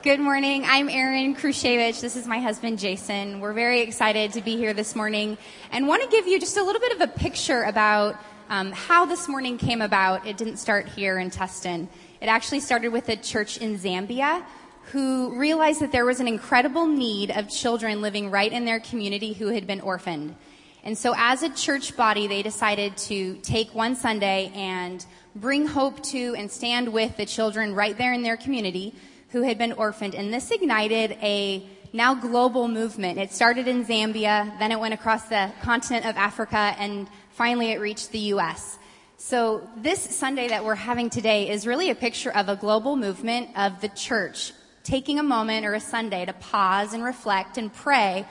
Good 0.00 0.20
morning. 0.20 0.62
I'm 0.64 0.88
Erin 0.88 1.34
Krushevich. 1.34 2.00
This 2.00 2.14
is 2.14 2.24
my 2.24 2.38
husband, 2.38 2.78
Jason. 2.78 3.40
We're 3.40 3.52
very 3.52 3.80
excited 3.80 4.32
to 4.34 4.40
be 4.40 4.56
here 4.56 4.72
this 4.72 4.94
morning 4.94 5.36
and 5.72 5.88
want 5.88 6.04
to 6.04 6.08
give 6.08 6.28
you 6.28 6.38
just 6.38 6.56
a 6.56 6.62
little 6.62 6.80
bit 6.80 6.92
of 6.92 7.00
a 7.00 7.08
picture 7.08 7.64
about 7.64 8.14
um, 8.48 8.70
how 8.70 9.06
this 9.06 9.26
morning 9.26 9.58
came 9.58 9.82
about. 9.82 10.24
It 10.24 10.36
didn't 10.36 10.58
start 10.58 10.86
here 10.86 11.18
in 11.18 11.30
Tustin. 11.30 11.88
It 12.20 12.26
actually 12.26 12.60
started 12.60 12.90
with 12.90 13.08
a 13.08 13.16
church 13.16 13.58
in 13.58 13.76
Zambia 13.76 14.44
who 14.92 15.36
realized 15.36 15.80
that 15.80 15.90
there 15.90 16.06
was 16.06 16.20
an 16.20 16.28
incredible 16.28 16.86
need 16.86 17.32
of 17.32 17.50
children 17.50 18.00
living 18.00 18.30
right 18.30 18.52
in 18.52 18.64
their 18.64 18.78
community 18.78 19.32
who 19.32 19.48
had 19.48 19.66
been 19.66 19.80
orphaned. 19.80 20.36
And 20.84 20.96
so 20.96 21.12
as 21.16 21.42
a 21.42 21.50
church 21.50 21.96
body, 21.96 22.28
they 22.28 22.44
decided 22.44 22.96
to 22.98 23.34
take 23.38 23.74
one 23.74 23.96
Sunday 23.96 24.52
and 24.54 25.04
bring 25.34 25.66
hope 25.66 26.00
to 26.04 26.36
and 26.36 26.48
stand 26.48 26.92
with 26.92 27.16
the 27.16 27.26
children 27.26 27.74
right 27.74 27.98
there 27.98 28.12
in 28.12 28.22
their 28.22 28.36
community 28.36 28.94
who 29.30 29.42
had 29.42 29.58
been 29.58 29.72
orphaned. 29.72 30.14
And 30.14 30.32
this 30.32 30.50
ignited 30.50 31.12
a 31.22 31.66
now 31.92 32.14
global 32.14 32.68
movement. 32.68 33.18
It 33.18 33.32
started 33.32 33.68
in 33.68 33.84
Zambia, 33.84 34.58
then 34.58 34.72
it 34.72 34.78
went 34.78 34.94
across 34.94 35.24
the 35.24 35.50
continent 35.62 36.06
of 36.06 36.16
Africa, 36.16 36.74
and 36.78 37.08
finally 37.30 37.70
it 37.72 37.80
reached 37.80 38.12
the 38.12 38.18
U.S. 38.18 38.78
So 39.16 39.68
this 39.76 40.00
Sunday 40.00 40.48
that 40.48 40.64
we're 40.64 40.74
having 40.74 41.10
today 41.10 41.50
is 41.50 41.66
really 41.66 41.90
a 41.90 41.94
picture 41.94 42.30
of 42.30 42.48
a 42.48 42.56
global 42.56 42.96
movement 42.96 43.50
of 43.56 43.80
the 43.80 43.88
church 43.88 44.52
taking 44.84 45.18
a 45.18 45.22
moment 45.22 45.66
or 45.66 45.74
a 45.74 45.80
Sunday 45.80 46.24
to 46.24 46.32
pause 46.32 46.94
and 46.94 47.04
reflect 47.04 47.58
and 47.58 47.72
pray 47.72 48.26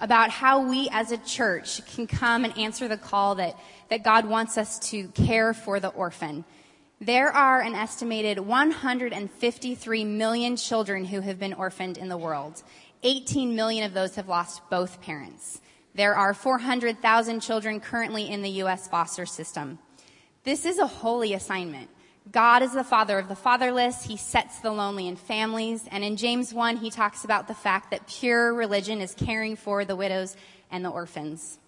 about 0.00 0.30
how 0.30 0.68
we 0.68 0.88
as 0.90 1.12
a 1.12 1.16
church 1.16 1.80
can 1.94 2.06
come 2.06 2.44
and 2.44 2.58
answer 2.58 2.88
the 2.88 2.96
call 2.96 3.36
that, 3.36 3.56
that 3.88 4.02
God 4.02 4.26
wants 4.26 4.58
us 4.58 4.78
to 4.90 5.08
care 5.08 5.54
for 5.54 5.80
the 5.80 5.88
orphan. 5.88 6.44
There 7.02 7.32
are 7.32 7.60
an 7.60 7.74
estimated 7.74 8.38
153 8.38 10.04
million 10.04 10.56
children 10.56 11.04
who 11.04 11.20
have 11.20 11.36
been 11.36 11.52
orphaned 11.52 11.98
in 11.98 12.08
the 12.08 12.16
world. 12.16 12.62
18 13.02 13.56
million 13.56 13.82
of 13.82 13.92
those 13.92 14.14
have 14.14 14.28
lost 14.28 14.62
both 14.70 15.02
parents. 15.02 15.60
There 15.96 16.14
are 16.14 16.32
400,000 16.32 17.40
children 17.40 17.80
currently 17.80 18.30
in 18.30 18.42
the 18.42 18.50
U.S. 18.50 18.86
foster 18.86 19.26
system. 19.26 19.80
This 20.44 20.64
is 20.64 20.78
a 20.78 20.86
holy 20.86 21.34
assignment. 21.34 21.90
God 22.30 22.62
is 22.62 22.72
the 22.72 22.84
father 22.84 23.18
of 23.18 23.26
the 23.26 23.34
fatherless. 23.34 24.04
He 24.04 24.16
sets 24.16 24.60
the 24.60 24.70
lonely 24.70 25.08
in 25.08 25.16
families. 25.16 25.88
And 25.90 26.04
in 26.04 26.16
James 26.16 26.54
1, 26.54 26.76
he 26.76 26.88
talks 26.88 27.24
about 27.24 27.48
the 27.48 27.54
fact 27.54 27.90
that 27.90 28.06
pure 28.06 28.54
religion 28.54 29.00
is 29.00 29.12
caring 29.12 29.56
for 29.56 29.84
the 29.84 29.96
widows 29.96 30.36
and 30.70 30.84
the 30.84 30.90
orphans. 30.90 31.58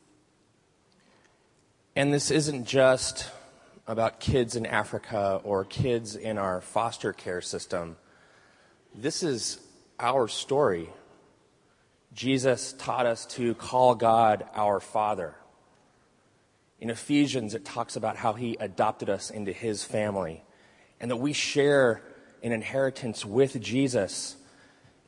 And 1.96 2.14
this 2.14 2.30
isn't 2.30 2.66
just 2.66 3.32
about 3.86 4.20
kids 4.20 4.56
in 4.56 4.64
Africa 4.66 5.40
or 5.44 5.64
kids 5.64 6.16
in 6.16 6.38
our 6.38 6.60
foster 6.60 7.12
care 7.12 7.40
system. 7.40 7.96
This 8.94 9.22
is 9.22 9.58
our 9.98 10.28
story. 10.28 10.88
Jesus 12.12 12.72
taught 12.74 13.06
us 13.06 13.26
to 13.26 13.54
call 13.54 13.94
God 13.94 14.44
our 14.54 14.80
Father. 14.80 15.34
In 16.80 16.90
Ephesians, 16.90 17.54
it 17.54 17.64
talks 17.64 17.96
about 17.96 18.16
how 18.16 18.34
he 18.34 18.56
adopted 18.58 19.10
us 19.10 19.30
into 19.30 19.52
his 19.52 19.84
family 19.84 20.42
and 21.00 21.10
that 21.10 21.16
we 21.16 21.32
share 21.32 22.02
an 22.42 22.52
inheritance 22.52 23.24
with 23.24 23.60
Jesus 23.60 24.36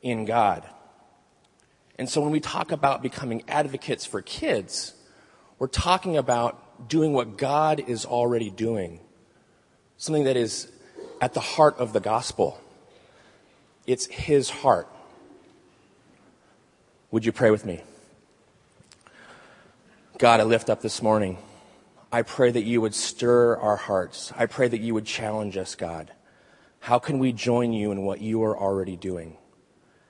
in 0.01 0.25
God. 0.25 0.67
And 1.97 2.07
so 2.09 2.21
when 2.21 2.31
we 2.31 2.39
talk 2.39 2.71
about 2.71 3.01
becoming 3.01 3.43
advocates 3.47 4.05
for 4.05 4.21
kids, 4.21 4.93
we're 5.57 5.67
talking 5.67 6.17
about 6.17 6.61
doing 6.87 7.13
what 7.13 7.37
God 7.37 7.79
is 7.87 8.05
already 8.05 8.49
doing, 8.49 8.99
something 9.97 10.25
that 10.25 10.37
is 10.37 10.71
at 11.21 11.33
the 11.33 11.39
heart 11.39 11.77
of 11.77 11.93
the 11.93 11.99
gospel. 11.99 12.59
It's 13.85 14.05
His 14.07 14.49
heart. 14.49 14.87
Would 17.11 17.25
you 17.25 17.31
pray 17.31 17.51
with 17.51 17.65
me? 17.65 17.81
God, 20.17 20.39
I 20.39 20.43
lift 20.43 20.69
up 20.69 20.81
this 20.81 21.01
morning. 21.01 21.37
I 22.11 22.21
pray 22.21 22.51
that 22.51 22.63
you 22.63 22.81
would 22.81 22.95
stir 22.95 23.55
our 23.57 23.75
hearts. 23.75 24.31
I 24.35 24.45
pray 24.45 24.67
that 24.67 24.79
you 24.79 24.93
would 24.93 25.05
challenge 25.05 25.57
us, 25.57 25.75
God. 25.75 26.11
How 26.79 26.99
can 26.99 27.19
we 27.19 27.33
join 27.33 27.73
you 27.73 27.91
in 27.91 28.03
what 28.03 28.21
you 28.21 28.43
are 28.43 28.57
already 28.57 28.95
doing? 28.95 29.37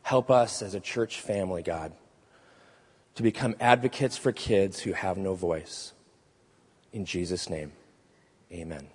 Help 0.03 0.31
us 0.31 0.61
as 0.61 0.73
a 0.73 0.79
church 0.79 1.19
family, 1.19 1.63
God, 1.63 1.91
to 3.15 3.23
become 3.23 3.55
advocates 3.59 4.17
for 4.17 4.31
kids 4.31 4.79
who 4.79 4.93
have 4.93 5.17
no 5.17 5.33
voice. 5.33 5.93
In 6.93 7.05
Jesus' 7.05 7.49
name, 7.49 7.71
amen. 8.51 8.87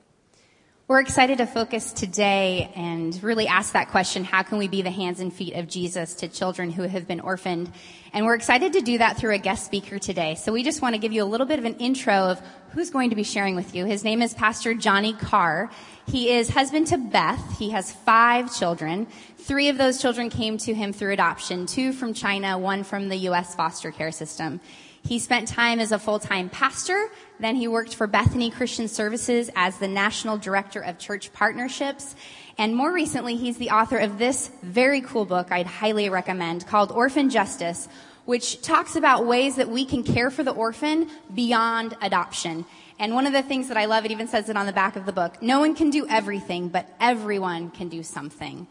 We're 0.89 1.01
excited 1.01 1.39
to 1.39 1.47
focus 1.47 1.93
today 1.93 2.71
and 2.75 3.19
really 3.23 3.47
ask 3.47 3.73
that 3.73 3.89
question, 3.91 4.25
how 4.25 4.43
can 4.43 4.59
we 4.59 4.69
be 4.69 4.83
the 4.83 4.91
hands 4.91 5.21
and 5.21 5.33
feet 5.33 5.55
of 5.55 5.69
Jesus 5.69 6.17
to 6.17 6.29
children 6.29 6.71
who 6.71 6.83
have 6.83 7.07
been 7.07 7.21
orphaned? 7.21 7.73
And 8.13 8.27
we're 8.27 8.35
excited 8.35 8.75
to 8.75 8.81
do 8.81 8.99
that 8.99 9.17
through 9.17 9.33
a 9.33 9.39
guest 9.39 9.65
speaker 9.65 9.99
today. 9.99 10.35
So 10.35 10.53
we 10.53 10.63
just 10.63 10.83
want 10.83 10.95
to 10.95 10.99
give 10.99 11.13
you 11.13 11.23
a 11.23 11.25
little 11.25 11.47
bit 11.47 11.59
of 11.59 11.65
an 11.65 11.77
intro 11.77 12.15
of 12.15 12.43
who's 12.73 12.91
going 12.91 13.11
to 13.11 13.17
be 13.17 13.23
sharing 13.23 13.57
with 13.57 13.75
you. 13.75 13.87
His 13.87 14.05
name 14.05 14.21
is 14.21 14.35
Pastor 14.35 14.75
Johnny 14.75 15.15
Carr. 15.15 15.71
He 16.09 16.31
is 16.31 16.51
husband 16.51 16.89
to 16.89 16.99
Beth. 16.99 17.59
He 17.59 17.71
has 17.71 17.93
five 17.93 18.55
children. 18.55 19.07
Three 19.39 19.69
of 19.69 19.79
those 19.79 20.03
children 20.03 20.29
came 20.29 20.59
to 20.59 20.75
him 20.75 20.93
through 20.93 21.13
adoption, 21.13 21.65
two 21.65 21.93
from 21.93 22.13
China, 22.13 22.59
one 22.59 22.85
from 22.85 23.09
the 23.09 23.17
U.S. 23.17 23.55
foster 23.55 23.93
care 23.93 24.13
system. 24.13 24.61
He 25.05 25.19
spent 25.19 25.49
time 25.49 25.81
as 25.81 25.93
a 25.93 25.99
full-time 25.99 26.49
pastor. 26.49 27.09
Then 27.41 27.57
he 27.57 27.67
worked 27.67 27.95
for 27.95 28.07
Bethany 28.07 28.51
Christian 28.51 28.87
Services 28.89 29.51
as 29.57 29.79
the 29.79 29.89
National 29.89 30.39
Director 30.39 30.81
of 30.81 30.99
Church 30.99 31.33
Partnerships. 31.33 32.15
And 32.57 32.77
more 32.77 32.93
recently, 32.93 33.37
he's 33.37 33.57
the 33.57 33.71
author 33.71 33.99
of 33.99 34.19
this 34.19 34.51
very 34.63 35.01
cool 35.01 35.25
book 35.25 35.51
I'd 35.51 35.67
highly 35.67 36.09
recommend 36.09 36.67
called 36.67 36.93
Orphan 36.93 37.31
Justice, 37.31 37.89
which 38.25 38.63
talks 38.63 38.95
about 38.95 39.27
ways 39.27 39.57
that 39.57 39.69
we 39.69 39.85
can 39.85 40.05
care 40.05 40.31
for 40.31 40.45
the 40.45 40.53
orphan 40.53 41.11
beyond 41.35 41.97
adoption. 42.01 42.65
And 42.99 43.15
one 43.15 43.27
of 43.27 43.33
the 43.33 43.43
things 43.43 43.69
that 43.69 43.77
I 43.77 43.87
love, 43.87 44.05
it 44.05 44.13
even 44.13 44.29
says 44.29 44.49
it 44.49 44.57
on 44.57 44.67
the 44.67 44.73
back 44.73 44.95
of 44.95 45.07
the 45.07 45.13
book, 45.13 45.43
no 45.43 45.59
one 45.59 45.75
can 45.75 45.91
do 45.91 46.07
everything, 46.09 46.69
but 46.69 46.89
everyone 47.01 47.71
can 47.71 47.89
do 47.89 48.05
something. 48.05 48.69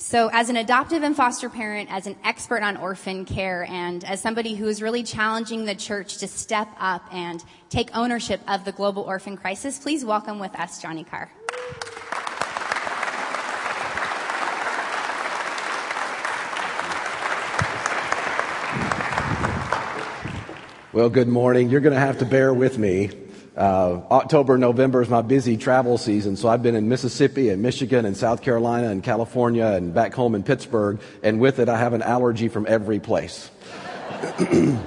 So 0.00 0.30
as 0.32 0.48
an 0.48 0.56
adoptive 0.56 1.02
and 1.02 1.16
foster 1.16 1.50
parent, 1.50 1.90
as 1.90 2.06
an 2.06 2.14
expert 2.22 2.62
on 2.62 2.76
orphan 2.76 3.24
care, 3.24 3.66
and 3.68 4.04
as 4.04 4.20
somebody 4.20 4.54
who 4.54 4.68
is 4.68 4.80
really 4.80 5.02
challenging 5.02 5.64
the 5.64 5.74
church 5.74 6.18
to 6.18 6.28
step 6.28 6.68
up 6.78 7.02
and 7.12 7.42
take 7.68 7.90
ownership 7.96 8.40
of 8.46 8.64
the 8.64 8.70
global 8.70 9.02
orphan 9.02 9.36
crisis, 9.36 9.76
please 9.76 10.04
welcome 10.04 10.38
with 10.38 10.54
us 10.54 10.80
Johnny 10.80 11.02
Carr. 11.02 11.28
Well, 20.92 21.10
good 21.10 21.26
morning. 21.26 21.70
You're 21.70 21.80
going 21.80 21.94
to 21.94 22.00
have 22.00 22.18
to 22.18 22.24
bear 22.24 22.54
with 22.54 22.78
me. 22.78 23.10
Uh, 23.58 24.00
October, 24.12 24.56
November 24.56 25.02
is 25.02 25.08
my 25.08 25.20
busy 25.20 25.56
travel 25.56 25.98
season, 25.98 26.36
so 26.36 26.48
I've 26.48 26.62
been 26.62 26.76
in 26.76 26.88
Mississippi 26.88 27.48
and 27.48 27.60
Michigan 27.60 28.04
and 28.04 28.16
South 28.16 28.40
Carolina 28.40 28.88
and 28.90 29.02
California 29.02 29.66
and 29.66 29.92
back 29.92 30.14
home 30.14 30.36
in 30.36 30.44
Pittsburgh, 30.44 31.00
and 31.24 31.40
with 31.40 31.58
it, 31.58 31.68
I 31.68 31.76
have 31.76 31.92
an 31.92 32.02
allergy 32.02 32.46
from 32.46 32.66
every 32.68 33.00
place. 33.00 33.50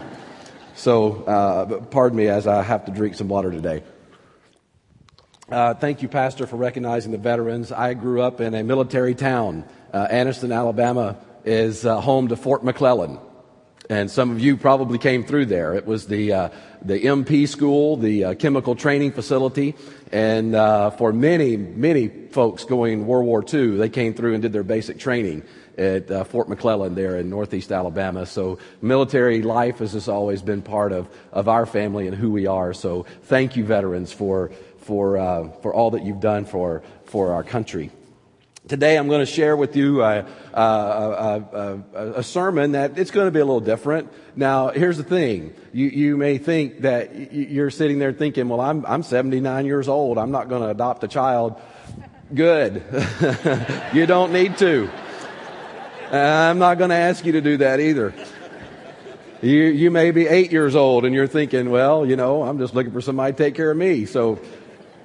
so, 0.76 1.24
uh, 1.26 1.82
pardon 1.88 2.18
me 2.18 2.30
as 2.30 2.48
I 2.48 2.64
have 2.64 2.86
to 2.86 2.94
drink 2.94 3.16
some 3.16 3.28
water 3.28 3.52
today. 3.52 3.84
Uh, 5.50 5.74
thank 5.74 6.02
you, 6.02 6.08
Pastor, 6.08 6.48
for 6.48 6.56
recognizing 6.56 7.12
the 7.12 7.18
veterans. 7.18 7.74
I 7.74 7.94
grew 7.94 8.22
up 8.22 8.40
in 8.40 8.56
a 8.56 8.64
military 8.64 9.16
town. 9.16 9.66
Uh, 9.92 10.08
Anniston, 10.08 10.56
Alabama 10.56 11.18
is 11.44 11.86
uh, 11.86 12.00
home 12.00 12.30
to 12.30 12.38
Fort 12.38 12.64
McClellan. 12.64 13.20
And 13.92 14.10
some 14.10 14.32
of 14.32 14.40
you 14.40 14.56
probably 14.56 14.98
came 14.98 15.26
through 15.26 15.48
there. 15.48 15.74
It 15.74 15.86
was 15.86 16.08
the, 16.08 16.32
uh, 16.32 16.50
the 16.82 16.98
MP 16.98 17.46
school, 17.46 17.98
the 17.98 18.24
uh, 18.24 18.34
chemical 18.36 18.74
training 18.74 19.12
facility. 19.12 19.76
And 20.14 20.56
uh, 20.56 20.92
for 20.92 21.12
many, 21.12 21.58
many 21.58 22.08
folks 22.08 22.64
going 22.64 23.06
World 23.06 23.26
War 23.26 23.44
II, 23.44 23.72
they 23.76 23.90
came 23.90 24.14
through 24.14 24.34
and 24.34 24.42
did 24.42 24.54
their 24.54 24.64
basic 24.64 24.98
training 24.98 25.44
at 25.78 26.10
uh, 26.10 26.24
Fort 26.24 26.48
McClellan 26.48 26.96
there 26.96 27.18
in 27.18 27.30
northeast 27.30 27.74
Alabama. 27.74 28.26
So 28.26 28.60
military 28.82 29.42
life 29.42 29.80
has 29.80 29.92
just 29.92 30.08
always 30.08 30.42
been 30.42 30.62
part 30.62 30.94
of, 30.94 31.10
of 31.34 31.50
our 31.50 31.66
family 31.66 32.08
and 32.08 32.16
who 32.16 32.32
we 32.32 32.48
are. 32.48 32.74
So 32.74 33.06
thank 33.24 33.58
you, 33.58 33.66
veterans, 33.66 34.14
for, 34.14 34.52
for, 34.78 35.18
uh, 35.18 35.50
for 35.62 35.74
all 35.74 35.92
that 35.92 36.06
you've 36.06 36.22
done 36.22 36.46
for, 36.46 36.82
for 37.04 37.34
our 37.34 37.44
country. 37.44 37.92
Today 38.72 38.98
I'm 38.98 39.10
going 39.10 39.20
to 39.20 39.26
share 39.26 39.58
with 39.58 39.76
you 39.76 40.02
a, 40.02 40.26
a, 40.54 40.62
a, 40.62 41.84
a, 42.20 42.24
sermon 42.24 42.72
that 42.72 42.98
it's 42.98 43.12
going 43.12 43.28
to 43.28 43.32
be 43.32 43.42
a 43.42 43.44
little 43.44 43.60
different. 43.60 44.10
Now, 44.34 44.70
here's 44.70 44.96
the 44.96 45.04
thing. 45.04 45.54
You, 45.74 45.88
you 45.88 46.16
may 46.16 46.38
think 46.38 46.84
that 46.84 47.34
you're 47.34 47.70
sitting 47.70 48.00
there 48.00 48.14
thinking, 48.14 48.48
well, 48.48 48.62
I'm, 48.62 48.86
I'm 48.86 49.04
79 49.04 49.66
years 49.66 49.90
old. 49.90 50.18
I'm 50.18 50.32
not 50.32 50.48
going 50.48 50.62
to 50.62 50.70
adopt 50.70 51.04
a 51.04 51.10
child. 51.10 51.60
Good. 52.34 52.82
you 53.94 54.06
don't 54.06 54.32
need 54.32 54.58
to. 54.60 54.90
I'm 56.10 56.58
not 56.58 56.78
going 56.78 56.92
to 56.92 56.96
ask 56.96 57.26
you 57.26 57.34
to 57.34 57.42
do 57.42 57.58
that 57.58 57.82
either. 57.82 58.14
You, 59.42 59.64
you 59.64 59.92
may 59.92 60.12
be 60.12 60.28
eight 60.28 60.54
years 60.54 60.78
old 60.78 61.04
and 61.04 61.14
you're 61.14 61.28
thinking, 61.28 61.72
well, 61.72 62.06
you 62.06 62.16
know, 62.16 62.44
I'm 62.44 62.58
just 62.58 62.74
looking 62.74 62.94
for 62.94 63.02
somebody 63.02 63.34
to 63.34 63.38
take 63.38 63.54
care 63.56 63.72
of 63.72 63.76
me. 63.76 64.06
So, 64.06 64.40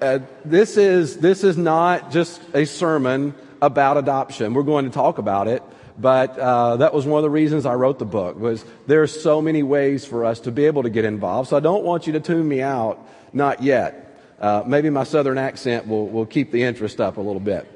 uh, 0.00 0.20
this 0.44 0.76
is, 0.76 1.16
this 1.16 1.42
is 1.42 1.56
not 1.56 2.12
just 2.12 2.40
a 2.54 2.64
sermon 2.64 3.34
about 3.66 3.98
adoption. 3.98 4.54
We're 4.54 4.62
going 4.62 4.86
to 4.86 4.90
talk 4.90 5.18
about 5.18 5.48
it, 5.48 5.62
but 5.98 6.38
uh, 6.38 6.76
that 6.78 6.94
was 6.94 7.04
one 7.04 7.18
of 7.18 7.22
the 7.22 7.30
reasons 7.30 7.66
I 7.66 7.74
wrote 7.74 7.98
the 7.98 8.06
book. 8.06 8.38
Was 8.38 8.64
there's 8.86 9.20
so 9.22 9.42
many 9.42 9.62
ways 9.62 10.06
for 10.06 10.24
us 10.24 10.40
to 10.40 10.50
be 10.50 10.64
able 10.64 10.84
to 10.84 10.90
get 10.90 11.04
involved. 11.04 11.50
So 11.50 11.56
I 11.56 11.60
don't 11.60 11.84
want 11.84 12.06
you 12.06 12.14
to 12.14 12.20
tune 12.20 12.48
me 12.48 12.62
out, 12.62 13.06
not 13.32 13.62
yet. 13.62 14.02
Uh, 14.40 14.62
maybe 14.66 14.90
my 14.90 15.04
southern 15.04 15.38
accent 15.38 15.86
will 15.86 16.08
will 16.08 16.26
keep 16.26 16.50
the 16.50 16.62
interest 16.62 17.00
up 17.00 17.18
a 17.18 17.20
little 17.20 17.40
bit. 17.40 17.75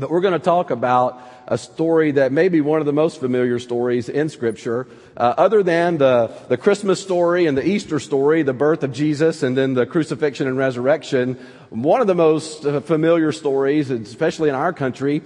But 0.00 0.10
we're 0.10 0.22
going 0.22 0.32
to 0.32 0.38
talk 0.38 0.70
about 0.70 1.20
a 1.46 1.58
story 1.58 2.12
that 2.12 2.32
may 2.32 2.48
be 2.48 2.62
one 2.62 2.80
of 2.80 2.86
the 2.86 2.92
most 2.92 3.20
familiar 3.20 3.58
stories 3.58 4.08
in 4.08 4.30
Scripture, 4.30 4.86
uh, 5.14 5.34
other 5.36 5.62
than 5.62 5.98
the, 5.98 6.32
the 6.48 6.56
Christmas 6.56 7.02
story 7.02 7.44
and 7.44 7.58
the 7.58 7.66
Easter 7.66 8.00
story, 8.00 8.42
the 8.42 8.54
birth 8.54 8.82
of 8.82 8.92
Jesus, 8.92 9.42
and 9.42 9.54
then 9.54 9.74
the 9.74 9.84
crucifixion 9.84 10.46
and 10.48 10.56
resurrection. 10.56 11.34
One 11.68 12.00
of 12.00 12.06
the 12.06 12.14
most 12.14 12.64
uh, 12.64 12.80
familiar 12.80 13.30
stories, 13.30 13.90
especially 13.90 14.48
in 14.48 14.54
our 14.54 14.72
country, 14.72 15.20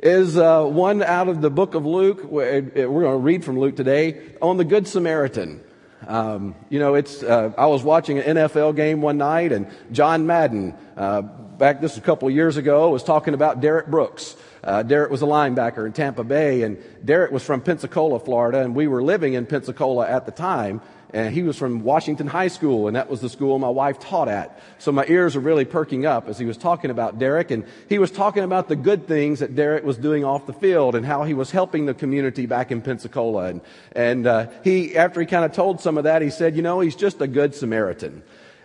is 0.00 0.36
uh, 0.36 0.64
one 0.64 1.02
out 1.02 1.28
of 1.28 1.40
the 1.40 1.48
book 1.48 1.74
of 1.74 1.86
Luke. 1.86 2.24
We're 2.24 2.60
going 2.60 3.04
to 3.04 3.16
read 3.16 3.42
from 3.42 3.58
Luke 3.58 3.74
today 3.74 4.34
on 4.42 4.58
the 4.58 4.64
Good 4.64 4.86
Samaritan. 4.86 5.64
Um, 6.06 6.54
you 6.68 6.78
know, 6.78 6.94
it's. 6.94 7.22
Uh, 7.22 7.52
I 7.56 7.66
was 7.66 7.82
watching 7.82 8.18
an 8.18 8.36
NFL 8.36 8.76
game 8.76 9.00
one 9.00 9.18
night, 9.18 9.52
and 9.52 9.68
John 9.92 10.26
Madden, 10.26 10.74
uh, 10.96 11.22
back 11.22 11.80
this 11.80 11.92
was 11.92 11.98
a 11.98 12.02
couple 12.02 12.28
of 12.28 12.34
years 12.34 12.56
ago, 12.56 12.90
was 12.90 13.02
talking 13.02 13.34
about 13.34 13.60
Derrick 13.60 13.86
Brooks. 13.86 14.36
Uh, 14.62 14.82
Derrick 14.82 15.10
was 15.10 15.22
a 15.22 15.26
linebacker 15.26 15.84
in 15.86 15.92
Tampa 15.92 16.24
Bay, 16.24 16.62
and 16.62 16.82
Derrick 17.04 17.30
was 17.30 17.44
from 17.44 17.60
Pensacola, 17.60 18.18
Florida, 18.18 18.60
and 18.62 18.74
we 18.74 18.86
were 18.86 19.02
living 19.02 19.34
in 19.34 19.44
Pensacola 19.44 20.08
at 20.08 20.24
the 20.24 20.32
time. 20.32 20.80
And 21.14 21.32
he 21.32 21.44
was 21.44 21.56
from 21.56 21.84
Washington 21.84 22.26
High 22.26 22.48
School, 22.48 22.88
and 22.88 22.96
that 22.96 23.08
was 23.08 23.20
the 23.20 23.28
school 23.28 23.56
my 23.60 23.68
wife 23.68 24.00
taught 24.00 24.26
at. 24.26 24.60
So 24.78 24.90
my 24.90 25.06
ears 25.06 25.36
were 25.36 25.40
really 25.40 25.64
perking 25.64 26.04
up 26.04 26.28
as 26.28 26.40
he 26.40 26.44
was 26.44 26.56
talking 26.56 26.90
about 26.90 27.20
Derrick. 27.20 27.52
and 27.52 27.64
he 27.88 28.00
was 28.00 28.10
talking 28.10 28.42
about 28.42 28.66
the 28.66 28.74
good 28.74 29.06
things 29.06 29.38
that 29.38 29.54
Derrick 29.54 29.84
was 29.84 29.96
doing 29.96 30.24
off 30.24 30.44
the 30.46 30.52
field 30.52 30.96
and 30.96 31.06
how 31.06 31.22
he 31.22 31.32
was 31.32 31.52
helping 31.52 31.86
the 31.86 31.94
community 31.94 32.46
back 32.46 32.72
in 32.72 32.82
Pensacola. 32.82 33.44
And, 33.44 33.60
and 33.92 34.26
uh, 34.26 34.48
he, 34.64 34.96
after 34.96 35.20
he 35.20 35.26
kind 35.26 35.44
of 35.44 35.52
told 35.52 35.80
some 35.80 35.98
of 35.98 36.02
that, 36.02 36.20
he 36.20 36.30
said, 36.30 36.56
you 36.56 36.62
know, 36.62 36.80
he's 36.80 36.96
just 36.96 37.20
a 37.20 37.28
good 37.28 37.54
Samaritan. 37.54 38.24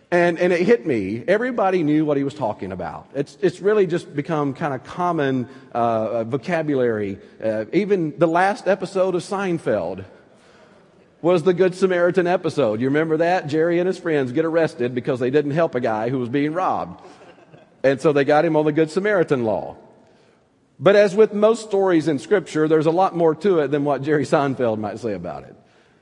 And, 0.10 0.40
and 0.40 0.52
it 0.52 0.62
hit 0.62 0.88
me. 0.88 1.24
Everybody 1.28 1.84
knew 1.84 2.04
what 2.04 2.18
he 2.18 2.24
was 2.24 2.34
talking 2.34 2.72
about. 2.72 3.12
It's, 3.14 3.38
it's 3.42 3.60
really 3.60 3.86
just 3.86 4.16
become 4.16 4.56
kind 4.56 4.74
of 4.74 4.84
common 4.84 5.48
uh, 5.72 6.24
vocabulary. 6.24 7.20
Uh, 7.44 7.66
even 7.74 8.18
the 8.18 8.26
last 8.26 8.68
episode 8.68 9.14
of 9.14 9.22
Seinfeld 9.22 10.04
was 11.22 11.44
the 11.44 11.54
Good 11.54 11.76
Samaritan 11.76 12.28
episode. 12.28 12.80
You 12.80 12.88
remember 12.88 13.18
that? 13.18 13.48
Jerry 13.48 13.80
and 13.80 13.88
his 13.88 13.98
friends 13.98 14.32
get 14.32 14.46
arrested 14.46 14.96
because 14.96 15.20
they 15.20 15.30
didn't 15.30 15.52
help 15.52 15.76
a 15.76 15.80
guy 15.80 16.10
who 16.10 16.20
was 16.20 16.30
being 16.30 16.54
robbed. 16.54 17.02
And 17.84 18.00
so 18.00 18.14
they 18.14 18.24
got 18.24 18.46
him 18.46 18.56
on 18.56 18.66
the 18.66 18.72
Good 18.72 18.92
Samaritan 18.92 19.44
law. 19.44 19.78
But 20.80 20.96
as 20.96 21.14
with 21.14 21.34
most 21.34 21.68
stories 21.68 22.08
in 22.08 22.20
Scripture, 22.20 22.68
there's 22.68 22.86
a 22.86 22.92
lot 22.92 23.16
more 23.16 23.36
to 23.36 23.60
it 23.60 23.68
than 23.70 23.84
what 23.84 24.02
Jerry 24.02 24.24
Seinfeld 24.24 24.78
might 24.78 25.00
say 25.00 25.14
about 25.14 25.44
it. 25.44 25.56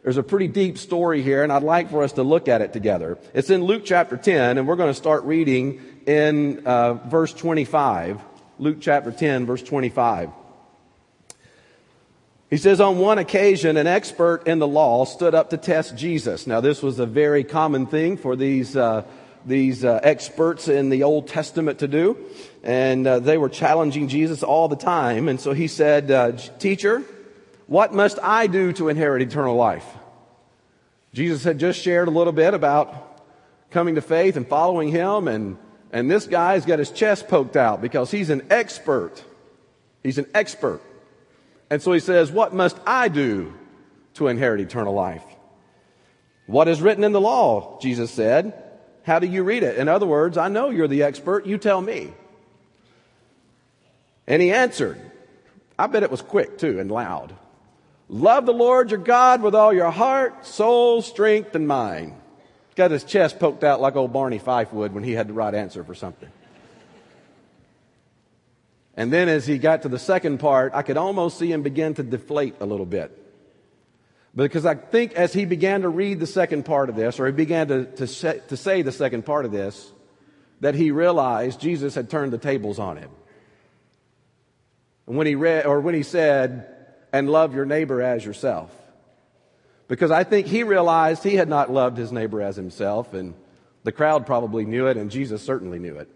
There's 0.03 0.17
a 0.17 0.23
pretty 0.23 0.47
deep 0.47 0.77
story 0.77 1.23
here, 1.23 1.43
and 1.43 1.51
I'd 1.51 1.63
like 1.63 1.89
for 1.89 2.03
us 2.03 2.13
to 2.13 2.23
look 2.23 2.47
at 2.47 2.61
it 2.61 2.73
together. 2.73 3.17
It's 3.33 3.49
in 3.49 3.63
Luke 3.63 3.81
chapter 3.83 4.15
10, 4.15 4.57
and 4.57 4.67
we're 4.67 4.75
going 4.75 4.91
to 4.91 4.93
start 4.93 5.23
reading 5.23 5.81
in 6.05 6.65
uh, 6.65 6.93
verse 6.93 7.33
25. 7.33 8.21
Luke 8.59 8.77
chapter 8.79 9.11
10, 9.11 9.45
verse 9.47 9.63
25. 9.63 10.29
He 12.49 12.57
says, 12.57 12.79
on 12.79 12.97
one 12.97 13.17
occasion, 13.17 13.75
an 13.75 13.88
expert 13.88 14.47
in 14.47 14.59
the 14.59 14.67
law 14.67 15.03
stood 15.03 15.35
up 15.35 15.49
to 15.49 15.57
test 15.57 15.97
Jesus. 15.97 16.47
Now, 16.47 16.61
this 16.61 16.81
was 16.81 16.97
a 16.97 17.05
very 17.05 17.44
common 17.44 17.88
thing 17.88 18.15
for 18.15 18.38
these, 18.38 18.77
uh, 18.77 19.03
these 19.45 19.83
uh, 19.83 19.99
experts 20.01 20.69
in 20.69 20.89
the 20.89 21.03
Old 21.03 21.27
Testament 21.27 21.79
to 21.79 21.89
do. 21.89 22.17
And 22.63 23.05
uh, 23.05 23.19
they 23.19 23.38
were 23.38 23.49
challenging 23.49 24.07
Jesus 24.07 24.44
all 24.44 24.69
the 24.69 24.77
time. 24.77 25.27
And 25.27 25.41
so 25.41 25.51
he 25.51 25.67
said, 25.67 26.09
uh, 26.09 26.31
Teacher, 26.57 27.03
what 27.67 27.94
must 27.94 28.17
I 28.23 28.47
do 28.47 28.71
to 28.73 28.88
inherit 28.88 29.21
eternal 29.21 29.55
life? 29.55 29.85
Jesus 31.13 31.43
had 31.43 31.59
just 31.59 31.81
shared 31.81 32.07
a 32.07 32.11
little 32.11 32.33
bit 32.33 32.53
about 32.53 33.21
coming 33.71 33.95
to 33.95 34.01
faith 34.01 34.38
and 34.38 34.47
following 34.47 34.89
him, 34.89 35.27
and, 35.27 35.57
and 35.91 36.09
this 36.09 36.27
guy's 36.27 36.65
got 36.65 36.79
his 36.79 36.91
chest 36.91 37.27
poked 37.27 37.57
out 37.57 37.81
because 37.81 38.09
he's 38.09 38.29
an 38.29 38.47
expert. 38.50 39.21
He's 40.03 40.17
an 40.17 40.27
expert. 40.33 40.81
And 41.69 41.81
so 41.81 41.91
he 41.91 41.99
says, 41.99 42.31
What 42.31 42.53
must 42.53 42.77
I 42.85 43.09
do 43.09 43.53
to 44.15 44.27
inherit 44.27 44.61
eternal 44.61 44.93
life? 44.93 45.23
What 46.45 46.67
is 46.67 46.81
written 46.81 47.03
in 47.03 47.11
the 47.11 47.21
law? 47.21 47.79
Jesus 47.79 48.11
said. 48.11 48.63
How 49.03 49.19
do 49.19 49.27
you 49.27 49.43
read 49.43 49.63
it? 49.63 49.77
In 49.77 49.87
other 49.87 50.05
words, 50.05 50.37
I 50.37 50.49
know 50.49 50.69
you're 50.69 50.87
the 50.89 51.03
expert. 51.03 51.45
You 51.45 51.57
tell 51.57 51.81
me. 51.81 52.13
And 54.27 54.41
he 54.41 54.51
answered. 54.51 54.99
I 55.79 55.87
bet 55.87 56.03
it 56.03 56.11
was 56.11 56.21
quick 56.21 56.57
too 56.57 56.79
and 56.79 56.91
loud. 56.91 57.33
Love 58.09 58.45
the 58.45 58.53
Lord 58.53 58.91
your 58.91 58.99
God 58.99 59.41
with 59.41 59.55
all 59.55 59.73
your 59.73 59.91
heart, 59.91 60.45
soul, 60.45 61.01
strength, 61.01 61.55
and 61.55 61.67
mind. 61.67 62.15
Got 62.75 62.91
his 62.91 63.03
chest 63.03 63.39
poked 63.39 63.63
out 63.63 63.81
like 63.81 63.95
old 63.95 64.13
Barney 64.13 64.39
Fife 64.39 64.71
would 64.73 64.93
when 64.93 65.03
he 65.03 65.13
had 65.13 65.27
the 65.27 65.33
right 65.33 65.53
answer 65.53 65.83
for 65.83 65.95
something. 65.95 66.29
And 68.97 69.13
then 69.13 69.29
as 69.29 69.45
he 69.45 69.59
got 69.59 69.83
to 69.83 69.89
the 69.89 69.99
second 69.99 70.39
part, 70.39 70.73
I 70.73 70.81
could 70.81 70.97
almost 70.97 71.38
see 71.38 71.51
him 71.51 71.61
begin 71.61 71.94
to 71.94 72.03
deflate 72.03 72.55
a 72.59 72.65
little 72.65 72.85
bit. 72.85 73.15
Because 74.35 74.65
I 74.65 74.73
think 74.73 75.13
as 75.13 75.33
he 75.33 75.45
began 75.45 75.83
to 75.83 75.89
read 75.89 76.19
the 76.19 76.27
second 76.27 76.65
part 76.65 76.89
of 76.89 76.95
this, 76.95 77.19
or 77.19 77.27
he 77.27 77.31
began 77.31 77.67
to, 77.67 77.85
to, 77.85 78.07
say, 78.07 78.41
to 78.49 78.57
say 78.57 78.81
the 78.81 78.91
second 78.91 79.23
part 79.23 79.45
of 79.45 79.51
this, 79.51 79.91
that 80.61 80.73
he 80.73 80.89
realized 80.89 81.59
Jesus 81.59 81.94
had 81.94 82.09
turned 82.09 82.33
the 82.33 82.39
tables 82.39 82.79
on 82.79 82.97
him. 82.97 83.11
And 85.05 85.15
when 85.15 85.27
he 85.27 85.35
read, 85.35 85.67
or 85.67 85.79
when 85.79 85.93
he 85.93 86.03
said, 86.03 86.67
and 87.13 87.29
love 87.29 87.53
your 87.53 87.65
neighbor 87.65 88.01
as 88.01 88.25
yourself. 88.25 88.75
Because 89.88 90.11
I 90.11 90.23
think 90.23 90.47
he 90.47 90.63
realized 90.63 91.23
he 91.23 91.35
had 91.35 91.47
not 91.47 91.71
loved 91.71 91.97
his 91.97 92.11
neighbor 92.11 92.41
as 92.41 92.55
himself, 92.55 93.13
and 93.13 93.35
the 93.83 93.91
crowd 93.91 94.25
probably 94.25 94.65
knew 94.65 94.88
it, 94.88 94.97
and 94.97 95.11
Jesus 95.11 95.43
certainly 95.43 95.79
knew 95.79 95.97
it. 95.97 96.09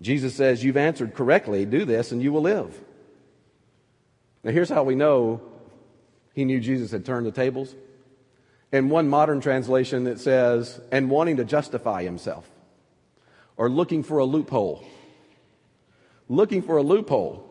Jesus 0.00 0.34
says, 0.34 0.62
You've 0.62 0.76
answered 0.76 1.14
correctly. 1.14 1.64
Do 1.64 1.84
this, 1.84 2.12
and 2.12 2.22
you 2.22 2.32
will 2.32 2.42
live. 2.42 2.78
Now, 4.44 4.52
here's 4.52 4.68
how 4.68 4.84
we 4.84 4.94
know 4.94 5.40
he 6.34 6.44
knew 6.44 6.60
Jesus 6.60 6.90
had 6.90 7.04
turned 7.04 7.26
the 7.26 7.32
tables. 7.32 7.74
In 8.72 8.88
one 8.90 9.08
modern 9.08 9.40
translation, 9.40 10.06
it 10.06 10.20
says, 10.20 10.80
and 10.92 11.08
wanting 11.08 11.38
to 11.38 11.44
justify 11.44 12.02
himself, 12.02 12.48
or 13.56 13.70
looking 13.70 14.02
for 14.02 14.18
a 14.18 14.24
loophole. 14.24 14.84
Looking 16.28 16.62
for 16.62 16.76
a 16.76 16.82
loophole 16.82 17.44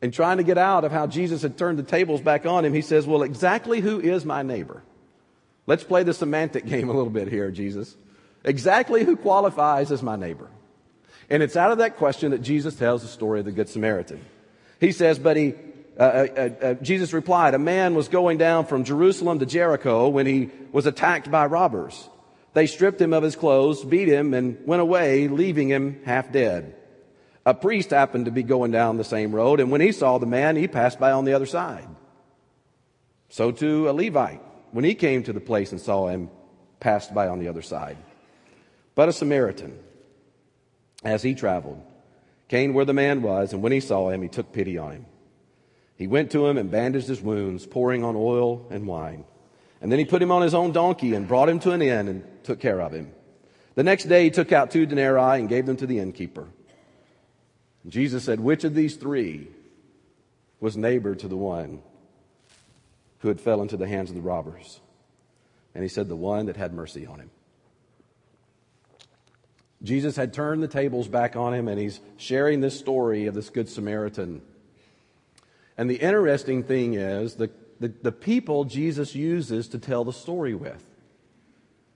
and 0.00 0.14
trying 0.14 0.36
to 0.36 0.44
get 0.44 0.56
out 0.56 0.84
of 0.84 0.92
how 0.92 1.08
Jesus 1.08 1.42
had 1.42 1.58
turned 1.58 1.78
the 1.78 1.82
tables 1.82 2.20
back 2.20 2.46
on 2.46 2.64
him, 2.64 2.72
he 2.72 2.82
says, 2.82 3.06
Well, 3.06 3.22
exactly 3.22 3.80
who 3.80 4.00
is 4.00 4.24
my 4.24 4.42
neighbor? 4.42 4.82
Let's 5.66 5.84
play 5.84 6.02
the 6.02 6.14
semantic 6.14 6.64
game 6.66 6.88
a 6.88 6.92
little 6.92 7.10
bit 7.10 7.28
here, 7.28 7.50
Jesus. 7.50 7.94
Exactly 8.44 9.04
who 9.04 9.16
qualifies 9.16 9.92
as 9.92 10.02
my 10.02 10.16
neighbor? 10.16 10.48
And 11.30 11.42
it's 11.42 11.56
out 11.56 11.72
of 11.72 11.78
that 11.78 11.96
question 11.96 12.30
that 12.30 12.42
Jesus 12.42 12.74
tells 12.74 13.02
the 13.02 13.08
story 13.08 13.40
of 13.40 13.44
the 13.44 13.52
Good 13.52 13.68
Samaritan. 13.68 14.24
He 14.80 14.92
says, 14.92 15.18
But 15.18 15.36
he, 15.36 15.54
uh, 15.98 16.02
uh, 16.02 16.50
uh, 16.62 16.74
Jesus 16.74 17.12
replied, 17.12 17.54
A 17.54 17.58
man 17.58 17.94
was 17.94 18.08
going 18.08 18.38
down 18.38 18.66
from 18.66 18.84
Jerusalem 18.84 19.38
to 19.40 19.46
Jericho 19.46 20.08
when 20.08 20.26
he 20.26 20.50
was 20.72 20.86
attacked 20.86 21.30
by 21.30 21.46
robbers. 21.46 22.08
They 22.54 22.66
stripped 22.66 23.00
him 23.00 23.12
of 23.12 23.22
his 23.22 23.36
clothes, 23.36 23.84
beat 23.84 24.08
him, 24.08 24.32
and 24.32 24.58
went 24.66 24.80
away, 24.80 25.28
leaving 25.28 25.68
him 25.68 26.00
half 26.04 26.32
dead. 26.32 26.74
A 27.44 27.54
priest 27.54 27.90
happened 27.90 28.24
to 28.24 28.30
be 28.30 28.42
going 28.42 28.70
down 28.70 28.96
the 28.96 29.04
same 29.04 29.34
road, 29.34 29.60
and 29.60 29.70
when 29.70 29.80
he 29.80 29.92
saw 29.92 30.18
the 30.18 30.26
man, 30.26 30.56
he 30.56 30.68
passed 30.68 30.98
by 30.98 31.12
on 31.12 31.24
the 31.24 31.34
other 31.34 31.46
side. 31.46 31.88
So 33.28 33.52
too 33.52 33.88
a 33.88 33.92
Levite, 33.92 34.42
when 34.72 34.84
he 34.84 34.94
came 34.94 35.22
to 35.24 35.32
the 35.32 35.40
place 35.40 35.72
and 35.72 35.80
saw 35.80 36.08
him, 36.08 36.30
passed 36.80 37.14
by 37.14 37.28
on 37.28 37.38
the 37.38 37.48
other 37.48 37.62
side. 37.62 37.96
But 38.94 39.08
a 39.08 39.12
Samaritan, 39.12 39.78
as 41.04 41.22
he 41.22 41.34
traveled, 41.34 41.82
came 42.48 42.74
where 42.74 42.84
the 42.84 42.92
man 42.92 43.22
was, 43.22 43.52
and 43.52 43.62
when 43.62 43.72
he 43.72 43.80
saw 43.80 44.10
him, 44.10 44.22
he 44.22 44.28
took 44.28 44.52
pity 44.52 44.78
on 44.78 44.92
him. 44.92 45.06
He 45.96 46.06
went 46.06 46.30
to 46.32 46.46
him 46.46 46.56
and 46.56 46.70
bandaged 46.70 47.08
his 47.08 47.20
wounds, 47.20 47.66
pouring 47.66 48.04
on 48.04 48.14
oil 48.16 48.66
and 48.70 48.86
wine. 48.86 49.24
And 49.80 49.90
then 49.92 49.98
he 49.98 50.04
put 50.04 50.22
him 50.22 50.30
on 50.30 50.42
his 50.42 50.54
own 50.54 50.72
donkey 50.72 51.14
and 51.14 51.28
brought 51.28 51.48
him 51.48 51.58
to 51.60 51.72
an 51.72 51.82
inn 51.82 52.08
and 52.08 52.24
took 52.44 52.60
care 52.60 52.80
of 52.80 52.92
him. 52.92 53.12
The 53.74 53.82
next 53.82 54.04
day 54.04 54.24
he 54.24 54.30
took 54.30 54.52
out 54.52 54.70
two 54.70 54.86
denarii 54.86 55.40
and 55.40 55.48
gave 55.48 55.66
them 55.66 55.76
to 55.76 55.86
the 55.86 55.98
innkeeper. 55.98 56.48
Jesus 57.86 58.24
said, 58.24 58.40
Which 58.40 58.64
of 58.64 58.74
these 58.74 58.96
three 58.96 59.48
was 60.60 60.76
neighbor 60.76 61.14
to 61.14 61.28
the 61.28 61.36
one 61.36 61.82
who 63.20 63.28
had 63.28 63.40
fell 63.40 63.62
into 63.62 63.76
the 63.76 63.86
hands 63.86 64.10
of 64.10 64.16
the 64.16 64.22
robbers? 64.22 64.80
And 65.74 65.82
he 65.82 65.88
said, 65.88 66.08
The 66.08 66.16
one 66.16 66.46
that 66.46 66.56
had 66.56 66.72
mercy 66.72 67.06
on 67.06 67.20
him. 67.20 67.30
Jesus 69.82 70.16
had 70.16 70.32
turned 70.32 70.62
the 70.62 70.68
tables 70.68 71.06
back 71.06 71.36
on 71.36 71.54
him, 71.54 71.68
and 71.68 71.78
he's 71.78 72.00
sharing 72.16 72.60
this 72.60 72.78
story 72.78 73.26
of 73.26 73.34
this 73.34 73.50
Good 73.50 73.68
Samaritan. 73.68 74.42
And 75.76 75.88
the 75.88 75.96
interesting 75.96 76.64
thing 76.64 76.94
is 76.94 77.36
the, 77.36 77.50
the, 77.78 77.88
the 78.02 78.12
people 78.12 78.64
Jesus 78.64 79.14
uses 79.14 79.68
to 79.68 79.78
tell 79.78 80.04
the 80.04 80.12
story 80.12 80.54
with, 80.54 80.84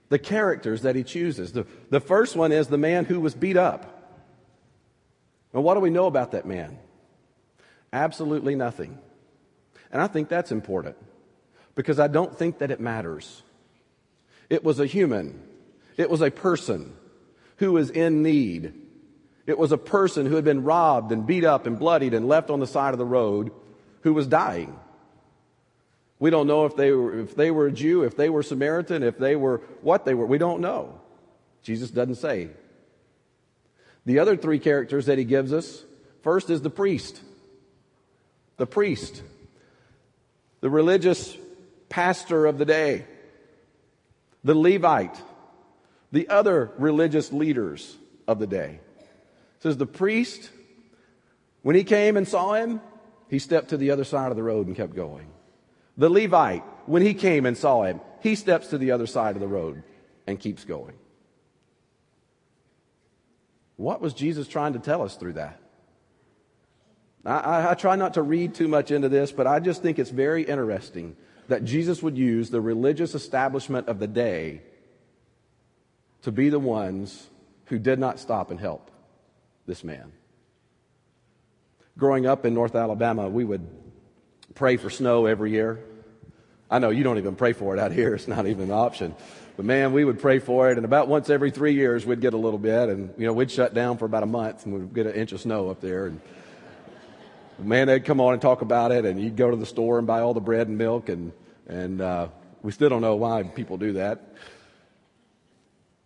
the 0.07 0.19
characters 0.19 0.83
that 0.83 0.95
he 0.95 1.03
chooses. 1.03 1.51
The, 1.51 1.67
the 1.89 1.99
first 1.99 2.35
one 2.37 2.53
is 2.53 2.67
the 2.67 2.77
man 2.77 3.03
who 3.05 3.19
was 3.19 3.35
beat 3.35 3.57
up. 3.57 3.89
And 5.53 5.63
what 5.63 5.73
do 5.73 5.81
we 5.81 5.89
know 5.89 6.07
about 6.07 6.31
that 6.31 6.45
man? 6.45 6.79
Absolutely 7.91 8.55
nothing. 8.55 8.97
And 9.91 10.01
I 10.01 10.07
think 10.07 10.29
that's 10.29 10.51
important 10.51 10.95
because 11.75 11.99
I 11.99 12.07
don't 12.07 12.35
think 12.35 12.59
that 12.59 12.71
it 12.71 12.79
matters. 12.79 13.43
It 14.49 14.63
was 14.63 14.79
a 14.79 14.85
human, 14.85 15.41
it 15.97 16.09
was 16.09 16.21
a 16.21 16.31
person 16.31 16.95
who 17.57 17.73
was 17.73 17.89
in 17.89 18.23
need. 18.23 18.73
It 19.45 19.57
was 19.57 19.71
a 19.71 19.77
person 19.77 20.25
who 20.25 20.35
had 20.35 20.45
been 20.45 20.63
robbed 20.63 21.11
and 21.11 21.27
beat 21.27 21.43
up 21.43 21.65
and 21.65 21.77
bloodied 21.77 22.13
and 22.13 22.27
left 22.27 22.49
on 22.49 22.59
the 22.59 22.67
side 22.67 22.93
of 22.93 22.97
the 22.97 23.05
road 23.05 23.51
who 24.01 24.13
was 24.13 24.27
dying. 24.27 24.77
We 26.19 26.29
don't 26.29 26.47
know 26.47 26.65
if 26.65 26.75
they 26.75 26.91
were, 26.91 27.19
if 27.19 27.35
they 27.35 27.51
were 27.51 27.67
a 27.67 27.71
Jew, 27.71 28.03
if 28.03 28.15
they 28.15 28.29
were 28.29 28.43
Samaritan, 28.43 29.03
if 29.03 29.17
they 29.17 29.35
were 29.35 29.57
what 29.81 30.05
they 30.05 30.13
were. 30.13 30.25
We 30.25 30.37
don't 30.37 30.61
know. 30.61 31.01
Jesus 31.63 31.91
doesn't 31.91 32.15
say. 32.15 32.49
The 34.05 34.19
other 34.19 34.37
three 34.37 34.59
characters 34.59 35.07
that 35.07 35.17
he 35.17 35.23
gives 35.23 35.51
us 35.51 35.83
first 36.21 36.49
is 36.49 36.61
the 36.61 36.69
priest. 36.69 37.21
The 38.57 38.67
priest, 38.67 39.23
the 40.61 40.69
religious 40.69 41.35
pastor 41.89 42.45
of 42.45 42.57
the 42.57 42.65
day, 42.65 43.05
the 44.43 44.53
Levite, 44.53 45.19
the 46.13 46.29
other 46.29 46.71
religious 46.77 47.33
leaders 47.33 47.97
of 48.27 48.37
the 48.37 48.45
day. 48.45 48.79
It 48.99 49.63
says 49.63 49.77
the 49.77 49.87
priest, 49.87 50.51
when 51.63 51.75
he 51.75 51.83
came 51.83 52.15
and 52.17 52.27
saw 52.27 52.53
him, 52.53 52.81
he 53.29 53.39
stepped 53.39 53.69
to 53.69 53.77
the 53.77 53.89
other 53.89 54.03
side 54.03 54.29
of 54.29 54.37
the 54.37 54.43
road 54.43 54.67
and 54.67 54.75
kept 54.75 54.95
going. 54.95 55.27
The 55.97 56.09
Levite, 56.09 56.63
when 56.85 57.01
he 57.01 57.15
came 57.15 57.47
and 57.47 57.57
saw 57.57 57.81
him, 57.81 57.99
he 58.21 58.35
steps 58.35 58.67
to 58.67 58.77
the 58.77 58.91
other 58.91 59.07
side 59.07 59.35
of 59.35 59.41
the 59.41 59.47
road 59.47 59.81
and 60.27 60.39
keeps 60.39 60.63
going. 60.63 60.93
What 63.75 63.99
was 63.99 64.13
Jesus 64.13 64.47
trying 64.47 64.73
to 64.73 64.79
tell 64.79 65.01
us 65.01 65.15
through 65.15 65.33
that? 65.33 65.59
I, 67.25 67.37
I, 67.37 67.71
I, 67.71 67.73
try 67.73 67.95
not 67.95 68.13
to 68.13 68.21
read 68.21 68.53
too 68.53 68.67
much 68.67 68.91
into 68.91 69.09
this, 69.09 69.31
but 69.31 69.47
I 69.47 69.59
just 69.59 69.81
think 69.81 69.97
it's 69.97 70.11
very 70.11 70.43
interesting 70.43 71.15
that 71.47 71.63
Jesus 71.63 72.03
would 72.03 72.19
use 72.19 72.51
the 72.51 72.61
religious 72.61 73.15
establishment 73.15 73.87
of 73.87 73.97
the 73.97 74.07
day 74.07 74.61
to 76.23 76.31
be 76.31 76.49
the 76.49 76.59
ones 76.59 77.29
who 77.65 77.79
did 77.79 77.99
not 77.99 78.19
stop 78.19 78.51
and 78.51 78.59
help 78.59 78.91
this 79.65 79.83
man. 79.83 80.11
Growing 81.97 82.25
up 82.25 82.45
in 82.45 82.53
North 82.53 82.75
Alabama, 82.75 83.29
we 83.29 83.45
would 83.45 83.67
pray 84.55 84.77
for 84.77 84.89
snow 84.89 85.25
every 85.25 85.51
year. 85.51 85.79
I 86.69 86.79
know 86.79 86.89
you 86.89 87.03
don't 87.03 87.19
even 87.19 87.35
pray 87.35 87.53
for 87.53 87.75
it 87.75 87.79
out 87.79 87.91
here, 87.91 88.15
it's 88.15 88.27
not 88.27 88.47
even 88.47 88.65
an 88.65 88.71
option. 88.71 89.15
But 89.55 89.65
man, 89.65 89.93
we 89.93 90.03
would 90.03 90.19
pray 90.19 90.39
for 90.39 90.71
it, 90.71 90.77
and 90.77 90.85
about 90.85 91.07
once 91.07 91.29
every 91.29 91.51
three 91.51 91.75
years, 91.75 92.05
we'd 92.05 92.21
get 92.21 92.33
a 92.33 92.37
little 92.37 92.57
bit, 92.57 92.89
and 92.89 93.13
you 93.17 93.27
know, 93.27 93.33
we'd 93.33 93.51
shut 93.51 93.75
down 93.75 93.97
for 93.97 94.05
about 94.05 94.23
a 94.23 94.27
month, 94.27 94.65
and 94.65 94.73
we'd 94.73 94.93
get 94.93 95.05
an 95.05 95.13
inch 95.13 95.31
of 95.31 95.41
snow 95.41 95.69
up 95.69 95.79
there. 95.79 96.07
And 96.07 96.19
man, 97.59 97.85
they'd 97.87 98.03
come 98.03 98.19
on 98.19 98.33
and 98.33 98.41
talk 98.41 98.63
about 98.63 98.91
it, 98.91 99.05
and 99.05 99.21
you'd 99.21 99.35
go 99.35 99.51
to 99.51 99.55
the 99.55 99.67
store 99.67 99.99
and 99.99 100.07
buy 100.07 100.21
all 100.21 100.33
the 100.33 100.41
bread 100.41 100.67
and 100.67 100.77
milk, 100.77 101.09
and 101.09 101.31
and 101.67 102.01
uh, 102.01 102.29
we 102.63 102.71
still 102.71 102.89
don't 102.89 103.01
know 103.01 103.15
why 103.15 103.43
people 103.43 103.77
do 103.77 103.93
that. 103.93 104.35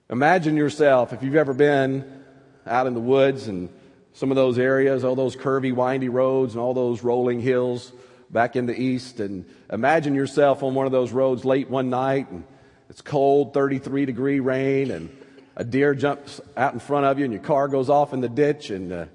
Imagine 0.09 0.55
yourself 0.55 1.11
if 1.11 1.21
you've 1.21 1.35
ever 1.35 1.53
been 1.53 2.23
out 2.65 2.87
in 2.87 2.93
the 2.93 2.99
woods 3.01 3.49
and 3.49 3.67
some 4.13 4.31
of 4.31 4.37
those 4.37 4.57
areas, 4.57 5.03
all 5.03 5.15
those 5.15 5.35
curvy, 5.35 5.73
windy 5.73 6.07
roads, 6.07 6.53
and 6.53 6.61
all 6.61 6.73
those 6.73 7.03
rolling 7.03 7.41
hills 7.41 7.91
back 8.29 8.55
in 8.55 8.67
the 8.67 8.79
east. 8.79 9.19
And 9.19 9.45
imagine 9.69 10.15
yourself 10.15 10.63
on 10.63 10.73
one 10.75 10.85
of 10.85 10.93
those 10.93 11.11
roads 11.11 11.43
late 11.43 11.69
one 11.69 11.89
night 11.89 12.31
and 12.31 12.45
it's 12.89 13.01
cold, 13.01 13.53
33 13.53 14.05
degree 14.05 14.39
rain, 14.39 14.91
and 14.91 15.09
a 15.57 15.65
deer 15.65 15.93
jumps 15.93 16.39
out 16.55 16.71
in 16.71 16.79
front 16.79 17.05
of 17.05 17.19
you 17.19 17.25
and 17.25 17.33
your 17.33 17.43
car 17.43 17.67
goes 17.67 17.89
off 17.89 18.13
in 18.13 18.21
the 18.21 18.29
ditch 18.29 18.69
and 18.69 18.93
uh, 18.93 19.05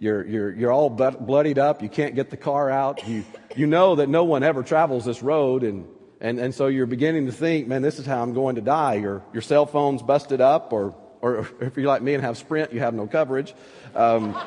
you're, 0.00 0.26
you're, 0.26 0.52
you're 0.52 0.72
all 0.72 0.90
bloodied 0.90 1.60
up. 1.60 1.84
You 1.84 1.88
can't 1.88 2.16
get 2.16 2.30
the 2.30 2.36
car 2.36 2.68
out. 2.68 3.06
You, 3.06 3.24
you 3.54 3.68
know 3.68 3.94
that 3.94 4.08
no 4.08 4.24
one 4.24 4.42
ever 4.42 4.64
travels 4.64 5.04
this 5.04 5.22
road 5.22 5.62
and, 5.62 5.86
and, 6.22 6.38
and 6.38 6.54
so 6.54 6.68
you're 6.68 6.86
beginning 6.86 7.26
to 7.26 7.32
think, 7.32 7.66
man, 7.66 7.82
this 7.82 7.98
is 7.98 8.06
how 8.06 8.22
I'm 8.22 8.32
going 8.32 8.54
to 8.54 8.60
die. 8.60 8.94
Your, 8.94 9.24
your 9.32 9.42
cell 9.42 9.66
phone's 9.66 10.02
busted 10.04 10.40
up 10.40 10.72
or, 10.72 10.94
or 11.20 11.48
if 11.60 11.76
you're 11.76 11.88
like 11.88 12.00
me 12.00 12.14
and 12.14 12.22
have 12.22 12.38
Sprint, 12.38 12.72
you 12.72 12.78
have 12.78 12.94
no 12.94 13.08
coverage. 13.08 13.52
Um, 13.92 14.32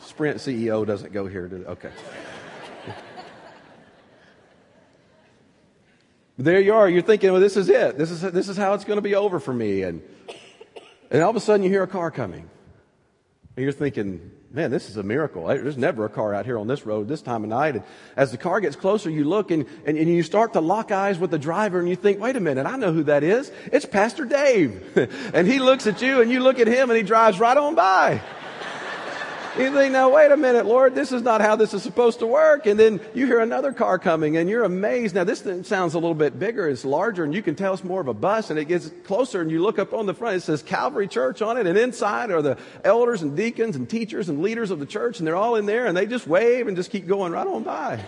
Sprint 0.00 0.36
CEO 0.36 0.86
doesn't 0.86 1.14
go 1.14 1.26
here. 1.26 1.50
Okay. 1.66 1.90
there 6.36 6.60
you 6.60 6.74
are. 6.74 6.90
You're 6.90 7.00
thinking, 7.00 7.32
well, 7.32 7.40
this 7.40 7.56
is 7.56 7.70
it. 7.70 7.96
This 7.96 8.10
is, 8.10 8.20
this 8.20 8.50
is 8.50 8.58
how 8.58 8.74
it's 8.74 8.84
going 8.84 8.98
to 8.98 9.02
be 9.02 9.14
over 9.14 9.40
for 9.40 9.54
me. 9.54 9.80
And, 9.80 10.02
and 11.10 11.22
all 11.22 11.30
of 11.30 11.36
a 11.36 11.40
sudden 11.40 11.62
you 11.62 11.70
hear 11.70 11.84
a 11.84 11.88
car 11.88 12.10
coming. 12.10 12.50
And 13.58 13.64
you're 13.64 13.72
thinking, 13.72 14.30
man, 14.52 14.70
this 14.70 14.88
is 14.88 14.98
a 14.98 15.02
miracle. 15.02 15.48
There's 15.48 15.76
never 15.76 16.04
a 16.04 16.08
car 16.08 16.32
out 16.32 16.46
here 16.46 16.58
on 16.58 16.68
this 16.68 16.86
road 16.86 17.08
this 17.08 17.20
time 17.20 17.42
of 17.42 17.50
night. 17.50 17.74
And 17.74 17.82
as 18.16 18.30
the 18.30 18.36
car 18.36 18.60
gets 18.60 18.76
closer, 18.76 19.10
you 19.10 19.24
look 19.24 19.50
and, 19.50 19.66
and, 19.84 19.98
and, 19.98 20.08
you 20.08 20.22
start 20.22 20.52
to 20.52 20.60
lock 20.60 20.92
eyes 20.92 21.18
with 21.18 21.32
the 21.32 21.40
driver 21.40 21.80
and 21.80 21.88
you 21.88 21.96
think, 21.96 22.20
wait 22.20 22.36
a 22.36 22.40
minute, 22.40 22.66
I 22.66 22.76
know 22.76 22.92
who 22.92 23.02
that 23.02 23.24
is. 23.24 23.50
It's 23.72 23.84
Pastor 23.84 24.26
Dave. 24.26 24.96
and 25.34 25.48
he 25.48 25.58
looks 25.58 25.88
at 25.88 26.00
you 26.02 26.22
and 26.22 26.30
you 26.30 26.38
look 26.38 26.60
at 26.60 26.68
him 26.68 26.88
and 26.88 26.96
he 26.96 27.02
drives 27.02 27.40
right 27.40 27.56
on 27.56 27.74
by. 27.74 28.22
You 29.58 29.72
think, 29.72 29.92
now 29.92 30.08
wait 30.14 30.30
a 30.30 30.36
minute, 30.36 30.66
Lord, 30.66 30.94
this 30.94 31.10
is 31.10 31.22
not 31.22 31.40
how 31.40 31.56
this 31.56 31.74
is 31.74 31.82
supposed 31.82 32.20
to 32.20 32.28
work. 32.28 32.66
And 32.66 32.78
then 32.78 33.00
you 33.12 33.26
hear 33.26 33.40
another 33.40 33.72
car 33.72 33.98
coming 33.98 34.36
and 34.36 34.48
you're 34.48 34.62
amazed. 34.62 35.16
Now 35.16 35.24
this 35.24 35.40
sounds 35.66 35.94
a 35.94 35.98
little 35.98 36.14
bit 36.14 36.38
bigger, 36.38 36.68
it's 36.68 36.84
larger, 36.84 37.24
and 37.24 37.34
you 37.34 37.42
can 37.42 37.56
tell 37.56 37.74
it's 37.74 37.82
more 37.82 38.00
of 38.00 38.06
a 38.06 38.14
bus 38.14 38.50
and 38.50 38.58
it 38.58 38.66
gets 38.66 38.92
closer 39.02 39.40
and 39.40 39.50
you 39.50 39.60
look 39.60 39.80
up 39.80 39.92
on 39.92 40.06
the 40.06 40.14
front, 40.14 40.36
it 40.36 40.42
says 40.42 40.62
Calvary 40.62 41.08
Church 41.08 41.42
on 41.42 41.58
it, 41.58 41.66
and 41.66 41.76
inside 41.76 42.30
are 42.30 42.40
the 42.40 42.56
elders 42.84 43.22
and 43.22 43.36
deacons 43.36 43.74
and 43.74 43.90
teachers 43.90 44.28
and 44.28 44.42
leaders 44.42 44.70
of 44.70 44.78
the 44.78 44.86
church, 44.86 45.18
and 45.18 45.26
they're 45.26 45.34
all 45.34 45.56
in 45.56 45.66
there 45.66 45.86
and 45.86 45.96
they 45.96 46.06
just 46.06 46.28
wave 46.28 46.68
and 46.68 46.76
just 46.76 46.92
keep 46.92 47.08
going 47.08 47.32
right 47.32 47.46
on 47.46 47.64
by. 47.64 48.04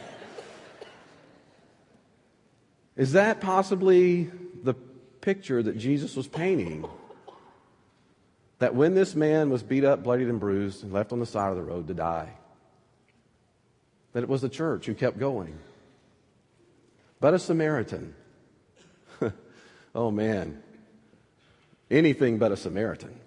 Is 2.96 3.14
that 3.14 3.40
possibly 3.40 4.30
the 4.62 4.74
picture 5.20 5.60
that 5.64 5.76
Jesus 5.76 6.14
was 6.14 6.28
painting 6.28 6.88
that 8.60 8.74
when 8.74 8.94
this 8.94 9.14
man 9.14 9.50
was 9.50 9.62
beat 9.62 9.84
up, 9.84 10.04
bloodied, 10.04 10.28
and 10.28 10.38
bruised, 10.38 10.84
and 10.84 10.92
left 10.92 11.12
on 11.12 11.18
the 11.18 11.26
side 11.26 11.50
of 11.50 11.56
the 11.56 11.62
road 11.62 11.88
to 11.88 11.94
die, 11.94 12.28
that 14.12 14.22
it 14.22 14.28
was 14.28 14.42
the 14.42 14.48
church 14.48 14.86
who 14.86 14.94
kept 14.94 15.18
going. 15.18 15.58
But 17.20 17.34
a 17.34 17.38
Samaritan. 17.38 18.14
oh 19.94 20.10
man. 20.10 20.62
Anything 21.90 22.38
but 22.38 22.52
a 22.52 22.56
Samaritan. 22.56 23.18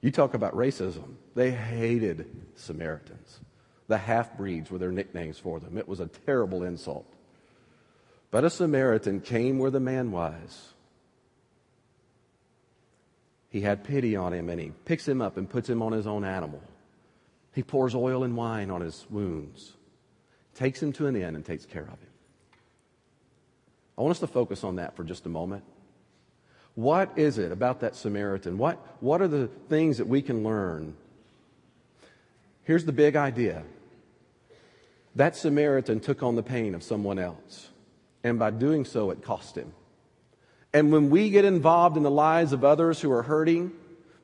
You 0.00 0.10
talk 0.10 0.34
about 0.34 0.54
racism. 0.54 1.14
They 1.34 1.50
hated 1.50 2.30
Samaritans. 2.54 3.40
The 3.88 3.98
half 3.98 4.36
breeds 4.36 4.70
were 4.70 4.78
their 4.78 4.92
nicknames 4.92 5.38
for 5.38 5.58
them. 5.58 5.76
It 5.76 5.88
was 5.88 6.00
a 6.00 6.06
terrible 6.06 6.62
insult. 6.62 7.12
But 8.30 8.44
a 8.44 8.50
Samaritan 8.50 9.20
came 9.20 9.58
where 9.58 9.70
the 9.70 9.80
man 9.80 10.12
was 10.12 10.73
he 13.54 13.60
had 13.60 13.84
pity 13.84 14.16
on 14.16 14.32
him 14.32 14.48
and 14.48 14.60
he 14.60 14.72
picks 14.84 15.06
him 15.06 15.22
up 15.22 15.36
and 15.36 15.48
puts 15.48 15.70
him 15.70 15.80
on 15.80 15.92
his 15.92 16.08
own 16.08 16.24
animal. 16.24 16.60
He 17.54 17.62
pours 17.62 17.94
oil 17.94 18.24
and 18.24 18.36
wine 18.36 18.68
on 18.68 18.80
his 18.80 19.06
wounds, 19.08 19.74
takes 20.56 20.82
him 20.82 20.92
to 20.94 21.06
an 21.06 21.14
inn, 21.14 21.36
and 21.36 21.44
takes 21.44 21.64
care 21.64 21.84
of 21.84 21.90
him. 21.90 22.10
I 23.96 24.02
want 24.02 24.10
us 24.10 24.18
to 24.18 24.26
focus 24.26 24.64
on 24.64 24.74
that 24.76 24.96
for 24.96 25.04
just 25.04 25.24
a 25.24 25.28
moment. 25.28 25.62
What 26.74 27.16
is 27.16 27.38
it 27.38 27.52
about 27.52 27.78
that 27.82 27.94
Samaritan? 27.94 28.58
What, 28.58 28.84
what 28.98 29.22
are 29.22 29.28
the 29.28 29.46
things 29.68 29.98
that 29.98 30.08
we 30.08 30.20
can 30.20 30.42
learn? 30.42 30.96
Here's 32.64 32.84
the 32.84 32.90
big 32.90 33.14
idea 33.14 33.62
that 35.14 35.36
Samaritan 35.36 36.00
took 36.00 36.24
on 36.24 36.34
the 36.34 36.42
pain 36.42 36.74
of 36.74 36.82
someone 36.82 37.20
else, 37.20 37.68
and 38.24 38.36
by 38.36 38.50
doing 38.50 38.84
so, 38.84 39.12
it 39.12 39.22
cost 39.22 39.56
him. 39.56 39.72
And 40.74 40.90
when 40.90 41.08
we 41.08 41.30
get 41.30 41.44
involved 41.44 41.96
in 41.96 42.02
the 42.02 42.10
lives 42.10 42.52
of 42.52 42.64
others 42.64 43.00
who 43.00 43.12
are 43.12 43.22
hurting, 43.22 43.70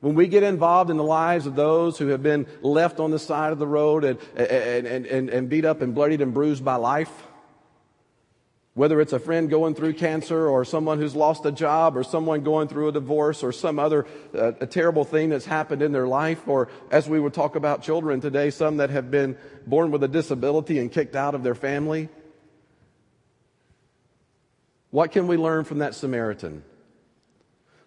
when 0.01 0.15
we 0.15 0.27
get 0.27 0.43
involved 0.43 0.89
in 0.89 0.97
the 0.97 1.03
lives 1.03 1.45
of 1.45 1.55
those 1.55 1.97
who 1.97 2.07
have 2.07 2.21
been 2.21 2.45
left 2.61 2.99
on 2.99 3.09
the 3.09 3.19
side 3.19 3.53
of 3.53 3.59
the 3.59 3.65
road 3.65 4.03
and, 4.03 4.19
and, 4.35 4.85
and, 4.85 5.29
and, 5.29 5.49
beat 5.49 5.63
up 5.63 5.81
and 5.81 5.95
bloodied 5.95 6.19
and 6.19 6.33
bruised 6.33 6.65
by 6.65 6.75
life, 6.75 7.11
whether 8.73 8.99
it's 8.99 9.13
a 9.13 9.19
friend 9.19 9.49
going 9.49 9.75
through 9.75 9.93
cancer 9.93 10.49
or 10.49 10.65
someone 10.65 10.97
who's 10.97 11.15
lost 11.15 11.45
a 11.45 11.51
job 11.53 11.95
or 11.95 12.03
someone 12.03 12.41
going 12.43 12.67
through 12.67 12.89
a 12.89 12.91
divorce 12.91 13.43
or 13.43 13.53
some 13.53 13.79
other 13.79 14.05
uh, 14.35 14.51
a 14.59 14.67
terrible 14.67 15.05
thing 15.05 15.29
that's 15.29 15.45
happened 15.45 15.81
in 15.81 15.93
their 15.93 16.07
life, 16.07 16.47
or 16.47 16.67
as 16.89 17.07
we 17.07 17.19
would 17.19 17.33
talk 17.33 17.55
about 17.55 17.81
children 17.81 18.19
today, 18.19 18.49
some 18.49 18.77
that 18.77 18.89
have 18.89 19.09
been 19.09 19.37
born 19.65 19.89
with 19.91 20.03
a 20.03 20.07
disability 20.07 20.79
and 20.79 20.91
kicked 20.91 21.15
out 21.15 21.33
of 21.33 21.43
their 21.43 21.55
family. 21.55 22.09
What 24.91 25.11
can 25.11 25.27
we 25.27 25.37
learn 25.37 25.63
from 25.63 25.79
that 25.79 25.95
Samaritan? 25.95 26.63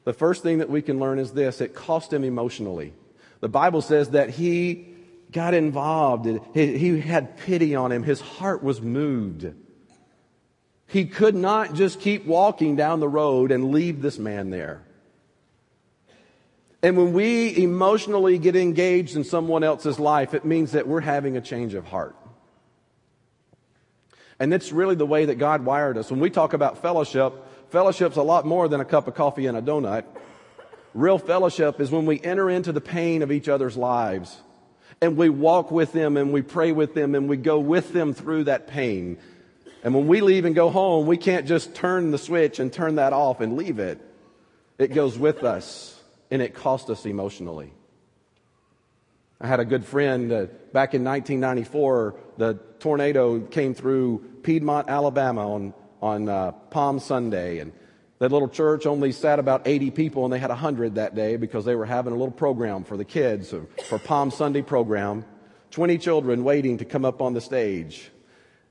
The 0.04 0.12
first 0.12 0.42
thing 0.42 0.58
that 0.58 0.68
we 0.68 0.82
can 0.82 0.98
learn 0.98 1.18
is 1.18 1.32
this 1.32 1.60
it 1.60 1.74
cost 1.74 2.12
him 2.12 2.24
emotionally. 2.24 2.92
The 3.40 3.48
Bible 3.48 3.82
says 3.82 4.10
that 4.10 4.30
he 4.30 4.88
got 5.30 5.54
involved, 5.54 6.26
he 6.54 7.00
had 7.00 7.36
pity 7.38 7.74
on 7.74 7.92
him, 7.92 8.02
his 8.02 8.20
heart 8.20 8.62
was 8.62 8.80
moved. 8.80 9.52
He 10.86 11.06
could 11.06 11.34
not 11.34 11.74
just 11.74 12.00
keep 12.00 12.24
walking 12.24 12.76
down 12.76 13.00
the 13.00 13.08
road 13.08 13.50
and 13.50 13.70
leave 13.70 14.00
this 14.00 14.18
man 14.18 14.50
there. 14.50 14.82
And 16.82 16.96
when 16.96 17.14
we 17.14 17.56
emotionally 17.56 18.38
get 18.38 18.54
engaged 18.54 19.16
in 19.16 19.24
someone 19.24 19.64
else's 19.64 19.98
life, 19.98 20.34
it 20.34 20.44
means 20.44 20.72
that 20.72 20.86
we're 20.86 21.00
having 21.00 21.36
a 21.36 21.40
change 21.40 21.74
of 21.74 21.86
heart. 21.86 22.14
And 24.44 24.52
it's 24.52 24.72
really 24.72 24.94
the 24.94 25.06
way 25.06 25.24
that 25.24 25.36
God 25.36 25.64
wired 25.64 25.96
us. 25.96 26.10
When 26.10 26.20
we 26.20 26.28
talk 26.28 26.52
about 26.52 26.82
fellowship, 26.82 27.32
fellowship's 27.70 28.18
a 28.18 28.22
lot 28.22 28.44
more 28.44 28.68
than 28.68 28.78
a 28.78 28.84
cup 28.84 29.08
of 29.08 29.14
coffee 29.14 29.46
and 29.46 29.56
a 29.56 29.62
donut. 29.62 30.04
Real 30.92 31.16
fellowship 31.16 31.80
is 31.80 31.90
when 31.90 32.04
we 32.04 32.20
enter 32.20 32.50
into 32.50 32.70
the 32.70 32.82
pain 32.82 33.22
of 33.22 33.32
each 33.32 33.48
other's 33.48 33.74
lives 33.74 34.36
and 35.00 35.16
we 35.16 35.30
walk 35.30 35.70
with 35.70 35.92
them 35.92 36.18
and 36.18 36.30
we 36.30 36.42
pray 36.42 36.72
with 36.72 36.92
them 36.92 37.14
and 37.14 37.26
we 37.26 37.38
go 37.38 37.58
with 37.58 37.94
them 37.94 38.12
through 38.12 38.44
that 38.44 38.66
pain. 38.66 39.16
And 39.82 39.94
when 39.94 40.08
we 40.08 40.20
leave 40.20 40.44
and 40.44 40.54
go 40.54 40.68
home, 40.68 41.06
we 41.06 41.16
can't 41.16 41.46
just 41.46 41.74
turn 41.74 42.10
the 42.10 42.18
switch 42.18 42.58
and 42.58 42.70
turn 42.70 42.96
that 42.96 43.14
off 43.14 43.40
and 43.40 43.56
leave 43.56 43.78
it. 43.78 43.98
It 44.78 44.88
goes 44.88 45.18
with 45.18 45.42
us 45.42 45.98
and 46.30 46.42
it 46.42 46.52
costs 46.54 46.90
us 46.90 47.06
emotionally. 47.06 47.72
I 49.40 49.46
had 49.46 49.60
a 49.60 49.64
good 49.64 49.84
friend 49.84 50.32
uh, 50.32 50.46
back 50.72 50.94
in 50.94 51.04
1994. 51.04 52.14
The 52.38 52.54
tornado 52.78 53.40
came 53.40 53.74
through 53.74 54.24
Piedmont, 54.42 54.88
Alabama 54.88 55.54
on, 55.54 55.74
on 56.00 56.28
uh, 56.28 56.52
Palm 56.52 57.00
Sunday. 57.00 57.58
And 57.58 57.72
that 58.20 58.30
little 58.30 58.48
church 58.48 58.86
only 58.86 59.10
sat 59.10 59.38
about 59.38 59.66
80 59.66 59.90
people, 59.90 60.24
and 60.24 60.32
they 60.32 60.38
had 60.38 60.50
100 60.50 60.94
that 60.94 61.14
day 61.14 61.36
because 61.36 61.64
they 61.64 61.74
were 61.74 61.84
having 61.84 62.12
a 62.12 62.16
little 62.16 62.32
program 62.32 62.84
for 62.84 62.96
the 62.96 63.04
kids, 63.04 63.52
uh, 63.52 63.62
for 63.88 63.98
Palm 63.98 64.30
Sunday 64.30 64.62
program. 64.62 65.24
20 65.72 65.98
children 65.98 66.44
waiting 66.44 66.78
to 66.78 66.84
come 66.84 67.04
up 67.04 67.20
on 67.20 67.34
the 67.34 67.40
stage. 67.40 68.10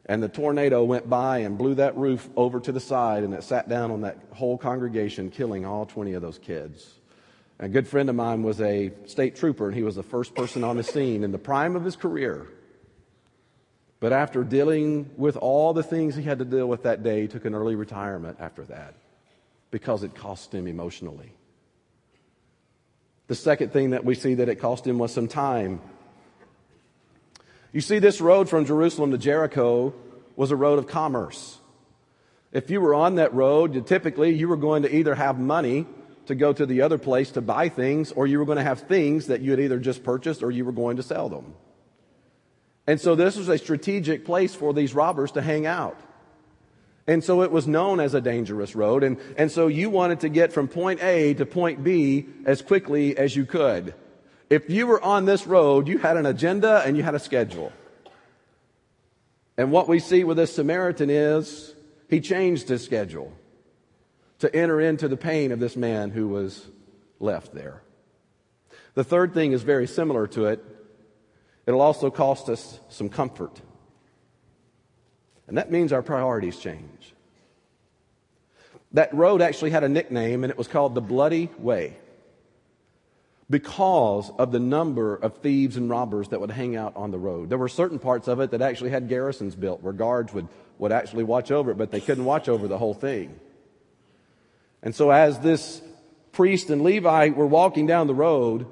And 0.06 0.24
the 0.24 0.30
tornado 0.30 0.84
went 0.86 1.10
by 1.10 1.40
and 1.40 1.58
blew 1.58 1.76
that 1.76 1.98
roof 1.98 2.30
over 2.36 2.62
to 2.62 2.72
the 2.72 2.80
side, 2.80 3.24
and 3.24 3.34
it 3.34 3.44
sat 3.44 3.68
down 3.68 3.92
on 3.92 4.02
that 4.02 4.18
whole 4.32 4.58
congregation, 4.58 5.30
killing 5.30 5.66
all 5.66 5.86
20 5.86 6.14
of 6.14 6.22
those 6.22 6.40
kids. 6.40 7.00
A 7.64 7.70
good 7.70 7.88
friend 7.88 8.10
of 8.10 8.16
mine 8.18 8.44
was 8.44 8.60
a 8.60 8.92
state 9.06 9.38
trooper, 9.38 9.68
and 9.68 9.74
he 9.74 9.84
was 9.84 9.96
the 9.96 10.04
first 10.04 10.36
person 10.36 10.66
on 10.66 10.76
the 10.76 10.84
scene 10.84 11.24
in 11.24 11.32
the 11.32 11.38
prime 11.38 11.78
of 11.78 11.86
his 11.86 11.96
career. 11.96 12.46
But 14.02 14.12
after 14.12 14.44
dealing 14.44 15.10
with 15.16 15.38
all 15.38 15.72
the 15.72 15.82
things 15.82 16.14
he 16.14 16.24
had 16.24 16.40
to 16.40 16.46
deal 16.46 16.68
with 16.68 16.84
that 16.84 17.04
day, 17.04 17.22
he 17.22 17.28
took 17.30 17.46
an 17.46 17.56
early 17.56 17.76
retirement 17.76 18.40
after 18.42 18.66
that 18.66 18.96
because 19.72 20.04
it 20.04 20.14
cost 20.14 20.54
him 20.54 20.68
emotionally. 20.68 21.32
The 23.28 23.36
second 23.36 23.72
thing 23.72 23.92
that 23.92 24.04
we 24.04 24.16
see 24.16 24.34
that 24.34 24.50
it 24.50 24.56
cost 24.56 24.86
him 24.86 24.98
was 24.98 25.14
some 25.14 25.30
time. 25.30 25.80
You 27.72 27.80
see, 27.80 28.00
this 28.00 28.20
road 28.20 28.50
from 28.50 28.66
Jerusalem 28.66 29.12
to 29.12 29.18
Jericho 29.18 29.94
was 30.36 30.52
a 30.52 30.58
road 30.58 30.80
of 30.80 30.88
commerce. 30.88 31.60
If 32.52 32.70
you 32.70 32.82
were 32.82 32.94
on 32.94 33.16
that 33.16 33.34
road, 33.34 33.88
typically 33.88 34.34
you 34.34 34.50
were 34.50 34.58
going 34.58 34.84
to 34.84 34.94
either 34.94 35.16
have 35.16 35.40
money 35.40 35.88
to 36.28 36.36
go 36.36 36.54
to 36.54 36.66
the 36.66 36.82
other 36.82 36.98
place 36.98 37.32
to 37.32 37.42
buy 37.42 37.70
things, 37.70 38.12
or 38.12 38.28
you 38.28 38.40
were 38.40 38.46
going 38.46 38.58
to 38.58 38.64
have 38.64 38.82
things 38.82 39.28
that 39.28 39.42
you 39.42 39.52
had 39.52 39.60
either 39.60 39.80
just 39.80 40.04
purchased 40.04 40.44
or 40.44 40.52
you 40.52 40.66
were 40.66 40.72
going 40.72 40.98
to 40.98 41.04
sell 41.04 41.30
them. 41.30 41.54
And 42.88 43.00
so 43.00 43.16
this 43.16 43.36
was 43.36 43.50
a 43.50 43.58
strategic 43.58 44.26
place 44.26 44.56
for 44.56 44.74
these 44.74 44.94
robbers 44.94 45.32
to 45.34 45.42
hang 45.42 45.66
out. 45.66 46.00
And 47.06 47.24
so 47.24 47.42
it 47.42 47.52
was 47.52 47.68
known 47.68 48.00
as 48.00 48.14
a 48.14 48.22
dangerous 48.22 48.76
road. 48.76 49.04
And, 49.04 49.18
and 49.38 49.52
so 49.52 49.68
you 49.68 49.90
wanted 49.90 50.22
to 50.22 50.30
get 50.30 50.54
from 50.54 50.68
point 50.68 51.04
A 51.04 51.34
to 51.36 51.46
point 51.46 51.84
B 51.84 52.28
as 52.46 52.62
quickly 52.62 53.18
as 53.18 53.36
you 53.36 53.46
could. 53.46 53.94
If 54.50 54.70
you 54.70 54.88
were 54.88 55.02
on 55.02 55.26
this 55.26 55.46
road, 55.46 55.88
you 55.88 55.98
had 55.98 56.16
an 56.16 56.26
agenda 56.26 56.82
and 56.86 56.96
you 56.96 57.04
had 57.04 57.16
a 57.16 57.20
schedule. 57.20 57.74
And 59.58 59.72
what 59.72 59.88
we 59.88 60.00
see 60.00 60.24
with 60.24 60.38
this 60.38 60.56
Samaritan 60.56 61.10
is 61.10 61.76
he 62.10 62.22
changed 62.22 62.70
his 62.70 62.84
schedule 62.84 63.34
to 64.44 64.54
enter 64.54 64.82
into 64.82 65.08
the 65.08 65.16
pain 65.16 65.54
of 65.54 65.62
this 65.62 65.78
man 65.78 66.12
who 66.12 66.28
was 66.28 66.68
left 67.22 67.54
there. 67.54 67.82
The 68.94 69.04
third 69.06 69.34
thing 69.34 69.54
is 69.54 69.64
very 69.64 69.88
similar 69.88 70.28
to 70.28 70.48
it. 70.48 70.62
It'll 71.66 71.80
also 71.80 72.12
cost 72.12 72.50
us 72.50 72.78
some 72.90 73.08
comfort. 73.08 73.62
And 75.48 75.58
that 75.58 75.72
means 75.72 75.94
our 75.94 76.02
priorities 76.02 76.60
change. 76.60 77.14
That 78.92 79.14
road 79.14 79.42
actually 79.42 79.72
had 79.72 79.86
a 79.86 79.90
nickname, 79.90 80.44
and 80.44 80.52
it 80.52 80.58
was 80.58 80.68
called 80.68 80.94
the 80.94 81.02
Bloody 81.02 81.50
Way 81.58 81.96
because 83.50 84.30
of 84.38 84.52
the 84.52 84.60
number 84.60 85.16
of 85.16 85.38
thieves 85.38 85.78
and 85.78 85.90
robbers 85.90 86.28
that 86.30 86.42
would 86.42 86.52
hang 86.52 86.76
out 86.76 86.98
on 86.98 87.12
the 87.12 87.18
road. 87.18 87.48
There 87.48 87.58
were 87.58 87.70
certain 87.70 87.98
parts 87.98 88.28
of 88.28 88.42
it 88.42 88.52
that 88.52 88.62
actually 88.62 88.90
had 88.90 89.08
garrisons 89.08 89.56
built 89.56 89.82
where 89.82 89.94
guards 89.94 90.34
would, 90.34 90.50
would 90.80 90.92
actually 90.92 91.24
watch 91.24 91.50
over 91.50 91.72
it, 91.72 91.78
but 91.78 91.92
they 91.92 92.02
couldn't 92.02 92.26
watch 92.26 92.50
over 92.50 92.68
the 92.68 92.78
whole 92.78 92.94
thing. 92.94 93.40
And 94.84 94.94
so 94.94 95.10
as 95.10 95.40
this 95.40 95.82
priest 96.34 96.70
and 96.70 96.84
Levi 96.84 97.30
were 97.30 97.48
walking 97.48 97.88
down 97.88 98.08
the 98.08 98.14
road, 98.14 98.68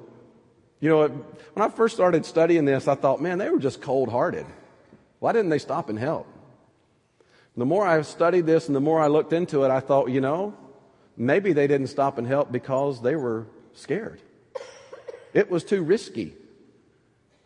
you 0.78 0.88
know, 0.88 1.08
when 1.08 1.64
I 1.64 1.68
first 1.70 1.94
started 1.94 2.26
studying 2.26 2.64
this, 2.64 2.86
I 2.86 2.94
thought, 2.94 3.20
man, 3.20 3.38
they 3.38 3.48
were 3.48 3.58
just 3.58 3.80
cold 3.80 4.10
hearted. 4.10 4.46
Why 5.18 5.32
didn't 5.32 5.50
they 5.50 5.58
stop 5.58 5.88
and 5.88 5.98
help? 5.98 6.26
The 7.56 7.66
more 7.66 7.86
I 7.86 8.02
studied 8.02 8.46
this 8.46 8.66
and 8.66 8.76
the 8.76 8.80
more 8.80 9.00
I 9.00 9.08
looked 9.08 9.32
into 9.32 9.64
it, 9.64 9.70
I 9.70 9.80
thought, 9.80 10.10
you 10.10 10.20
know, 10.20 10.54
maybe 11.16 11.52
they 11.52 11.66
didn't 11.66 11.88
stop 11.88 12.18
and 12.18 12.26
help 12.26 12.50
because 12.50 13.02
they 13.02 13.14
were 13.14 13.46
scared. 13.74 14.20
It 15.34 15.50
was 15.50 15.64
too 15.64 15.82
risky. 15.82 16.34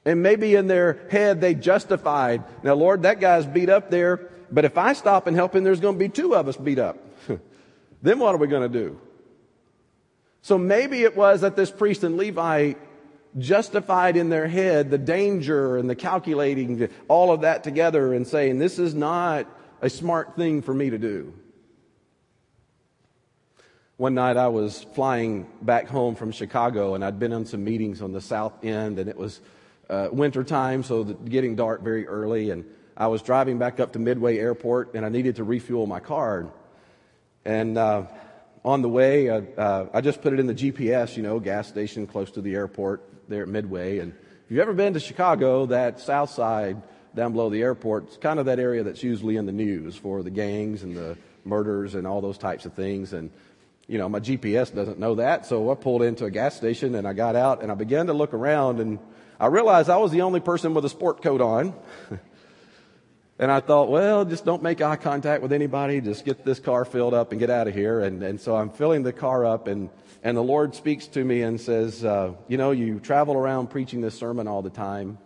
And 0.05 0.23
maybe 0.23 0.55
in 0.55 0.69
their 0.69 1.07
head 1.11 1.41
they 1.41 1.55
justified, 1.55 2.45
now 2.63 2.75
Lord, 2.75 3.03
that 3.03 3.21
guy's 3.21 3.47
beat 3.47 3.69
up 3.69 3.91
there, 3.91 4.31
but 4.51 4.65
if 4.65 4.79
I 4.79 4.93
stop 4.93 5.27
and 5.27 5.37
help 5.37 5.55
him, 5.55 5.65
there's 5.65 5.81
going 5.81 5.97
to 5.97 5.99
be 5.99 6.09
two 6.09 6.35
of 6.35 6.47
us 6.49 6.57
beat 6.57 6.79
up. 6.79 6.97
Then 8.03 8.19
what 8.19 8.35
are 8.35 8.39
we 8.39 8.47
going 8.47 8.71
to 8.71 8.79
do? 8.79 9.01
So 10.43 10.59
maybe 10.59 11.03
it 11.03 11.17
was 11.17 11.41
that 11.41 11.57
this 11.57 11.71
priest 11.71 12.05
and 12.05 12.17
Levi 12.17 12.75
justified 13.39 14.17
in 14.17 14.29
their 14.29 14.49
head 14.49 14.91
the 14.91 14.99
danger 14.99 15.77
and 15.77 15.91
the 15.91 15.95
calculating 15.95 16.89
all 17.09 17.33
of 17.33 17.43
that 17.43 17.65
together 17.65 18.15
and 18.15 18.27
saying, 18.27 18.59
this 18.59 18.79
is 18.79 18.95
not 18.95 19.47
a 19.81 19.91
smart 19.91 20.37
thing 20.37 20.63
for 20.63 20.73
me 20.73 20.91
to 20.91 20.99
do. 20.99 21.35
One 23.97 24.15
night 24.15 24.37
I 24.37 24.49
was 24.49 24.87
flying 24.95 25.47
back 25.63 25.89
home 25.89 26.15
from 26.15 26.31
Chicago 26.31 26.95
and 26.95 27.05
I'd 27.05 27.19
been 27.19 27.33
on 27.33 27.47
some 27.47 27.65
meetings 27.65 28.03
on 28.03 28.13
the 28.13 28.21
south 28.21 28.65
end 28.65 28.99
and 28.99 29.09
it 29.09 29.17
was 29.17 29.41
uh, 29.89 30.09
winter 30.13 30.45
time, 30.45 30.83
so 30.83 31.05
getting 31.05 31.57
dark 31.57 31.83
very 31.83 32.07
early. 32.07 32.51
And 32.51 32.65
I 32.97 33.07
was 33.07 33.23
driving 33.23 33.59
back 33.59 33.81
up 33.81 33.93
to 33.95 33.99
Midway 33.99 34.39
Airport 34.39 34.95
and 34.95 35.05
I 35.05 35.09
needed 35.09 35.37
to 35.37 35.45
refuel 35.45 35.87
my 35.87 36.01
car. 36.01 36.53
And 37.47 37.79
uh, 37.79 38.07
on 38.65 38.83
the 38.83 38.89
way, 38.89 39.31
uh, 39.31 39.41
uh, 39.57 39.87
I 39.95 40.01
just 40.01 40.21
put 40.21 40.33
it 40.33 40.41
in 40.41 40.49
the 40.49 40.55
GPS, 40.55 41.17
you 41.17 41.23
know, 41.23 41.39
gas 41.39 41.69
station 41.69 42.09
close 42.09 42.33
to 42.33 42.41
the 42.41 42.57
airport 42.57 43.09
there 43.29 43.43
at 43.43 43.49
Midway. 43.49 44.01
And 44.01 44.13
if 44.13 44.51
you've 44.51 44.59
ever 44.59 44.73
been 44.73 44.95
to 44.95 45.01
Chicago, 45.01 45.67
that 45.67 46.01
south 46.01 46.31
side 46.31 46.83
down 47.15 47.33
below 47.33 47.49
the 47.49 47.63
airport, 47.63 48.09
it's 48.09 48.17
kind 48.17 48.41
of 48.41 48.47
that 48.47 48.59
area 48.59 48.83
that's 48.83 49.05
usually 49.05 49.37
in 49.37 49.47
the 49.47 49.53
news 49.53 49.95
for 49.95 50.25
the 50.25 50.31
gangs 50.31 50.83
and 50.83 50.97
the 50.97 51.17
murders 51.45 51.95
and 51.95 52.05
all 52.05 52.21
those 52.21 52.37
types 52.37 52.67
of 52.67 52.75
things. 52.75 53.13
And, 53.13 53.31
you 53.87 53.99
know, 53.99 54.09
my 54.09 54.19
GPS 54.19 54.75
doesn't 54.75 54.99
know 54.99 55.15
that. 55.15 55.47
So 55.47 55.71
I 55.71 55.77
pulled 55.77 56.03
into 56.03 56.25
a 56.25 56.33
gas 56.33 56.57
station 56.57 56.97
and 56.97 57.07
I 57.07 57.13
got 57.13 57.37
out 57.37 57.63
and 57.63 57.71
I 57.71 57.77
began 57.77 58.09
to 58.09 58.13
look 58.13 58.35
around 58.35 58.81
and 58.81 58.99
I 59.39 59.47
realized 59.47 59.89
I 59.89 59.99
was 59.99 60.11
the 60.11 60.23
only 60.23 60.41
person 60.41 60.75
with 60.75 60.85
a 60.85 60.89
sport 60.89 61.23
coat 61.23 61.41
on. 61.41 61.75
And 63.39 63.53
I 63.53 63.61
thought, 63.61 63.91
well, 63.91 64.25
just 64.25 64.47
don't 64.47 64.63
make 64.63 64.81
eye 64.81 64.97
contact 64.97 65.43
with 65.43 65.53
anybody. 65.53 66.01
Just 66.01 66.25
get 66.25 66.45
this 66.45 66.59
car 66.59 66.87
filled 66.87 67.13
up 67.13 67.33
and 67.33 67.39
get 67.39 67.51
out 67.51 67.69
of 67.69 67.75
here. 67.75 68.01
And, 68.01 68.23
and 68.23 68.41
so 68.41 68.57
I'm 68.57 68.71
filling 68.71 69.03
the 69.03 69.13
car 69.13 69.45
up, 69.45 69.67
and, 69.67 69.91
and 70.23 70.37
the 70.37 70.43
Lord 70.43 70.75
speaks 70.75 71.07
to 71.09 71.23
me 71.23 71.43
and 71.43 71.61
says, 71.61 72.03
uh, 72.03 72.33
You 72.49 72.57
know, 72.57 72.71
you 72.71 72.99
travel 72.99 73.35
around 73.35 73.69
preaching 73.69 74.01
this 74.01 74.19
sermon 74.19 74.49
all 74.49 74.63
the 74.63 74.71
time. 74.71 75.19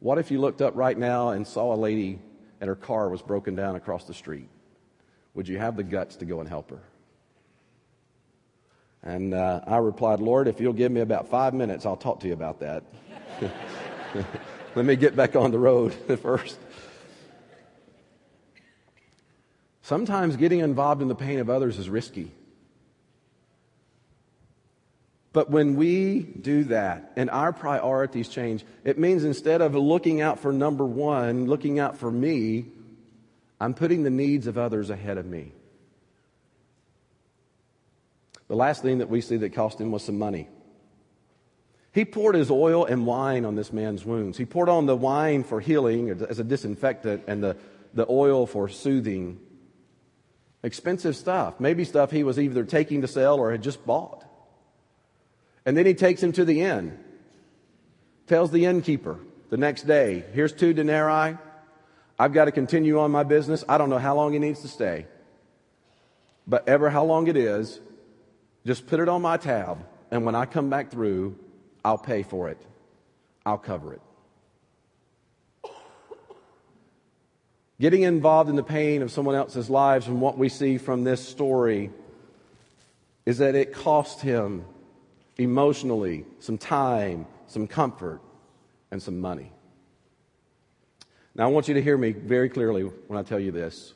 What 0.00 0.18
if 0.18 0.30
you 0.30 0.40
looked 0.40 0.60
up 0.60 0.76
right 0.76 0.96
now 0.96 1.30
and 1.30 1.46
saw 1.46 1.74
a 1.74 1.76
lady 1.76 2.18
and 2.60 2.68
her 2.68 2.76
car 2.76 3.08
was 3.08 3.22
broken 3.22 3.54
down 3.54 3.74
across 3.74 4.04
the 4.04 4.14
street? 4.14 4.48
Would 5.34 5.48
you 5.48 5.58
have 5.58 5.76
the 5.76 5.84
guts 5.84 6.16
to 6.16 6.26
go 6.26 6.40
and 6.40 6.48
help 6.48 6.70
her? 6.70 6.82
And 9.02 9.32
uh, 9.32 9.60
I 9.66 9.78
replied, 9.78 10.20
Lord, 10.20 10.46
if 10.46 10.60
you'll 10.60 10.74
give 10.74 10.92
me 10.92 11.00
about 11.00 11.28
five 11.28 11.54
minutes, 11.54 11.86
I'll 11.86 11.96
talk 11.96 12.20
to 12.20 12.26
you 12.26 12.34
about 12.34 12.60
that. 12.60 12.82
Let 14.74 14.84
me 14.84 14.96
get 14.96 15.16
back 15.16 15.36
on 15.36 15.50
the 15.50 15.58
road 15.58 15.94
first. 16.22 16.58
Sometimes 19.82 20.36
getting 20.36 20.60
involved 20.60 21.02
in 21.02 21.08
the 21.08 21.14
pain 21.14 21.38
of 21.38 21.48
others 21.48 21.78
is 21.78 21.88
risky. 21.88 22.32
But 25.32 25.50
when 25.50 25.76
we 25.76 26.20
do 26.20 26.64
that 26.64 27.12
and 27.16 27.30
our 27.30 27.52
priorities 27.52 28.28
change, 28.28 28.64
it 28.84 28.98
means 28.98 29.24
instead 29.24 29.60
of 29.60 29.74
looking 29.74 30.20
out 30.20 30.40
for 30.40 30.52
number 30.52 30.84
one, 30.84 31.46
looking 31.46 31.78
out 31.78 31.98
for 31.98 32.10
me, 32.10 32.66
I'm 33.60 33.74
putting 33.74 34.02
the 34.02 34.10
needs 34.10 34.46
of 34.46 34.58
others 34.58 34.90
ahead 34.90 35.18
of 35.18 35.26
me. 35.26 35.52
The 38.48 38.56
last 38.56 38.82
thing 38.82 38.98
that 38.98 39.08
we 39.08 39.20
see 39.20 39.36
that 39.36 39.52
cost 39.52 39.80
him 39.80 39.92
was 39.92 40.02
some 40.02 40.18
money. 40.18 40.48
He 41.92 42.04
poured 42.04 42.34
his 42.34 42.50
oil 42.50 42.84
and 42.84 43.06
wine 43.06 43.44
on 43.44 43.54
this 43.54 43.72
man's 43.72 44.04
wounds. 44.04 44.38
He 44.38 44.44
poured 44.44 44.68
on 44.68 44.86
the 44.86 44.96
wine 44.96 45.44
for 45.44 45.60
healing 45.60 46.10
as 46.10 46.40
a 46.40 46.44
disinfectant 46.44 47.24
and 47.28 47.42
the, 47.42 47.56
the 47.94 48.06
oil 48.08 48.46
for 48.46 48.68
soothing. 48.68 49.38
Expensive 50.62 51.16
stuff. 51.16 51.58
Maybe 51.58 51.84
stuff 51.84 52.10
he 52.10 52.22
was 52.22 52.38
either 52.38 52.64
taking 52.64 53.00
to 53.00 53.08
sell 53.08 53.38
or 53.38 53.50
had 53.50 53.62
just 53.62 53.84
bought. 53.86 54.24
And 55.64 55.76
then 55.76 55.86
he 55.86 55.94
takes 55.94 56.22
him 56.22 56.32
to 56.32 56.44
the 56.44 56.62
inn, 56.62 56.98
tells 58.26 58.50
the 58.50 58.64
innkeeper 58.64 59.18
the 59.50 59.56
next 59.56 59.82
day, 59.82 60.24
here's 60.32 60.52
two 60.52 60.72
denarii. 60.72 61.36
I've 62.18 62.32
got 62.32 62.44
to 62.44 62.52
continue 62.52 63.00
on 63.00 63.10
my 63.10 63.24
business. 63.24 63.64
I 63.68 63.78
don't 63.78 63.90
know 63.90 63.98
how 63.98 64.14
long 64.14 64.32
he 64.32 64.38
needs 64.38 64.60
to 64.62 64.68
stay. 64.68 65.06
But 66.46 66.68
ever 66.68 66.90
how 66.90 67.04
long 67.04 67.26
it 67.28 67.36
is, 67.36 67.80
just 68.66 68.86
put 68.86 69.00
it 69.00 69.08
on 69.08 69.22
my 69.22 69.36
tab. 69.36 69.84
And 70.10 70.24
when 70.24 70.34
I 70.34 70.44
come 70.44 70.70
back 70.70 70.90
through, 70.90 71.38
I'll 71.84 71.98
pay 71.98 72.22
for 72.22 72.48
it. 72.48 72.58
I'll 73.44 73.58
cover 73.58 73.94
it. 73.94 74.00
Getting 77.80 78.02
involved 78.02 78.50
in 78.50 78.56
the 78.56 78.62
pain 78.62 79.00
of 79.00 79.10
someone 79.10 79.34
else's 79.34 79.70
lives 79.70 80.06
and 80.06 80.20
what 80.20 80.36
we 80.36 80.50
see 80.50 80.76
from 80.76 81.02
this 81.02 81.26
story 81.26 81.90
is 83.24 83.38
that 83.38 83.54
it 83.54 83.72
cost 83.72 84.20
him 84.20 84.66
emotionally 85.38 86.26
some 86.40 86.58
time, 86.58 87.26
some 87.46 87.66
comfort, 87.66 88.20
and 88.90 89.02
some 89.02 89.18
money. 89.18 89.50
Now, 91.34 91.44
I 91.44 91.46
want 91.46 91.68
you 91.68 91.74
to 91.74 91.82
hear 91.82 91.96
me 91.96 92.12
very 92.12 92.50
clearly 92.50 92.82
when 92.82 93.18
I 93.18 93.22
tell 93.22 93.40
you 93.40 93.50
this. 93.50 93.94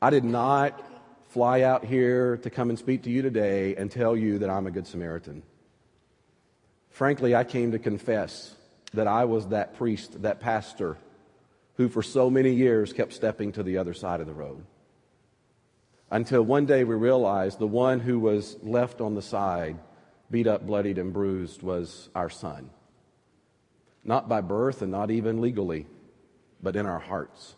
I 0.00 0.10
did 0.10 0.22
not 0.22 0.80
fly 1.30 1.62
out 1.62 1.84
here 1.84 2.36
to 2.36 2.50
come 2.50 2.70
and 2.70 2.78
speak 2.78 3.02
to 3.02 3.10
you 3.10 3.20
today 3.20 3.74
and 3.74 3.90
tell 3.90 4.16
you 4.16 4.38
that 4.38 4.50
I'm 4.50 4.68
a 4.68 4.70
good 4.70 4.86
Samaritan. 4.86 5.42
Frankly, 6.90 7.34
I 7.34 7.42
came 7.42 7.72
to 7.72 7.80
confess 7.80 8.54
that 8.92 9.08
I 9.08 9.24
was 9.24 9.48
that 9.48 9.76
priest, 9.76 10.22
that 10.22 10.38
pastor, 10.38 10.98
who 11.76 11.88
for 11.88 12.02
so 12.02 12.30
many 12.30 12.52
years 12.52 12.92
kept 12.92 13.12
stepping 13.12 13.52
to 13.52 13.62
the 13.62 13.78
other 13.78 13.94
side 13.94 14.20
of 14.20 14.26
the 14.26 14.34
road. 14.34 14.64
Until 16.10 16.42
one 16.42 16.66
day 16.66 16.84
we 16.84 16.94
realized 16.94 17.58
the 17.58 17.66
one 17.66 18.00
who 18.00 18.20
was 18.20 18.56
left 18.62 19.00
on 19.00 19.14
the 19.14 19.22
side, 19.22 19.78
beat 20.30 20.46
up, 20.46 20.66
bloodied, 20.66 20.98
and 20.98 21.12
bruised, 21.12 21.62
was 21.62 22.08
our 22.14 22.30
son. 22.30 22.70
Not 24.04 24.28
by 24.28 24.40
birth 24.40 24.82
and 24.82 24.92
not 24.92 25.10
even 25.10 25.40
legally, 25.40 25.86
but 26.62 26.76
in 26.76 26.86
our 26.86 27.00
hearts. 27.00 27.56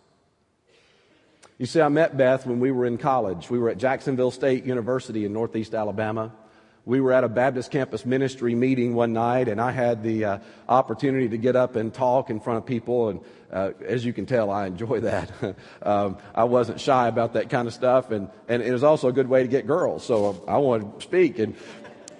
You 1.58 1.66
see, 1.66 1.80
I 1.80 1.88
met 1.88 2.16
Beth 2.16 2.46
when 2.46 2.60
we 2.60 2.70
were 2.70 2.86
in 2.86 2.98
college. 2.98 3.50
We 3.50 3.58
were 3.58 3.70
at 3.70 3.78
Jacksonville 3.78 4.30
State 4.30 4.64
University 4.64 5.24
in 5.24 5.32
Northeast 5.32 5.74
Alabama 5.74 6.32
we 6.86 7.00
were 7.00 7.12
at 7.12 7.24
a 7.24 7.28
Baptist 7.28 7.72
campus 7.72 8.06
ministry 8.06 8.54
meeting 8.54 8.94
one 8.94 9.12
night, 9.12 9.48
and 9.48 9.60
I 9.60 9.72
had 9.72 10.04
the 10.04 10.24
uh, 10.24 10.38
opportunity 10.68 11.28
to 11.30 11.36
get 11.36 11.56
up 11.56 11.74
and 11.74 11.92
talk 11.92 12.30
in 12.30 12.38
front 12.38 12.58
of 12.58 12.66
people. 12.66 13.08
And 13.08 13.20
uh, 13.52 13.72
as 13.84 14.04
you 14.04 14.12
can 14.12 14.24
tell, 14.24 14.50
I 14.50 14.68
enjoy 14.68 15.00
that. 15.00 15.30
um, 15.82 16.16
I 16.32 16.44
wasn't 16.44 16.80
shy 16.80 17.08
about 17.08 17.32
that 17.32 17.50
kind 17.50 17.66
of 17.66 17.74
stuff, 17.74 18.12
and, 18.12 18.30
and 18.48 18.62
it 18.62 18.70
was 18.70 18.84
also 18.84 19.08
a 19.08 19.12
good 19.12 19.28
way 19.28 19.42
to 19.42 19.48
get 19.48 19.66
girls. 19.66 20.04
So 20.04 20.44
I 20.46 20.58
wanted 20.58 20.94
to 20.94 21.02
speak, 21.02 21.40
and 21.40 21.56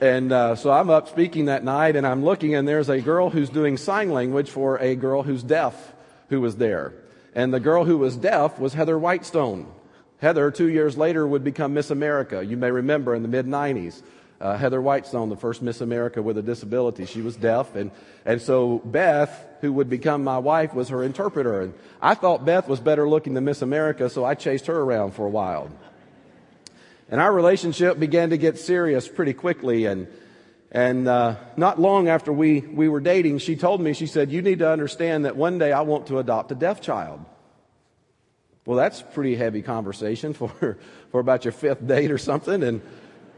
and 0.01 0.33
uh, 0.33 0.57
so 0.57 0.73
I'm 0.73 0.91
up 0.91 1.09
speaking 1.09 1.45
that 1.45 1.63
night, 1.63 1.95
and 1.95 2.05
I'm 2.05 2.25
looking, 2.25 2.57
and 2.57 2.67
there's 2.67 2.89
a 2.89 3.01
girl 3.01 3.31
who's 3.31 3.49
doing 3.49 3.77
sign 3.77 4.11
language 4.11 4.51
for 4.51 4.79
a 4.79 4.97
girl 4.97 5.23
who's 5.23 5.45
deaf 5.45 5.95
who 6.29 6.41
was 6.41 6.57
there. 6.57 6.93
And 7.37 7.55
the 7.55 7.61
girl 7.61 7.85
who 7.85 7.99
was 7.99 8.17
deaf 8.17 8.59
was 8.59 8.75
Heather 8.75 8.99
Whitestone. 8.99 9.69
Heather, 10.19 10.51
two 10.51 10.69
years 10.69 10.97
later, 10.97 11.27
would 11.27 11.45
become 11.45 11.75
Miss 11.75 11.91
America. 11.91 12.45
You 12.45 12.57
may 12.57 12.71
remember 12.71 13.15
in 13.15 13.23
the 13.23 13.29
mid 13.29 13.47
90s 13.47 14.03
uh, 14.41 14.57
Heather 14.57 14.81
Whitestone, 14.81 15.29
the 15.29 15.37
first 15.37 15.63
Miss 15.63 15.81
America 15.81 16.23
with 16.23 16.37
a 16.39 16.43
disability. 16.43 17.07
She 17.07 17.23
was 17.23 17.37
deaf. 17.37 17.75
And, 17.75 17.91
and 18.25 18.41
so 18.41 18.79
Beth, 18.85 19.47
who 19.61 19.73
would 19.73 19.89
become 19.89 20.25
my 20.25 20.39
wife, 20.39 20.75
was 20.75 20.91
her 20.91 21.03
interpreter. 21.03 21.63
And 21.63 21.75
I 22.01 22.15
thought 22.15 22.45
Beth 22.45 22.69
was 22.69 22.81
better 22.81 23.09
looking 23.09 23.35
than 23.35 23.45
Miss 23.45 23.63
America, 23.63 24.11
so 24.11 24.25
I 24.25 24.35
chased 24.35 24.67
her 24.67 24.79
around 24.79 25.13
for 25.13 25.25
a 25.27 25.31
while. 25.31 25.71
And 27.09 27.21
our 27.21 27.33
relationship 27.33 27.99
began 27.99 28.31
to 28.31 28.37
get 28.37 28.59
serious 28.59 29.09
pretty 29.09 29.33
quickly. 29.33 29.87
And, 29.87 30.09
and 30.71 31.09
uh, 31.09 31.37
not 31.57 31.81
long 31.81 32.09
after 32.09 32.33
we, 32.33 32.61
we 32.61 32.89
were 32.89 33.01
dating, 33.01 33.39
she 33.39 33.57
told 33.57 33.81
me, 33.81 33.95
she 33.95 34.07
said, 34.07 34.33
You 34.33 34.43
need 34.43 34.59
to 34.59 34.71
understand 34.71 35.25
that 35.25 35.37
one 35.37 35.59
day 35.59 35.73
I 35.73 35.83
want 35.83 36.09
to 36.09 36.19
adopt 36.19 36.53
a 36.53 36.57
deaf 36.57 36.81
child. 36.81 37.25
Well, 38.67 38.77
that's 38.77 39.01
pretty 39.01 39.37
heavy 39.37 39.63
conversation 39.63 40.33
for, 40.35 40.77
for 41.11 41.21
about 41.21 41.45
your 41.45 41.53
fifth 41.53 41.87
date 41.87 42.11
or 42.11 42.19
something. 42.19 42.63
And 42.63 42.83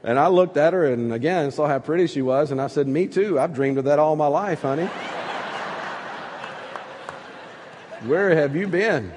and 0.08 0.18
I 0.18 0.28
looked 0.28 0.56
at 0.56 0.72
her 0.72 0.86
and 0.86 1.12
again 1.12 1.50
saw 1.50 1.68
how 1.68 1.80
pretty 1.80 2.06
she 2.06 2.22
was, 2.22 2.50
and 2.50 2.62
I 2.62 2.68
said, 2.68 2.88
Me 2.88 3.06
too. 3.06 3.38
I've 3.38 3.52
dreamed 3.52 3.76
of 3.76 3.84
that 3.84 3.98
all 3.98 4.16
my 4.16 4.26
life, 4.26 4.62
honey. 4.62 4.86
Where 8.06 8.34
have 8.34 8.56
you 8.56 8.68
been? 8.68 9.12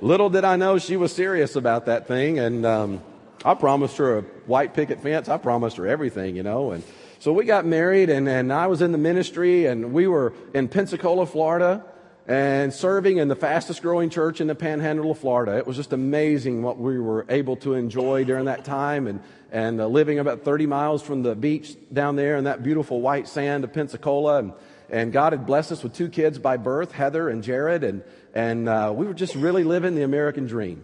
Little 0.00 0.28
did 0.28 0.44
I 0.44 0.56
know 0.56 0.78
she 0.78 0.96
was 0.96 1.14
serious 1.14 1.54
about 1.54 1.86
that 1.86 2.08
thing, 2.08 2.40
and 2.40 2.66
um, 2.66 3.00
I 3.44 3.54
promised 3.54 3.96
her 3.98 4.18
a 4.18 4.22
white 4.46 4.74
picket 4.74 5.00
fence. 5.00 5.28
I 5.28 5.36
promised 5.36 5.76
her 5.76 5.86
everything, 5.86 6.34
you 6.34 6.42
know. 6.42 6.72
And 6.72 6.82
so 7.20 7.32
we 7.32 7.44
got 7.44 7.64
married, 7.64 8.10
and, 8.10 8.28
and 8.28 8.52
I 8.52 8.66
was 8.66 8.82
in 8.82 8.90
the 8.90 8.98
ministry, 8.98 9.66
and 9.66 9.92
we 9.92 10.08
were 10.08 10.34
in 10.52 10.66
Pensacola, 10.66 11.26
Florida 11.26 11.84
and 12.26 12.72
serving 12.72 13.18
in 13.18 13.28
the 13.28 13.36
fastest 13.36 13.82
growing 13.82 14.08
church 14.08 14.40
in 14.40 14.46
the 14.46 14.54
panhandle 14.54 15.10
of 15.10 15.18
Florida. 15.18 15.58
It 15.58 15.66
was 15.66 15.76
just 15.76 15.92
amazing 15.92 16.62
what 16.62 16.78
we 16.78 16.98
were 16.98 17.26
able 17.28 17.56
to 17.56 17.74
enjoy 17.74 18.24
during 18.24 18.46
that 18.46 18.64
time 18.64 19.06
and, 19.06 19.20
and 19.52 19.80
uh, 19.80 19.86
living 19.86 20.18
about 20.18 20.42
30 20.42 20.66
miles 20.66 21.02
from 21.02 21.22
the 21.22 21.34
beach 21.34 21.76
down 21.92 22.16
there 22.16 22.36
in 22.36 22.44
that 22.44 22.62
beautiful 22.62 23.00
white 23.02 23.28
sand 23.28 23.64
of 23.64 23.74
Pensacola. 23.74 24.38
And, 24.38 24.52
and 24.88 25.12
God 25.12 25.34
had 25.34 25.44
blessed 25.44 25.72
us 25.72 25.82
with 25.82 25.92
two 25.92 26.08
kids 26.08 26.38
by 26.38 26.56
birth, 26.56 26.92
Heather 26.92 27.28
and 27.28 27.42
Jared, 27.42 27.84
and, 27.84 28.02
and 28.34 28.68
uh, 28.68 28.92
we 28.94 29.06
were 29.06 29.14
just 29.14 29.34
really 29.34 29.64
living 29.64 29.94
the 29.94 30.02
American 30.02 30.46
dream. 30.46 30.82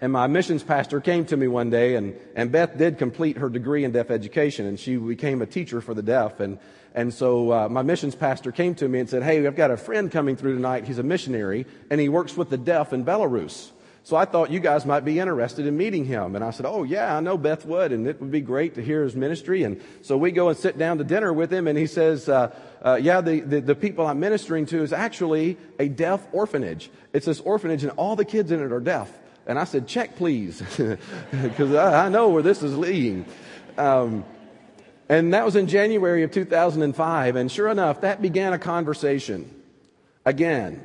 And 0.00 0.12
my 0.12 0.26
missions 0.26 0.62
pastor 0.62 1.00
came 1.00 1.24
to 1.26 1.36
me 1.36 1.48
one 1.48 1.70
day, 1.70 1.94
and, 1.96 2.16
and 2.36 2.52
Beth 2.52 2.76
did 2.76 2.98
complete 2.98 3.38
her 3.38 3.48
degree 3.48 3.84
in 3.84 3.92
deaf 3.92 4.10
education, 4.10 4.66
and 4.66 4.78
she 4.78 4.96
became 4.96 5.40
a 5.40 5.46
teacher 5.46 5.80
for 5.80 5.94
the 5.94 6.02
deaf. 6.02 6.40
And, 6.40 6.58
and 6.94 7.12
so 7.12 7.52
uh, 7.52 7.68
my 7.68 7.82
missions 7.82 8.14
pastor 8.14 8.52
came 8.52 8.74
to 8.76 8.88
me 8.88 9.00
and 9.00 9.10
said, 9.10 9.22
Hey, 9.24 9.44
I've 9.44 9.56
got 9.56 9.72
a 9.72 9.76
friend 9.76 10.10
coming 10.10 10.36
through 10.36 10.54
tonight. 10.54 10.86
He's 10.86 10.98
a 10.98 11.02
missionary, 11.02 11.66
and 11.90 12.00
he 12.00 12.08
works 12.08 12.36
with 12.36 12.50
the 12.50 12.56
deaf 12.56 12.92
in 12.92 13.04
Belarus. 13.04 13.72
So 14.04 14.16
I 14.16 14.26
thought 14.26 14.50
you 14.50 14.60
guys 14.60 14.84
might 14.84 15.04
be 15.04 15.18
interested 15.18 15.66
in 15.66 15.78
meeting 15.78 16.04
him. 16.04 16.36
And 16.36 16.44
I 16.44 16.50
said, 16.50 16.66
Oh, 16.66 16.84
yeah, 16.84 17.16
I 17.16 17.20
know 17.20 17.36
Beth 17.36 17.64
would, 17.66 17.90
and 17.90 18.06
it 18.06 18.20
would 18.20 18.30
be 18.30 18.42
great 18.42 18.74
to 18.76 18.82
hear 18.82 19.02
his 19.02 19.16
ministry. 19.16 19.64
And 19.64 19.80
so 20.02 20.16
we 20.16 20.30
go 20.30 20.50
and 20.50 20.56
sit 20.56 20.78
down 20.78 20.98
to 20.98 21.04
dinner 21.04 21.32
with 21.32 21.52
him, 21.52 21.66
and 21.66 21.76
he 21.76 21.86
says, 21.86 22.28
uh, 22.28 22.54
uh, 22.80 22.98
Yeah, 23.02 23.20
the, 23.22 23.40
the, 23.40 23.60
the 23.60 23.74
people 23.74 24.06
I'm 24.06 24.20
ministering 24.20 24.66
to 24.66 24.82
is 24.82 24.92
actually 24.92 25.56
a 25.80 25.88
deaf 25.88 26.24
orphanage. 26.32 26.90
It's 27.12 27.26
this 27.26 27.40
orphanage, 27.40 27.82
and 27.82 27.92
all 27.96 28.14
the 28.14 28.24
kids 28.24 28.52
in 28.52 28.62
it 28.62 28.70
are 28.72 28.80
deaf. 28.80 29.10
And 29.46 29.58
I 29.58 29.64
said, 29.64 29.86
check, 29.86 30.16
please, 30.16 30.62
because 31.30 31.74
I, 31.74 32.06
I, 32.06 32.08
know 32.08 32.30
where 32.30 32.42
this 32.42 32.62
is 32.62 32.76
leading. 32.78 33.26
Um, 33.76 34.24
and 35.14 35.32
that 35.32 35.44
was 35.44 35.54
in 35.54 35.68
January 35.68 36.24
of 36.24 36.32
2005. 36.32 37.36
And 37.36 37.50
sure 37.50 37.68
enough, 37.68 38.00
that 38.00 38.20
began 38.20 38.52
a 38.52 38.58
conversation 38.58 39.48
again. 40.26 40.84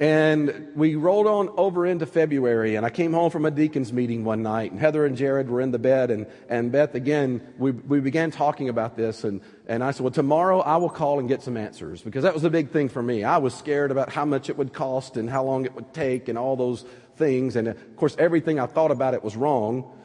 And 0.00 0.72
we 0.74 0.94
rolled 0.94 1.26
on 1.26 1.48
over 1.56 1.86
into 1.86 2.06
February, 2.06 2.76
and 2.76 2.86
I 2.86 2.90
came 2.90 3.12
home 3.12 3.30
from 3.30 3.44
a 3.44 3.50
deacon's 3.50 3.92
meeting 3.92 4.24
one 4.24 4.42
night, 4.42 4.70
and 4.70 4.80
Heather 4.80 5.04
and 5.04 5.16
Jared 5.16 5.50
were 5.50 5.60
in 5.60 5.72
the 5.72 5.78
bed, 5.78 6.12
and, 6.12 6.26
and 6.48 6.70
Beth, 6.70 6.94
again, 6.94 7.40
we, 7.58 7.72
we 7.72 7.98
began 7.98 8.30
talking 8.30 8.68
about 8.68 8.96
this, 8.96 9.24
and, 9.24 9.40
and 9.66 9.82
I 9.82 9.90
said, 9.90 10.02
well, 10.02 10.12
tomorrow 10.12 10.60
I 10.60 10.76
will 10.76 10.88
call 10.88 11.18
and 11.18 11.28
get 11.28 11.42
some 11.42 11.56
answers, 11.56 12.00
because 12.00 12.22
that 12.22 12.32
was 12.32 12.44
a 12.44 12.50
big 12.50 12.70
thing 12.70 12.88
for 12.88 13.02
me. 13.02 13.24
I 13.24 13.38
was 13.38 13.54
scared 13.54 13.90
about 13.90 14.08
how 14.12 14.24
much 14.24 14.48
it 14.48 14.56
would 14.56 14.72
cost 14.72 15.16
and 15.16 15.28
how 15.28 15.42
long 15.42 15.64
it 15.64 15.74
would 15.74 15.92
take 15.92 16.28
and 16.28 16.38
all 16.38 16.54
those 16.54 16.84
things, 17.16 17.56
and 17.56 17.66
of 17.66 17.96
course, 17.96 18.14
everything 18.20 18.60
I 18.60 18.66
thought 18.66 18.92
about 18.92 19.14
it 19.14 19.24
was 19.24 19.36
wrong, 19.36 19.97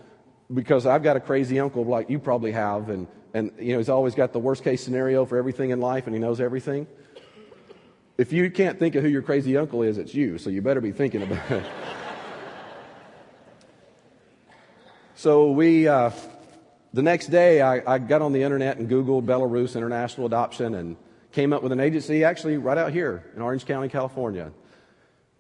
because 0.54 0.86
I've 0.86 1.04
got 1.04 1.16
a 1.16 1.20
crazy 1.20 1.60
uncle 1.60 1.84
like 1.84 2.10
you 2.10 2.20
probably 2.20 2.52
have, 2.52 2.90
and, 2.90 3.08
and 3.34 3.52
you 3.60 3.74
know, 3.74 3.80
he's 3.80 3.90
always 3.90 4.16
got 4.16 4.34
the 4.34 4.40
worst 4.40 4.64
case 4.64 4.84
scenario 4.84 5.26
for 5.26 5.38
everything 5.38 5.72
in 5.72 5.80
life, 5.80 6.06
and 6.06 6.16
he 6.16 6.20
knows 6.20 6.40
everything. 6.40 6.88
If 8.18 8.32
you 8.32 8.50
can't 8.52 8.78
think 8.78 8.96
of 8.96 9.04
who 9.04 9.10
your 9.10 9.24
crazy 9.24 9.58
uncle 9.58 9.82
is, 9.82 9.98
it's 9.98 10.14
you, 10.14 10.38
so 10.38 10.50
you 10.50 10.62
better 10.62 10.82
be 10.82 10.92
thinking 10.92 11.24
about 11.24 11.52
it. 11.52 11.64
so 15.16 15.52
we, 15.52 15.88
uh, 15.88 16.12
the 16.94 17.02
next 17.02 17.28
day, 17.28 17.62
I, 17.62 17.96
I, 17.96 17.98
got 17.98 18.22
on 18.22 18.34
the 18.34 18.44
internet 18.44 18.78
and 18.78 18.88
Googled 18.88 19.26
Belarus 19.26 19.76
International 19.76 20.28
Adoption 20.28 20.76
and 20.76 20.96
came 21.32 21.52
up 21.52 21.64
with 21.64 21.72
an 21.72 21.80
agency 21.80 22.24
actually 22.24 22.58
right 22.58 22.78
out 22.78 22.92
here 22.92 23.32
in 23.36 23.42
Orange 23.42 23.66
County, 23.66 23.90
California. 23.90 24.52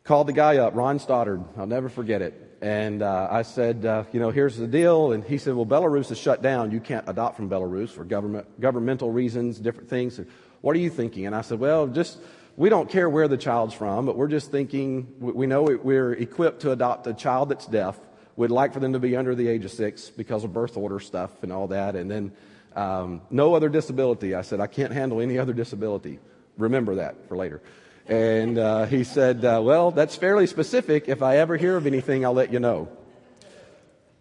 Called 0.04 0.28
the 0.28 0.34
guy 0.34 0.58
up, 0.58 0.76
Ron 0.76 0.98
Stoddard. 0.98 1.44
I'll 1.56 1.68
never 1.68 1.90
forget 1.90 2.24
it. 2.24 2.53
And 2.64 3.02
uh, 3.02 3.28
I 3.30 3.42
said, 3.42 3.86
uh, 3.86 4.06
you 4.14 4.22
know, 4.22 4.32
here's 4.32 4.56
the 4.56 4.68
deal. 4.68 5.12
And 5.12 5.22
he 5.22 5.38
said, 5.38 5.54
well, 5.54 5.66
Belarus 5.66 6.12
is 6.12 6.18
shut 6.18 6.42
down. 6.42 6.72
You 6.72 6.80
can't 6.80 7.04
adopt 7.10 7.36
from 7.36 7.50
Belarus 7.50 7.90
for 7.90 8.06
government, 8.06 8.48
governmental 8.62 9.12
reasons, 9.12 9.60
different 9.60 9.90
things. 9.90 10.18
What 10.62 10.74
are 10.74 10.80
you 10.80 10.90
thinking? 10.90 11.26
And 11.26 11.36
I 11.36 11.42
said, 11.42 11.60
well, 11.60 11.88
just 11.88 12.20
we 12.56 12.70
don't 12.70 12.90
care 12.90 13.10
where 13.10 13.28
the 13.28 13.36
child's 13.36 13.74
from, 13.74 14.06
but 14.06 14.16
we're 14.16 14.30
just 14.30 14.50
thinking, 14.50 15.14
we 15.20 15.46
know 15.46 15.64
we're 15.64 16.14
equipped 16.14 16.62
to 16.62 16.72
adopt 16.72 17.06
a 17.06 17.14
child 17.14 17.50
that's 17.50 17.66
deaf. 17.66 18.00
We'd 18.38 18.50
like 18.50 18.72
for 18.72 18.80
them 18.80 18.94
to 18.94 19.00
be 19.00 19.18
under 19.18 19.36
the 19.36 19.50
age 19.50 19.66
of 19.66 19.72
six 19.72 20.10
because 20.10 20.46
of 20.46 20.54
birth 20.54 20.78
order 20.78 21.02
stuff 21.02 21.44
and 21.44 21.52
all 21.52 21.68
that. 21.68 21.98
And 21.98 22.10
then 22.10 22.32
um, 22.78 23.24
no 23.30 23.56
other 23.56 23.68
disability. 23.68 24.36
I 24.36 24.42
said, 24.42 24.62
I 24.62 24.68
can't 24.68 24.94
handle 24.94 25.20
any 25.20 25.38
other 25.38 25.52
disability. 25.52 26.18
Remember 26.58 26.96
that 26.96 27.28
for 27.28 27.36
later. 27.36 27.62
And 28.08 28.58
uh, 28.58 28.86
he 28.86 29.04
said, 29.04 29.46
uh, 29.46 29.62
Well, 29.64 29.92
that's 29.92 30.16
fairly 30.16 30.48
specific. 30.48 31.08
If 31.08 31.22
I 31.22 31.38
ever 31.38 31.58
hear 31.58 31.78
of 31.78 31.88
anything, 31.88 32.26
I'll 32.26 32.34
let 32.34 32.52
you 32.52 32.60
know. 32.60 32.90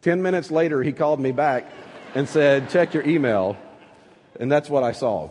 Ten 0.02 0.22
minutes 0.22 0.50
later, 0.50 0.82
he 0.82 0.92
called 0.92 1.20
me 1.20 1.30
back 1.30 1.70
and 2.14 2.28
said, 2.28 2.68
check 2.70 2.92
your 2.94 3.06
email. 3.06 3.56
And 4.38 4.50
that's 4.50 4.68
what 4.68 4.82
I 4.82 4.90
saw. 4.92 5.30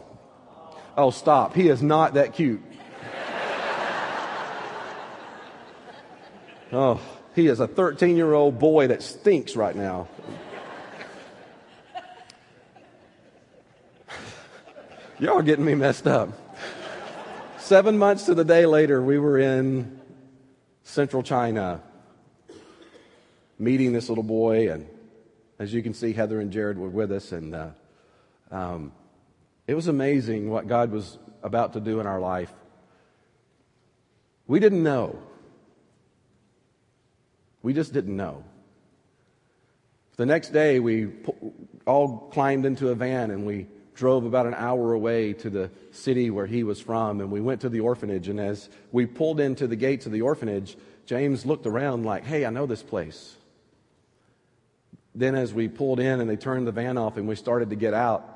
Oh, 0.98 1.12
stop. 1.12 1.54
He 1.56 1.68
is 1.68 1.84
not 1.84 2.14
that 2.16 2.34
cute. 2.34 2.62
Oh, 6.74 7.02
he 7.36 7.48
is 7.48 7.60
a 7.60 7.68
13 7.68 8.16
year 8.16 8.32
old 8.32 8.58
boy 8.58 8.88
that 8.88 9.04
stinks 9.04 9.58
right 9.58 9.76
now. 9.76 10.08
Y'all 15.20 15.42
getting 15.42 15.66
me 15.66 15.76
messed 15.76 16.08
up. 16.08 16.30
Seven 17.62 18.00
months 18.00 18.26
to 18.26 18.34
the 18.34 18.44
day 18.44 18.66
later, 18.66 19.04
we 19.04 19.20
were 19.20 19.38
in 19.38 20.02
central 20.84 21.22
China 21.22 21.82
meeting 23.60 23.94
this 23.94 24.10
little 24.10 24.24
boy. 24.24 24.72
And 24.72 24.88
as 25.60 25.72
you 25.72 25.84
can 25.84 25.94
see, 25.94 26.12
Heather 26.12 26.40
and 26.42 26.52
Jared 26.52 26.80
were 26.80 26.90
with 26.90 27.12
us. 27.12 27.32
And 27.32 27.54
uh, 27.54 27.70
um, 28.50 28.92
it 29.68 29.76
was 29.76 29.88
amazing 29.88 30.50
what 30.50 30.68
God 30.68 30.92
was 30.92 31.20
about 31.44 31.74
to 31.74 31.80
do 31.80 32.00
in 32.00 32.08
our 32.08 32.20
life. 32.20 32.52
We 34.48 34.60
didn't 34.60 34.82
know. 34.82 35.20
We 37.62 37.74
just 37.74 37.94
didn't 37.94 38.18
know. 38.18 38.44
The 40.18 40.26
next 40.26 40.50
day, 40.50 40.80
we 40.80 41.10
all 41.86 42.28
climbed 42.34 42.66
into 42.66 42.90
a 42.90 42.96
van 42.96 43.30
and 43.30 43.46
we 43.46 43.68
drove 44.02 44.26
about 44.26 44.48
an 44.48 44.56
hour 44.56 44.94
away 44.94 45.32
to 45.32 45.48
the 45.48 45.70
city 45.92 46.32
where 46.32 46.48
he 46.48 46.64
was 46.64 46.82
from, 46.82 47.22
and 47.22 47.30
we 47.30 47.40
went 47.40 47.62
to 47.62 47.70
the 47.70 47.82
orphanage. 47.82 48.28
And 48.30 48.40
as 48.40 48.68
we 48.92 49.06
pulled 49.06 49.40
into 49.40 49.68
the 49.68 49.76
gates 49.76 50.08
of 50.08 50.12
the 50.12 50.24
orphanage, 50.24 50.76
James 51.06 51.46
looked 51.46 51.68
around 51.68 52.04
like, 52.04 52.26
hey, 52.26 52.44
I 52.44 52.50
know 52.50 52.66
this 52.66 52.82
place. 52.82 53.36
Then, 55.14 55.36
as 55.36 55.54
we 55.54 55.68
pulled 55.68 56.00
in 56.00 56.20
and 56.20 56.28
they 56.28 56.36
turned 56.36 56.66
the 56.66 56.72
van 56.72 56.98
off 56.98 57.18
and 57.18 57.28
we 57.28 57.36
started 57.36 57.70
to 57.70 57.76
get 57.76 57.94
out, 57.94 58.28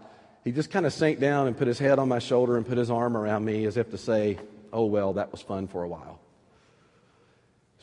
he 0.44 0.52
just 0.52 0.70
kind 0.70 0.86
of 0.86 0.94
sank 0.94 1.20
down 1.20 1.48
and 1.48 1.58
put 1.58 1.68
his 1.68 1.80
head 1.80 1.98
on 1.98 2.10
my 2.10 2.20
shoulder 2.20 2.58
and 2.58 2.68
put 2.68 2.78
his 2.78 2.92
arm 2.92 3.18
around 3.18 3.44
me 3.44 3.66
as 3.66 3.76
if 3.76 3.90
to 3.90 3.98
say, 3.98 4.38
oh, 4.72 4.86
well, 4.86 5.14
that 5.14 5.32
was 5.32 5.42
fun 5.42 5.66
for 5.66 5.82
a 5.82 5.88
while. 5.88 6.20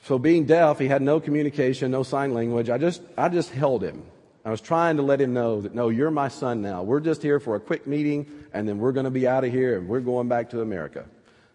So 0.04 0.20
being 0.20 0.44
deaf, 0.44 0.78
he 0.78 0.86
had 0.86 1.02
no 1.02 1.18
communication, 1.18 1.90
no 1.90 2.04
sign 2.04 2.32
language. 2.32 2.70
I 2.70 2.78
just, 2.78 3.02
I 3.18 3.28
just 3.28 3.50
held 3.50 3.82
him. 3.82 4.04
I 4.44 4.50
was 4.50 4.60
trying 4.60 4.96
to 4.96 5.02
let 5.02 5.20
him 5.20 5.32
know 5.32 5.60
that, 5.60 5.74
no, 5.74 5.88
you're 5.88 6.10
my 6.10 6.28
son 6.28 6.62
now. 6.62 6.82
We're 6.82 7.00
just 7.00 7.22
here 7.22 7.38
for 7.38 7.54
a 7.54 7.60
quick 7.60 7.86
meeting, 7.86 8.26
and 8.52 8.68
then 8.68 8.78
we're 8.78 8.92
going 8.92 9.04
to 9.04 9.10
be 9.10 9.28
out 9.28 9.44
of 9.44 9.52
here, 9.52 9.78
and 9.78 9.88
we're 9.88 10.00
going 10.00 10.28
back 10.28 10.50
to 10.50 10.60
America 10.60 11.04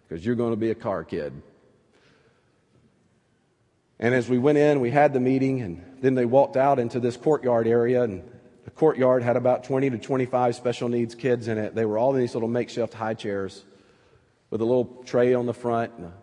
because 0.08 0.26
you're 0.26 0.36
going 0.36 0.52
to 0.52 0.58
be 0.58 0.72
a 0.72 0.76
Carr 0.76 1.04
kid. 1.04 1.34
And 4.00 4.16
as 4.16 4.30
we 4.30 4.38
went 4.38 4.58
in, 4.58 4.80
we 4.80 4.90
had 4.90 5.12
the 5.12 5.20
meeting, 5.20 5.62
and 5.62 5.84
then 6.02 6.16
they 6.16 6.26
walked 6.26 6.56
out 6.56 6.80
into 6.80 7.02
this 7.02 7.18
courtyard 7.18 7.68
area, 7.68 8.04
and 8.04 8.24
the 8.64 8.72
courtyard 8.72 9.22
had 9.22 9.36
about 9.36 9.66
20 9.66 9.90
to 9.90 9.98
25 9.98 10.56
special 10.56 10.88
needs 10.88 11.14
kids 11.14 11.50
in 11.50 11.58
it. 11.58 11.76
They 11.76 11.86
were 11.86 11.98
all 11.98 12.14
in 12.14 12.22
these 12.22 12.36
little 12.36 12.50
makeshift 12.50 12.94
high 12.94 13.16
chairs 13.16 13.66
with 14.50 14.62
a 14.62 14.66
little 14.66 15.04
tray 15.06 15.34
on 15.34 15.46
the 15.46 15.54
front 15.54 15.92
and 15.98 16.06
a 16.06 16.14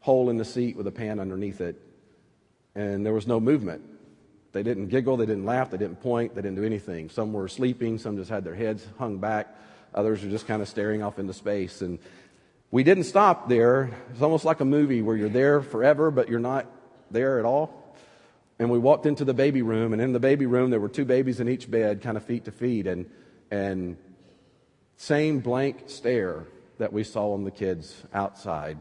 hole 0.00 0.30
in 0.30 0.36
the 0.36 0.44
seat 0.44 0.76
with 0.76 0.86
a 0.88 0.90
pan 0.90 1.20
underneath 1.20 1.60
it. 1.60 1.80
And 2.74 3.06
there 3.06 3.12
was 3.12 3.26
no 3.28 3.38
movement. 3.38 3.82
They 4.52 4.62
didn't 4.62 4.88
giggle, 4.88 5.16
they 5.16 5.26
didn't 5.26 5.46
laugh, 5.46 5.70
they 5.70 5.78
didn't 5.78 6.00
point, 6.00 6.34
they 6.34 6.42
didn't 6.42 6.56
do 6.56 6.64
anything. 6.64 7.08
Some 7.08 7.32
were 7.32 7.48
sleeping, 7.48 7.98
some 7.98 8.16
just 8.16 8.30
had 8.30 8.44
their 8.44 8.54
heads 8.54 8.86
hung 8.98 9.18
back, 9.18 9.54
others 9.94 10.22
were 10.22 10.30
just 10.30 10.46
kind 10.46 10.60
of 10.60 10.68
staring 10.68 11.02
off 11.02 11.18
into 11.18 11.32
space. 11.32 11.80
And 11.80 11.98
we 12.70 12.82
didn't 12.82 13.04
stop 13.04 13.48
there. 13.48 13.90
It's 14.12 14.22
almost 14.22 14.44
like 14.44 14.60
a 14.60 14.64
movie 14.64 15.02
where 15.02 15.16
you're 15.16 15.28
there 15.28 15.62
forever, 15.62 16.10
but 16.10 16.28
you're 16.28 16.40
not 16.40 16.66
there 17.10 17.38
at 17.38 17.44
all. 17.44 17.96
And 18.58 18.70
we 18.70 18.78
walked 18.78 19.06
into 19.06 19.24
the 19.24 19.34
baby 19.34 19.62
room, 19.62 19.92
and 19.92 20.00
in 20.00 20.12
the 20.12 20.20
baby 20.20 20.46
room, 20.46 20.70
there 20.70 20.80
were 20.80 20.88
two 20.88 21.04
babies 21.04 21.40
in 21.40 21.48
each 21.48 21.70
bed, 21.70 22.02
kind 22.02 22.16
of 22.16 22.24
feet 22.24 22.44
to 22.44 22.52
feet, 22.52 22.86
and, 22.86 23.10
and 23.50 23.96
same 24.96 25.40
blank 25.40 25.84
stare 25.86 26.46
that 26.78 26.92
we 26.92 27.04
saw 27.04 27.32
on 27.32 27.44
the 27.44 27.50
kids 27.50 28.02
outside. 28.12 28.78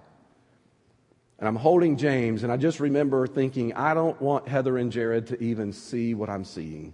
And 1.41 1.47
I'm 1.47 1.55
holding 1.55 1.97
James, 1.97 2.43
and 2.43 2.51
I 2.51 2.57
just 2.57 2.79
remember 2.79 3.25
thinking, 3.25 3.73
I 3.73 3.95
don't 3.95 4.21
want 4.21 4.47
Heather 4.47 4.77
and 4.77 4.91
Jared 4.91 5.25
to 5.27 5.43
even 5.43 5.73
see 5.73 6.13
what 6.13 6.29
I'm 6.29 6.45
seeing. 6.45 6.93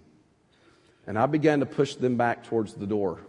And 1.05 1.19
I 1.19 1.25
began 1.25 1.59
to 1.59 1.65
push 1.65 1.95
them 1.95 2.15
back 2.15 2.45
towards 2.45 2.73
the 2.73 2.87
door. 2.87 3.19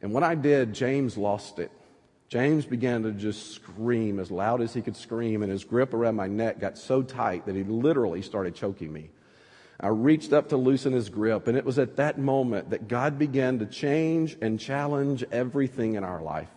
And 0.00 0.12
when 0.12 0.22
I 0.22 0.36
did, 0.36 0.74
James 0.74 1.18
lost 1.18 1.58
it. 1.58 1.72
James 2.28 2.66
began 2.66 3.02
to 3.02 3.10
just 3.10 3.50
scream 3.50 4.20
as 4.20 4.30
loud 4.30 4.60
as 4.60 4.72
he 4.72 4.80
could 4.80 4.96
scream, 4.96 5.42
and 5.42 5.50
his 5.50 5.64
grip 5.64 5.92
around 5.92 6.14
my 6.14 6.28
neck 6.28 6.60
got 6.60 6.78
so 6.78 7.02
tight 7.02 7.46
that 7.46 7.56
he 7.56 7.64
literally 7.64 8.22
started 8.22 8.54
choking 8.54 8.92
me. 8.92 9.10
I 9.80 9.88
reached 9.88 10.32
up 10.32 10.50
to 10.50 10.56
loosen 10.56 10.92
his 10.92 11.08
grip, 11.08 11.48
and 11.48 11.58
it 11.58 11.64
was 11.64 11.80
at 11.80 11.96
that 11.96 12.16
moment 12.16 12.70
that 12.70 12.86
God 12.86 13.18
began 13.18 13.58
to 13.58 13.66
change 13.66 14.38
and 14.40 14.60
challenge 14.60 15.24
everything 15.32 15.94
in 15.94 16.04
our 16.04 16.22
life. 16.22 16.50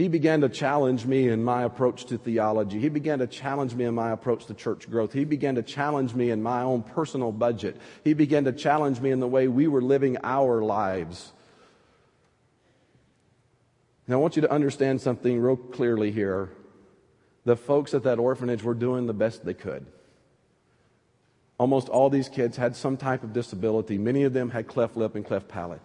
He 0.00 0.08
began 0.08 0.40
to 0.40 0.48
challenge 0.48 1.04
me 1.04 1.28
in 1.28 1.44
my 1.44 1.64
approach 1.64 2.06
to 2.06 2.16
theology. 2.16 2.80
He 2.80 2.88
began 2.88 3.18
to 3.18 3.26
challenge 3.26 3.74
me 3.74 3.84
in 3.84 3.94
my 3.94 4.12
approach 4.12 4.46
to 4.46 4.54
church 4.54 4.88
growth. 4.88 5.12
He 5.12 5.26
began 5.26 5.56
to 5.56 5.62
challenge 5.62 6.14
me 6.14 6.30
in 6.30 6.42
my 6.42 6.62
own 6.62 6.82
personal 6.82 7.32
budget. 7.32 7.76
He 8.02 8.14
began 8.14 8.44
to 8.44 8.52
challenge 8.52 8.98
me 9.02 9.10
in 9.10 9.20
the 9.20 9.28
way 9.28 9.46
we 9.46 9.68
were 9.68 9.82
living 9.82 10.16
our 10.24 10.62
lives. 10.62 11.34
Now, 14.08 14.14
I 14.14 14.18
want 14.20 14.36
you 14.36 14.42
to 14.42 14.50
understand 14.50 15.02
something 15.02 15.38
real 15.38 15.56
clearly 15.56 16.10
here. 16.10 16.48
The 17.44 17.54
folks 17.54 17.92
at 17.92 18.04
that 18.04 18.18
orphanage 18.18 18.62
were 18.62 18.72
doing 18.72 19.06
the 19.06 19.12
best 19.12 19.44
they 19.44 19.52
could. 19.52 19.84
Almost 21.58 21.90
all 21.90 22.08
these 22.08 22.30
kids 22.30 22.56
had 22.56 22.74
some 22.74 22.96
type 22.96 23.22
of 23.22 23.34
disability. 23.34 23.98
Many 23.98 24.22
of 24.22 24.32
them 24.32 24.48
had 24.48 24.66
cleft 24.66 24.96
lip 24.96 25.14
and 25.14 25.26
cleft 25.26 25.46
palate. 25.46 25.82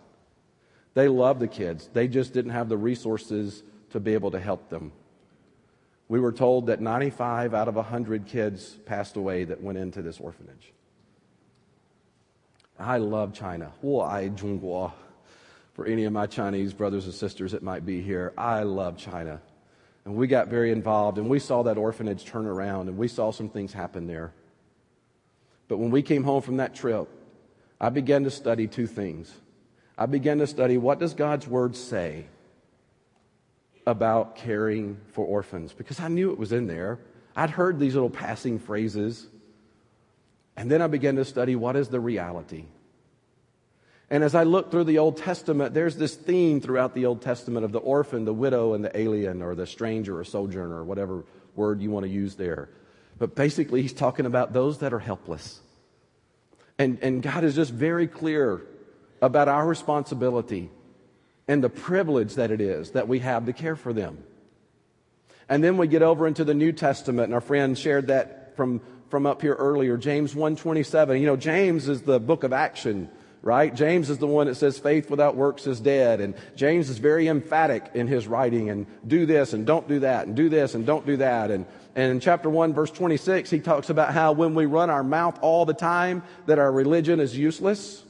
They 0.94 1.10
loved 1.10 1.42
the 1.42 1.50
kids, 1.50 1.90
they 1.92 2.08
just 2.08 2.32
didn't 2.32 2.52
have 2.52 2.70
the 2.70 2.78
resources 2.78 3.62
to 3.96 4.00
be 4.02 4.14
able 4.14 4.32
to 4.32 4.40
help 4.42 4.70
them. 4.70 4.92
We 6.10 6.20
were 6.20 6.34
told 6.34 6.68
that 6.68 6.82
95 6.82 7.54
out 7.54 7.70
of 7.70 7.76
100 7.76 8.28
kids 8.28 8.78
passed 8.86 9.16
away 9.16 9.46
that 9.46 9.62
went 9.62 9.78
into 9.78 10.02
this 10.02 10.20
orphanage. 10.20 10.74
I 12.78 12.98
love 12.98 13.34
China. 13.34 13.72
For 13.82 15.86
any 15.86 16.04
of 16.04 16.12
my 16.12 16.26
Chinese 16.26 16.74
brothers 16.74 17.06
and 17.06 17.14
sisters 17.14 17.54
that 17.54 17.64
might 17.64 17.86
be 17.86 18.02
here, 18.02 18.34
I 18.38 18.64
love 18.64 18.98
China. 18.98 19.40
And 20.04 20.16
we 20.16 20.28
got 20.28 20.50
very 20.50 20.74
involved 20.74 21.18
and 21.18 21.30
we 21.30 21.40
saw 21.40 21.64
that 21.64 21.78
orphanage 21.78 22.26
turn 22.26 22.48
around 22.48 22.90
and 22.90 22.98
we 22.98 23.08
saw 23.08 23.32
some 23.32 23.48
things 23.48 23.72
happen 23.72 24.08
there. 24.08 24.34
But 25.70 25.78
when 25.78 25.90
we 25.90 26.02
came 26.02 26.26
home 26.26 26.42
from 26.42 26.58
that 26.58 26.76
trip, 26.76 27.08
I 27.80 27.92
began 27.92 28.26
to 28.26 28.30
study 28.30 28.68
two 28.68 28.88
things. 28.88 29.34
I 29.98 30.06
began 30.06 30.40
to 30.40 30.48
study 30.48 30.78
what 30.78 31.00
does 31.00 31.14
God's 31.14 31.48
word 31.48 31.78
say 31.78 32.26
about 33.86 34.36
caring 34.36 34.98
for 35.14 35.26
orphans 35.26 35.74
because 35.74 36.00
I 36.00 36.08
knew 36.08 36.32
it 36.32 36.38
was 36.38 36.52
in 36.52 36.68
there. 36.68 37.00
I'd 37.36 37.50
heard 37.50 37.80
these 37.80 37.94
little 37.94 38.10
passing 38.10 38.60
phrases. 38.60 39.28
And 40.58 40.72
then 40.72 40.82
I 40.82 40.88
began 40.88 41.18
to 41.18 41.26
study 41.26 41.56
what 41.56 41.76
is 41.76 41.90
the 41.90 42.00
reality. 42.00 42.66
And 44.10 44.24
as 44.24 44.36
I 44.36 44.44
look 44.44 44.72
through 44.72 44.86
the 44.86 45.00
Old 45.00 45.18
Testament, 45.18 45.74
there's 45.74 45.98
this 45.98 46.16
theme 46.16 46.62
throughout 46.62 46.94
the 46.94 47.08
Old 47.08 47.22
Testament 47.22 47.66
of 47.66 47.72
the 47.72 47.80
orphan, 47.80 48.24
the 48.24 48.34
widow, 48.34 48.74
and 48.74 48.86
the 48.86 48.98
alien, 48.98 49.42
or 49.42 49.56
the 49.56 49.66
stranger, 49.66 50.20
or 50.20 50.24
sojourner, 50.24 50.76
or 50.76 50.86
whatever 50.86 51.26
word 51.56 51.82
you 51.82 51.90
want 51.90 52.06
to 52.06 52.12
use 52.12 52.36
there. 52.36 52.70
But 53.18 53.36
basically, 53.36 53.82
he's 53.82 53.94
talking 53.94 54.26
about 54.26 54.54
those 54.54 54.80
that 54.80 54.94
are 54.94 55.00
helpless. 55.00 55.60
And, 56.78 57.00
and 57.02 57.22
God 57.24 57.44
is 57.44 57.56
just 57.56 57.72
very 57.72 58.08
clear 58.08 58.62
about 59.22 59.48
our 59.48 59.66
responsibility 59.66 60.70
and 61.48 61.64
the 61.64 61.70
privilege 61.70 62.36
that 62.36 62.52
it 62.52 62.62
is 62.62 62.92
that 62.92 63.08
we 63.08 63.20
have 63.20 63.46
to 63.46 63.54
care 63.54 63.76
for 63.76 63.94
them. 63.94 64.24
And 65.48 65.64
then 65.64 65.78
we 65.78 65.88
get 65.88 66.02
over 66.02 66.26
into 66.28 66.44
the 66.44 66.56
New 66.56 66.72
Testament, 66.72 67.26
and 67.26 67.34
our 67.34 67.42
friend 67.42 67.78
shared 67.78 68.08
that 68.08 68.56
from, 68.56 68.82
from 69.10 69.26
up 69.26 69.42
here 69.42 69.54
earlier, 69.54 69.98
James 69.98 70.34
1.27. 70.34 71.20
You 71.20 71.28
know, 71.28 71.38
James 71.38 71.88
is 71.88 72.02
the 72.02 72.20
book 72.20 72.44
of 72.44 72.52
action, 72.52 73.10
right? 73.44 73.74
James 73.76 74.10
is 74.10 74.18
the 74.18 74.26
one 74.26 74.48
that 74.48 74.56
says 74.56 74.80
faith 74.80 75.12
without 75.12 75.36
works 75.36 75.68
is 75.68 75.80
dead. 75.80 76.20
And 76.20 76.34
James 76.56 76.90
is 76.90 76.98
very 76.98 77.28
emphatic 77.28 77.92
in 77.94 78.08
his 78.08 78.28
writing 78.28 78.72
and 78.72 78.88
do 79.06 79.28
this 79.28 79.54
and 79.54 79.68
don't 79.68 79.88
do 79.88 80.00
that 80.00 80.26
and 80.26 80.36
do 80.36 80.50
this 80.50 80.74
and 80.74 80.84
don't 80.84 81.06
do 81.06 81.18
that. 81.18 81.52
And, 81.52 81.68
and 81.94 82.12
in 82.12 82.20
chapter 82.20 82.50
1, 82.50 82.74
verse 82.74 82.90
26, 82.90 83.52
he 83.52 83.60
talks 83.60 83.92
about 83.92 84.14
how 84.14 84.32
when 84.32 84.56
we 84.56 84.66
run 84.66 84.90
our 84.90 85.04
mouth 85.04 85.38
all 85.44 85.66
the 85.66 85.76
time, 85.76 86.24
that 86.48 86.58
our 86.58 86.72
religion 86.72 87.20
is 87.20 87.38
useless. 87.38 88.05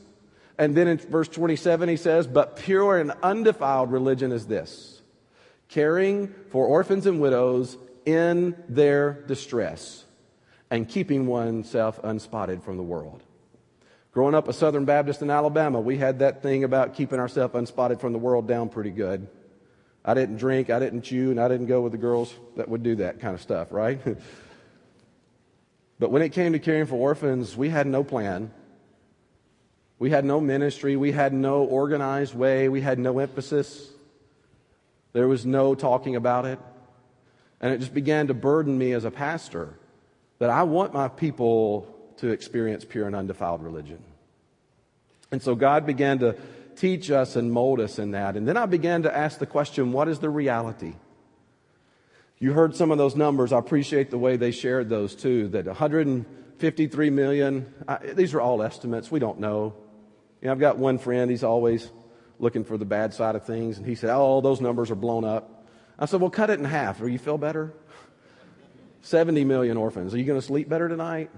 And 0.58 0.76
then 0.76 0.88
in 0.88 0.98
verse 0.98 1.28
27, 1.28 1.90
he 1.90 1.98
says, 1.98 2.28
But 2.28 2.56
pure 2.56 2.98
and 2.98 3.12
undefiled 3.24 3.92
religion 3.92 4.32
is 4.32 4.48
this 4.48 5.02
caring 5.68 6.34
for 6.50 6.66
orphans 6.66 7.06
and 7.06 7.20
widows 7.20 7.78
in 8.06 8.56
their 8.70 9.24
distress 9.28 10.06
and 10.70 10.88
keeping 10.88 11.28
oneself 11.28 12.00
unspotted 12.04 12.64
from 12.64 12.78
the 12.78 12.84
world. 12.84 13.24
Growing 14.12 14.36
up 14.36 14.48
a 14.48 14.54
Southern 14.54 14.86
Baptist 14.86 15.22
in 15.22 15.30
Alabama, 15.30 15.82
we 15.82 15.98
had 15.98 16.20
that 16.20 16.42
thing 16.42 16.64
about 16.64 16.94
keeping 16.94 17.20
ourselves 17.20 17.54
unspotted 17.54 18.00
from 18.00 18.14
the 18.14 18.20
world 18.20 18.48
down 18.48 18.70
pretty 18.70 18.92
good. 18.92 19.28
I 20.06 20.14
didn't 20.14 20.38
drink, 20.38 20.70
I 20.70 20.80
didn't 20.80 21.02
chew, 21.02 21.32
and 21.32 21.40
I 21.40 21.48
didn't 21.48 21.66
go 21.66 21.82
with 21.82 21.92
the 21.92 21.98
girls 21.98 22.34
that 22.56 22.70
would 22.70 22.84
do 22.84 22.96
that 22.98 23.20
kind 23.20 23.34
of 23.34 23.42
stuff, 23.42 23.72
right? 23.72 24.00
but 26.00 26.12
when 26.12 26.22
it 26.22 26.30
came 26.30 26.54
to 26.54 26.60
caring 26.60 26.86
for 26.86 26.96
orphans, 26.96 27.58
we 27.58 27.70
had 27.70 27.88
no 27.88 28.04
plan. 28.04 28.52
We 29.98 30.10
had 30.10 30.26
no 30.26 30.42
ministry. 30.42 30.96
We 30.96 31.12
had 31.12 31.34
no 31.34 31.64
organized 31.64 32.36
way. 32.36 32.68
We 32.70 32.82
had 32.82 33.00
no 33.00 33.20
emphasis. 33.20 33.92
There 35.14 35.28
was 35.28 35.46
no 35.46 35.76
talking 35.76 36.16
about 36.16 36.46
it. 36.46 36.60
And 37.62 37.74
it 37.74 37.80
just 37.80 37.94
began 37.94 38.28
to 38.28 38.34
burden 38.34 38.78
me 38.78 38.92
as 38.92 39.06
a 39.06 39.12
pastor 39.12 39.74
that 40.40 40.50
I 40.50 40.64
want 40.64 40.94
my 40.94 41.08
people 41.08 41.88
to 42.18 42.30
experience 42.30 42.86
pure 42.86 43.08
and 43.08 43.16
undefiled 43.16 43.64
religion. 43.64 44.04
And 45.32 45.42
so 45.42 45.56
God 45.56 45.86
began 45.86 46.20
to 46.20 46.36
teach 46.76 47.10
us 47.10 47.36
and 47.36 47.52
mold 47.52 47.80
us 47.80 48.00
in 48.00 48.12
that. 48.12 48.36
And 48.36 48.48
then 48.48 48.58
I 48.58 48.66
began 48.66 49.04
to 49.04 49.16
ask 49.16 49.40
the 49.40 49.46
question 49.46 49.92
what 49.92 50.08
is 50.08 50.20
the 50.20 50.30
reality? 50.30 50.96
You 52.38 52.52
heard 52.52 52.76
some 52.76 52.92
of 52.92 52.98
those 52.98 53.16
numbers. 53.16 53.54
I 53.54 53.60
appreciate 53.60 54.12
the 54.12 54.18
way 54.18 54.36
they 54.36 54.52
shared 54.52 54.90
those 54.90 55.16
too. 55.16 55.48
That 55.50 55.66
153 55.66 57.10
million, 57.10 57.74
I, 57.88 57.98
these 58.14 58.34
are 58.34 58.42
all 58.42 58.62
estimates. 58.62 59.10
We 59.10 59.20
don't 59.20 59.40
know. 59.40 59.74
You 60.46 60.50
know, 60.50 60.52
I've 60.52 60.60
got 60.60 60.78
one 60.78 61.00
friend, 61.00 61.32
he's 61.32 61.44
always 61.44 61.90
looking 62.38 62.66
for 62.66 62.78
the 62.78 62.86
bad 62.86 63.16
side 63.16 63.34
of 63.34 63.46
things. 63.46 63.80
And 63.80 63.88
he 63.88 63.96
said, 63.96 64.12
Oh, 64.14 64.42
those 64.42 64.62
numbers 64.62 64.92
are 64.92 64.96
blown 64.96 65.26
up. 65.26 65.66
I 65.98 66.06
said, 66.06 66.22
Well, 66.22 66.30
cut 66.30 66.52
it 66.52 66.60
in 66.60 66.66
half. 66.66 67.00
Do 67.00 67.08
you 67.08 67.18
feel 67.18 67.40
better? 67.40 67.74
70 69.02 69.44
million 69.44 69.76
orphans. 69.76 70.14
Are 70.14 70.20
you 70.20 70.24
going 70.24 70.40
to 70.40 70.46
sleep 70.46 70.70
better 70.70 70.88
tonight? 70.88 71.32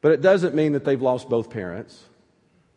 But 0.00 0.12
it 0.12 0.22
doesn't 0.22 0.54
mean 0.54 0.72
that 0.72 0.86
they've 0.86 1.02
lost 1.02 1.28
both 1.28 1.50
parents. 1.50 2.02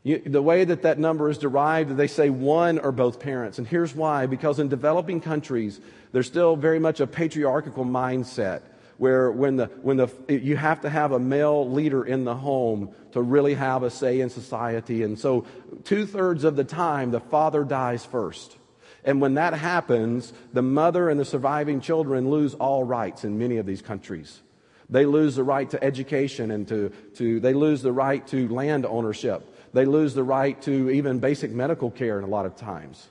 You, 0.03 0.19
the 0.25 0.41
way 0.41 0.65
that 0.65 0.81
that 0.81 0.99
number 0.99 1.29
is 1.29 1.37
derived, 1.37 1.95
they 1.95 2.07
say 2.07 2.29
one 2.29 2.79
or 2.79 2.91
both 2.91 3.21
parents. 3.21 3.59
And 3.59 3.67
here's 3.67 3.95
why 3.95 4.25
because 4.25 4.59
in 4.59 4.67
developing 4.67 5.21
countries, 5.21 5.79
there's 6.11 6.27
still 6.27 6.57
very 6.57 6.79
much 6.79 6.99
a 6.99 7.07
patriarchal 7.07 7.85
mindset 7.85 8.63
where 8.99 9.31
when 9.31 9.55
the, 9.55 9.65
when 9.81 9.97
the, 9.97 10.09
you 10.27 10.55
have 10.57 10.81
to 10.81 10.89
have 10.89 11.13
a 11.13 11.19
male 11.19 11.67
leader 11.67 12.03
in 12.03 12.25
the 12.25 12.35
home 12.35 12.93
to 13.13 13.21
really 13.21 13.55
have 13.55 13.81
a 13.81 13.89
say 13.89 14.19
in 14.19 14.29
society. 14.29 15.03
And 15.03 15.17
so, 15.17 15.45
two 15.85 16.05
thirds 16.05 16.43
of 16.43 16.55
the 16.55 16.65
time, 16.65 17.11
the 17.11 17.21
father 17.21 17.63
dies 17.63 18.05
first. 18.05 18.57
And 19.05 19.21
when 19.21 19.35
that 19.35 19.53
happens, 19.53 20.33
the 20.51 20.61
mother 20.61 21.09
and 21.09 21.17
the 21.17 21.25
surviving 21.25 21.79
children 21.79 22.29
lose 22.29 22.53
all 22.53 22.83
rights 22.83 23.23
in 23.23 23.39
many 23.39 23.57
of 23.57 23.65
these 23.65 23.81
countries. 23.81 24.41
They 24.89 25.05
lose 25.05 25.35
the 25.35 25.43
right 25.43 25.69
to 25.69 25.81
education 25.81 26.51
and 26.51 26.67
to, 26.67 26.89
to 27.15 27.39
they 27.39 27.53
lose 27.53 27.81
the 27.81 27.93
right 27.93 28.25
to 28.27 28.49
land 28.49 28.85
ownership. 28.85 29.55
They 29.71 29.85
lose 29.85 30.13
the 30.13 30.23
right 30.23 30.61
to 30.63 30.89
even 30.89 31.19
basic 31.19 31.51
medical 31.51 31.89
care 31.89 32.17
in 32.17 32.25
a 32.25 32.27
lot 32.27 32.45
of 32.45 32.57
times. 32.57 33.07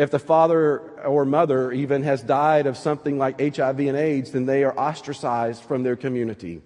If 0.00 0.10
the 0.10 0.18
father 0.18 0.78
or 1.04 1.26
mother 1.26 1.70
even 1.72 2.04
has 2.04 2.22
died 2.22 2.66
of 2.66 2.78
something 2.78 3.18
like 3.18 3.38
HIV 3.38 3.80
and 3.80 3.98
AIDS, 3.98 4.30
then 4.30 4.46
they 4.46 4.64
are 4.64 4.72
ostracized 4.72 5.62
from 5.62 5.82
their 5.82 5.94
community. 5.94 6.62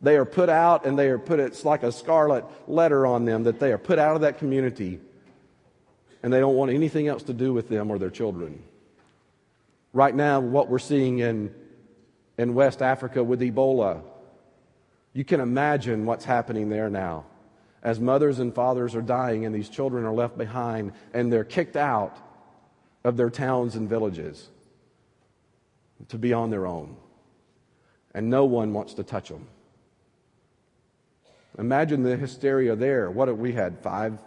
They 0.00 0.16
are 0.16 0.24
put 0.24 0.48
out 0.48 0.84
and 0.84 0.98
they 0.98 1.06
are 1.10 1.18
put, 1.20 1.38
it's 1.38 1.64
like 1.64 1.84
a 1.84 1.92
scarlet 1.92 2.44
letter 2.66 3.06
on 3.06 3.24
them 3.24 3.44
that 3.44 3.60
they 3.60 3.70
are 3.70 3.78
put 3.78 4.00
out 4.00 4.16
of 4.16 4.22
that 4.22 4.38
community 4.38 4.98
and 6.24 6.32
they 6.32 6.40
don't 6.40 6.56
want 6.56 6.72
anything 6.72 7.06
else 7.06 7.22
to 7.24 7.32
do 7.32 7.52
with 7.52 7.68
them 7.68 7.88
or 7.88 8.00
their 8.00 8.10
children. 8.10 8.60
Right 9.92 10.12
now, 10.12 10.40
what 10.40 10.68
we're 10.68 10.80
seeing 10.80 11.20
in, 11.20 11.54
in 12.36 12.52
West 12.52 12.82
Africa 12.82 13.22
with 13.22 13.42
Ebola, 13.42 14.02
you 15.12 15.24
can 15.24 15.38
imagine 15.38 16.04
what's 16.04 16.24
happening 16.24 16.68
there 16.68 16.90
now. 16.90 17.26
As 17.80 18.00
mothers 18.00 18.40
and 18.40 18.52
fathers 18.52 18.96
are 18.96 19.02
dying 19.02 19.46
and 19.46 19.54
these 19.54 19.68
children 19.68 20.04
are 20.04 20.12
left 20.12 20.36
behind 20.36 20.94
and 21.14 21.32
they're 21.32 21.44
kicked 21.44 21.76
out 21.76 22.18
of 23.04 23.16
their 23.16 23.30
towns 23.30 23.76
and 23.76 23.88
villages 23.88 24.48
to 26.08 26.18
be 26.18 26.32
on 26.32 26.50
their 26.50 26.66
own. 26.66 26.96
And 28.14 28.28
no 28.28 28.44
one 28.44 28.72
wants 28.72 28.94
to 28.94 29.02
touch 29.02 29.28
them. 29.28 29.46
Imagine 31.58 32.02
the 32.02 32.16
hysteria 32.16 32.76
there. 32.76 33.10
What 33.10 33.28
if 33.28 33.36
we 33.36 33.52
had? 33.52 33.78
Five 33.78 34.18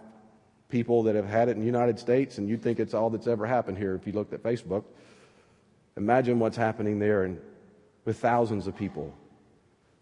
people 0.68 1.04
that 1.04 1.14
have 1.14 1.26
had 1.26 1.48
it 1.48 1.52
in 1.52 1.60
the 1.60 1.66
United 1.66 1.98
States, 1.98 2.38
and 2.38 2.48
you 2.48 2.56
think 2.56 2.80
it's 2.80 2.94
all 2.94 3.10
that's 3.10 3.26
ever 3.26 3.46
happened 3.46 3.78
here 3.78 3.94
if 3.94 4.06
you 4.06 4.12
looked 4.12 4.32
at 4.32 4.42
Facebook. 4.42 4.84
Imagine 5.96 6.38
what's 6.38 6.56
happening 6.56 6.98
there 6.98 7.24
and 7.24 7.40
with 8.04 8.18
thousands 8.18 8.66
of 8.66 8.76
people 8.76 9.14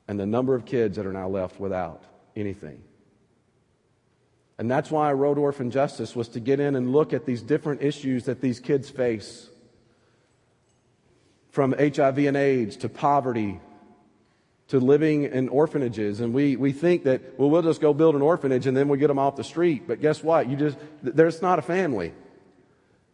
and 0.08 0.18
the 0.18 0.26
number 0.26 0.54
of 0.54 0.64
kids 0.64 0.96
that 0.96 1.06
are 1.06 1.12
now 1.12 1.28
left 1.28 1.58
without 1.60 2.02
anything. 2.36 2.82
And 4.58 4.70
that's 4.70 4.90
why 4.90 5.10
I 5.10 5.12
wrote 5.14 5.36
Orphan 5.36 5.70
Justice 5.70 6.14
was 6.14 6.28
to 6.30 6.40
get 6.40 6.60
in 6.60 6.76
and 6.76 6.92
look 6.92 7.12
at 7.12 7.26
these 7.26 7.42
different 7.42 7.82
issues 7.82 8.24
that 8.24 8.40
these 8.40 8.60
kids 8.60 8.88
face. 8.88 9.48
From 11.50 11.72
HIV 11.72 12.18
and 12.18 12.36
AIDS 12.36 12.76
to 12.78 12.88
poverty 12.88 13.60
to 14.68 14.78
living 14.78 15.24
in 15.24 15.48
orphanages. 15.48 16.20
And 16.20 16.32
we, 16.32 16.56
we 16.56 16.72
think 16.72 17.04
that, 17.04 17.38
well, 17.38 17.50
we'll 17.50 17.62
just 17.62 17.80
go 17.80 17.92
build 17.92 18.14
an 18.14 18.22
orphanage 18.22 18.66
and 18.66 18.76
then 18.76 18.88
we'll 18.88 18.98
get 18.98 19.08
them 19.08 19.18
off 19.18 19.36
the 19.36 19.44
street. 19.44 19.86
But 19.86 20.00
guess 20.00 20.22
what? 20.22 20.48
You 20.48 20.56
just, 20.56 20.78
there's 21.02 21.42
not 21.42 21.58
a 21.58 21.62
family. 21.62 22.12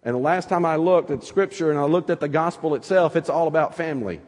And 0.03 0.15
the 0.15 0.21
last 0.21 0.49
time 0.49 0.65
I 0.65 0.77
looked 0.77 1.11
at 1.11 1.25
scripture 1.25 1.71
and 1.71 1.79
I 1.79 1.85
looked 1.85 2.09
at 2.09 2.21
the 2.21 2.29
gospel 2.29 2.75
itself, 2.75 3.17
it's 3.17 3.29
all 3.29 3.49
about 3.49 3.77
family. 3.77 4.21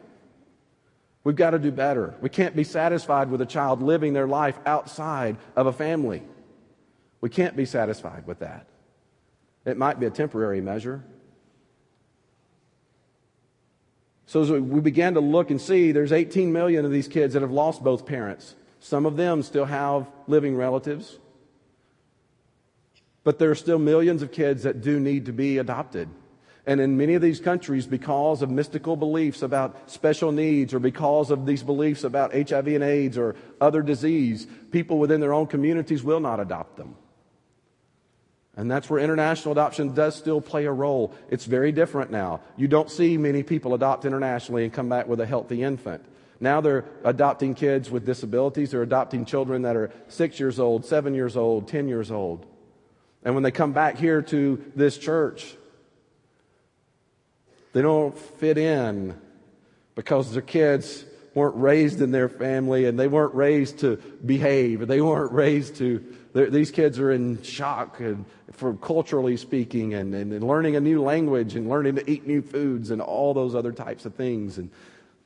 We've 1.23 1.35
got 1.35 1.51
to 1.51 1.59
do 1.59 1.71
better. 1.71 2.13
We 2.21 2.29
can't 2.29 2.55
be 2.55 2.65
satisfied 2.65 3.31
with 3.31 3.41
a 3.41 3.45
child 3.45 3.81
living 3.81 4.13
their 4.13 4.27
life 4.27 4.59
outside 4.65 5.37
of 5.55 5.67
a 5.67 5.73
family. 5.73 6.21
We 7.23 7.29
can't 7.29 7.55
be 7.55 7.63
satisfied 7.63 8.27
with 8.27 8.39
that. 8.39 8.67
It 9.63 9.77
might 9.77 9.97
be 9.97 10.05
a 10.05 10.09
temporary 10.09 10.59
measure, 10.59 11.05
So 14.33 14.41
as 14.41 14.49
we 14.49 14.81
began 14.81 15.13
to 15.13 15.19
look 15.19 15.51
and 15.51 15.61
see, 15.61 15.91
there's 15.91 16.11
18 16.11 16.51
million 16.51 16.85
of 16.85 16.91
these 16.91 17.07
kids 17.07 17.35
that 17.35 17.43
have 17.43 17.51
lost 17.51 17.83
both 17.83 18.03
parents. 18.03 18.55
Some 18.79 19.05
of 19.05 19.15
them 19.15 19.43
still 19.43 19.65
have 19.65 20.09
living 20.25 20.55
relatives. 20.55 21.19
But 23.23 23.37
there 23.37 23.51
are 23.51 23.55
still 23.55 23.77
millions 23.77 24.23
of 24.23 24.31
kids 24.31 24.63
that 24.63 24.81
do 24.81 24.99
need 24.99 25.27
to 25.27 25.33
be 25.33 25.59
adopted. 25.59 26.09
And 26.65 26.81
in 26.81 26.97
many 26.97 27.13
of 27.13 27.21
these 27.21 27.39
countries, 27.39 27.85
because 27.85 28.41
of 28.41 28.49
mystical 28.49 28.95
beliefs 28.95 29.43
about 29.43 29.91
special 29.91 30.31
needs 30.31 30.73
or 30.73 30.79
because 30.79 31.29
of 31.29 31.45
these 31.45 31.61
beliefs 31.61 32.03
about 32.03 32.33
HIV 32.33 32.67
and 32.69 32.83
AIDS 32.83 33.19
or 33.19 33.35
other 33.61 33.83
disease, 33.83 34.47
people 34.71 34.97
within 34.97 35.19
their 35.19 35.33
own 35.33 35.45
communities 35.45 36.03
will 36.03 36.21
not 36.21 36.39
adopt 36.39 36.75
them. 36.75 36.95
And 38.55 38.69
that's 38.69 38.89
where 38.89 38.99
international 38.99 39.53
adoption 39.53 39.93
does 39.93 40.15
still 40.15 40.39
play 40.39 40.65
a 40.65 40.71
role. 40.71 41.13
It's 41.29 41.45
very 41.45 41.71
different 41.71 42.11
now. 42.11 42.41
You 42.55 42.67
don't 42.67 42.89
see 42.89 43.17
many 43.17 43.41
people 43.41 43.73
adopt 43.73 44.05
internationally 44.05 44.63
and 44.63 44.71
come 44.71 44.89
back 44.89 45.07
with 45.07 45.19
a 45.19 45.25
healthy 45.25 45.63
infant. 45.63 46.05
Now 46.39 46.61
they're 46.61 46.85
adopting 47.03 47.55
kids 47.55 47.89
with 47.89 48.05
disabilities. 48.05 48.71
They're 48.71 48.83
adopting 48.83 49.25
children 49.25 49.63
that 49.63 49.75
are 49.75 49.91
six 50.07 50.39
years 50.39 50.59
old, 50.59 50.85
seven 50.85 51.15
years 51.15 51.35
old, 51.35 51.67
ten 51.67 51.87
years 51.87 52.11
old. 52.11 52.45
And 53.23 53.33
when 53.33 53.43
they 53.43 53.51
come 53.51 53.71
back 53.71 53.97
here 53.97 54.21
to 54.21 54.63
this 54.75 54.97
church, 54.97 55.55
they 57.71 57.81
don't 57.81 58.15
fit 58.15 58.59
in 58.59 59.19
because 59.95 60.31
their 60.31 60.41
kids 60.41 61.05
weren't 61.33 61.55
raised 61.55 62.01
in 62.01 62.11
their 62.11 62.29
family 62.29 62.85
and 62.85 62.99
they 62.99 63.07
weren't 63.07 63.33
raised 63.33 63.79
to 63.79 63.95
behave. 64.23 64.85
They 64.87 65.01
weren't 65.01 65.31
raised 65.31 65.77
to 65.77 66.03
these 66.33 66.71
kids 66.71 66.99
are 66.99 67.11
in 67.11 67.41
shock 67.43 67.99
and 67.99 68.25
for 68.53 68.73
culturally 68.75 69.35
speaking 69.35 69.93
and, 69.93 70.13
and, 70.13 70.43
learning 70.43 70.75
a 70.75 70.79
new 70.79 71.01
language 71.01 71.55
and 71.55 71.67
learning 71.67 71.95
to 71.95 72.09
eat 72.09 72.25
new 72.25 72.41
foods 72.41 72.91
and 72.91 73.01
all 73.01 73.33
those 73.33 73.55
other 73.55 73.71
types 73.71 74.05
of 74.05 74.13
things. 74.15 74.57
And 74.57 74.69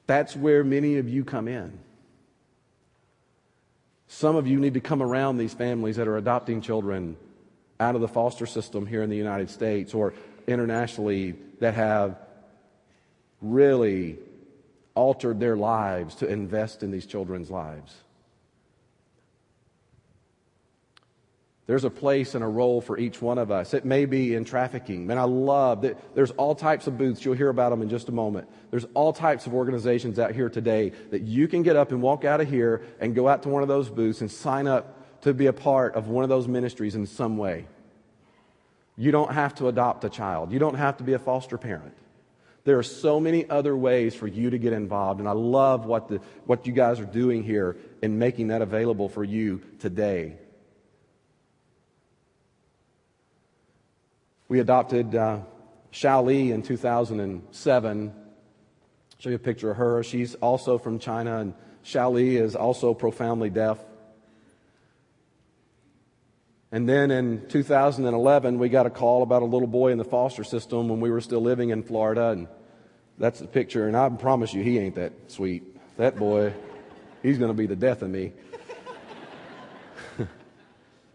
that's 0.07 0.35
where 0.35 0.63
many 0.63 0.97
of 0.97 1.09
you 1.09 1.23
come 1.23 1.47
in. 1.47 1.77
Some 4.07 4.35
of 4.35 4.47
you 4.47 4.59
need 4.59 4.73
to 4.75 4.79
come 4.79 5.03
around 5.03 5.37
these 5.37 5.53
families 5.53 5.97
that 5.97 6.07
are 6.07 6.17
adopting 6.17 6.61
children 6.61 7.17
out 7.79 7.95
of 7.95 8.01
the 8.01 8.07
foster 8.07 8.45
system 8.45 8.85
here 8.85 9.03
in 9.03 9.09
the 9.09 9.17
United 9.17 9.49
States 9.49 9.93
or 9.93 10.13
internationally 10.47 11.35
that 11.59 11.73
have 11.73 12.17
really 13.41 14.17
altered 14.95 15.39
their 15.39 15.55
lives 15.57 16.15
to 16.15 16.27
invest 16.27 16.81
in 16.81 16.91
these 16.91 17.05
children's 17.05 17.51
lives. 17.51 17.93
There's 21.67 21.83
a 21.83 21.89
place 21.89 22.33
and 22.33 22.45
a 22.45 22.47
role 22.47 22.79
for 22.79 22.97
each 22.97 23.21
one 23.21 23.37
of 23.37 23.51
us. 23.51 23.73
It 23.73 23.83
may 23.83 24.05
be 24.05 24.33
in 24.33 24.45
trafficking. 24.45 25.05
Man, 25.05 25.17
I 25.17 25.23
love 25.23 25.81
that 25.81 26.15
there's 26.15 26.31
all 26.31 26.55
types 26.55 26.87
of 26.87 26.97
booths. 26.97 27.25
You'll 27.25 27.35
hear 27.35 27.49
about 27.49 27.71
them 27.71 27.81
in 27.81 27.89
just 27.89 28.07
a 28.07 28.13
moment. 28.13 28.47
There's 28.71 28.85
all 28.93 29.11
types 29.11 29.47
of 29.47 29.53
organizations 29.53 30.17
out 30.17 30.31
here 30.31 30.49
today 30.49 30.93
that 31.11 31.23
you 31.23 31.49
can 31.49 31.63
get 31.63 31.75
up 31.75 31.91
and 31.91 32.01
walk 32.01 32.23
out 32.23 32.39
of 32.39 32.49
here 32.49 32.83
and 33.01 33.13
go 33.13 33.27
out 33.27 33.43
to 33.43 33.49
one 33.49 33.63
of 33.63 33.67
those 33.67 33.89
booths 33.89 34.21
and 34.21 34.31
sign 34.31 34.65
up 34.65 35.21
to 35.21 35.33
be 35.33 35.47
a 35.47 35.53
part 35.53 35.95
of 35.95 36.07
one 36.07 36.23
of 36.23 36.29
those 36.29 36.47
ministries 36.47 36.95
in 36.95 37.05
some 37.05 37.37
way. 37.37 37.67
You 38.95 39.11
don't 39.11 39.33
have 39.33 39.53
to 39.55 39.67
adopt 39.67 40.05
a 40.05 40.09
child. 40.09 40.53
You 40.53 40.59
don't 40.59 40.75
have 40.75 40.97
to 40.97 41.03
be 41.03 41.13
a 41.13 41.19
foster 41.19 41.57
parent. 41.57 41.93
There 42.63 42.79
are 42.79 42.83
so 42.83 43.19
many 43.19 43.49
other 43.49 43.75
ways 43.75 44.15
for 44.15 44.27
you 44.27 44.49
to 44.49 44.57
get 44.57 44.71
involved, 44.71 45.19
and 45.19 45.27
I 45.27 45.33
love 45.33 45.85
what, 45.85 46.07
the, 46.07 46.21
what 46.45 46.65
you 46.65 46.71
guys 46.71 46.99
are 47.01 47.05
doing 47.05 47.43
here 47.43 47.77
in 48.01 48.19
making 48.19 48.47
that 48.47 48.61
available 48.61 49.09
for 49.09 49.23
you 49.23 49.61
today. 49.79 50.37
We 54.49 54.59
adopted 54.59 55.13
uh, 55.13 55.39
Xiao 55.91 56.25
Li 56.25 56.51
in 56.51 56.61
2007. 56.61 58.07
I'll 58.07 58.15
show 59.19 59.29
you 59.29 59.35
a 59.35 59.39
picture 59.39 59.71
of 59.71 59.77
her. 59.77 60.03
She's 60.03 60.35
also 60.35 60.77
from 60.77 60.99
China, 60.99 61.39
and 61.39 61.53
Xiao 61.83 62.13
Li 62.13 62.37
is 62.37 62.55
also 62.55 62.93
profoundly 62.93 63.49
deaf. 63.49 63.77
And 66.71 66.87
then 66.87 67.11
in 67.11 67.47
2011, 67.47 68.59
we 68.59 68.69
got 68.69 68.85
a 68.85 68.89
call 68.89 69.23
about 69.23 69.41
a 69.41 69.45
little 69.45 69.67
boy 69.67 69.91
in 69.91 69.97
the 69.97 70.03
foster 70.03 70.43
system 70.43 70.89
when 70.89 70.99
we 70.99 71.09
were 71.09 71.21
still 71.21 71.41
living 71.41 71.69
in 71.69 71.83
Florida. 71.83 72.29
And 72.29 72.47
that's 73.17 73.39
the 73.39 73.47
picture. 73.47 73.87
And 73.87 73.95
I 73.95 74.09
promise 74.09 74.53
you, 74.53 74.63
he 74.63 74.77
ain't 74.77 74.95
that 74.95 75.13
sweet. 75.27 75.63
That 75.97 76.17
boy, 76.17 76.53
he's 77.23 77.37
going 77.37 77.49
to 77.49 77.57
be 77.57 77.67
the 77.67 77.75
death 77.75 78.01
of 78.01 78.09
me. 78.09 78.33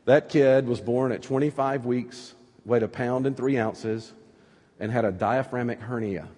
that 0.07 0.31
kid 0.31 0.67
was 0.67 0.81
born 0.81 1.13
at 1.13 1.23
25 1.23 1.85
weeks, 1.85 2.35
weighed 2.65 2.83
a 2.83 2.89
pound 2.89 3.27
and 3.27 3.37
three 3.37 3.59
ounces, 3.59 4.13
and 4.79 4.91
had 4.91 5.05
a 5.05 5.13
diaphragmatic 5.13 5.83
hernia. 5.83 6.29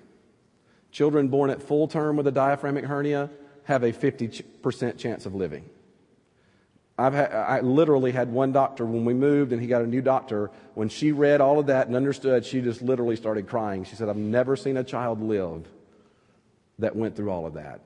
Children 0.91 1.29
born 1.29 1.51
at 1.51 1.63
full 1.63 1.89
term 1.89 2.17
with 2.17 2.27
a 2.27 2.33
diaphragmatic 2.33 2.89
hernia 2.89 3.31
have 3.65 3.83
a 3.83 3.93
50% 3.93 4.99
chance 4.99 5.27
of 5.27 5.35
living. 5.35 5.69
I've 6.97 7.15
had, 7.15 7.33
I 7.33 7.61
literally 7.61 8.13
had 8.13 8.31
one 8.31 8.53
doctor 8.53 8.85
when 8.85 9.05
we 9.05 9.15
moved 9.15 9.53
and 9.53 9.61
he 9.61 9.67
got 9.67 9.83
a 9.83 9.87
new 9.87 10.01
doctor. 10.01 10.51
When 10.75 10.89
she 10.89 11.11
read 11.11 11.41
all 11.41 11.59
of 11.59 11.67
that 11.67 11.89
and 11.89 11.97
understood, 11.97 12.47
she 12.47 12.61
just 12.61 12.83
literally 12.83 13.17
started 13.17 13.49
crying. 13.49 13.85
She 13.85 13.97
said, 13.97 14.09
I've 14.09 14.17
never 14.17 14.55
seen 14.55 14.77
a 14.77 14.85
child 14.85 15.21
live 15.21 15.67
that 16.79 16.95
went 16.95 17.17
through 17.17 17.31
all 17.31 17.47
of 17.47 17.55
that. 17.55 17.81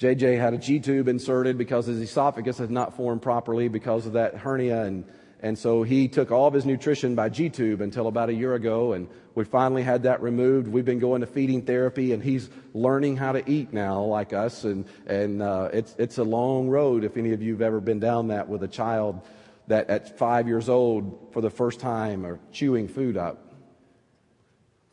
JJ 0.00 0.38
had 0.38 0.54
a 0.54 0.58
G 0.58 0.80
tube 0.80 1.08
inserted 1.08 1.58
because 1.58 1.86
his 1.86 2.00
esophagus 2.00 2.58
had 2.58 2.70
not 2.70 2.96
formed 2.96 3.22
properly 3.22 3.68
because 3.68 4.06
of 4.06 4.14
that 4.14 4.34
hernia 4.34 4.82
and 4.84 5.04
and 5.42 5.58
so 5.58 5.82
he 5.82 6.06
took 6.06 6.30
all 6.30 6.46
of 6.46 6.52
his 6.52 6.66
nutrition 6.66 7.14
by 7.14 7.30
G 7.30 7.48
tube 7.48 7.80
until 7.80 8.08
about 8.08 8.28
a 8.28 8.34
year 8.34 8.54
ago, 8.54 8.92
and 8.92 9.08
we 9.34 9.44
finally 9.44 9.82
had 9.82 10.02
that 10.02 10.20
removed. 10.20 10.68
We've 10.68 10.84
been 10.84 10.98
going 10.98 11.22
to 11.22 11.26
feeding 11.26 11.62
therapy, 11.62 12.12
and 12.12 12.22
he's 12.22 12.50
learning 12.74 13.16
how 13.16 13.32
to 13.32 13.50
eat 13.50 13.72
now, 13.72 14.02
like 14.02 14.34
us. 14.34 14.64
And 14.64 14.84
and 15.06 15.40
uh, 15.40 15.70
it's 15.72 15.94
it's 15.98 16.18
a 16.18 16.24
long 16.24 16.68
road. 16.68 17.04
If 17.04 17.16
any 17.16 17.32
of 17.32 17.42
you 17.42 17.52
have 17.52 17.62
ever 17.62 17.80
been 17.80 18.00
down 18.00 18.28
that 18.28 18.48
with 18.48 18.62
a 18.62 18.68
child 18.68 19.22
that 19.68 19.88
at 19.88 20.18
five 20.18 20.46
years 20.46 20.68
old 20.68 21.28
for 21.32 21.40
the 21.40 21.50
first 21.50 21.80
time 21.80 22.26
are 22.26 22.38
chewing 22.52 22.86
food 22.86 23.16
up, 23.16 23.54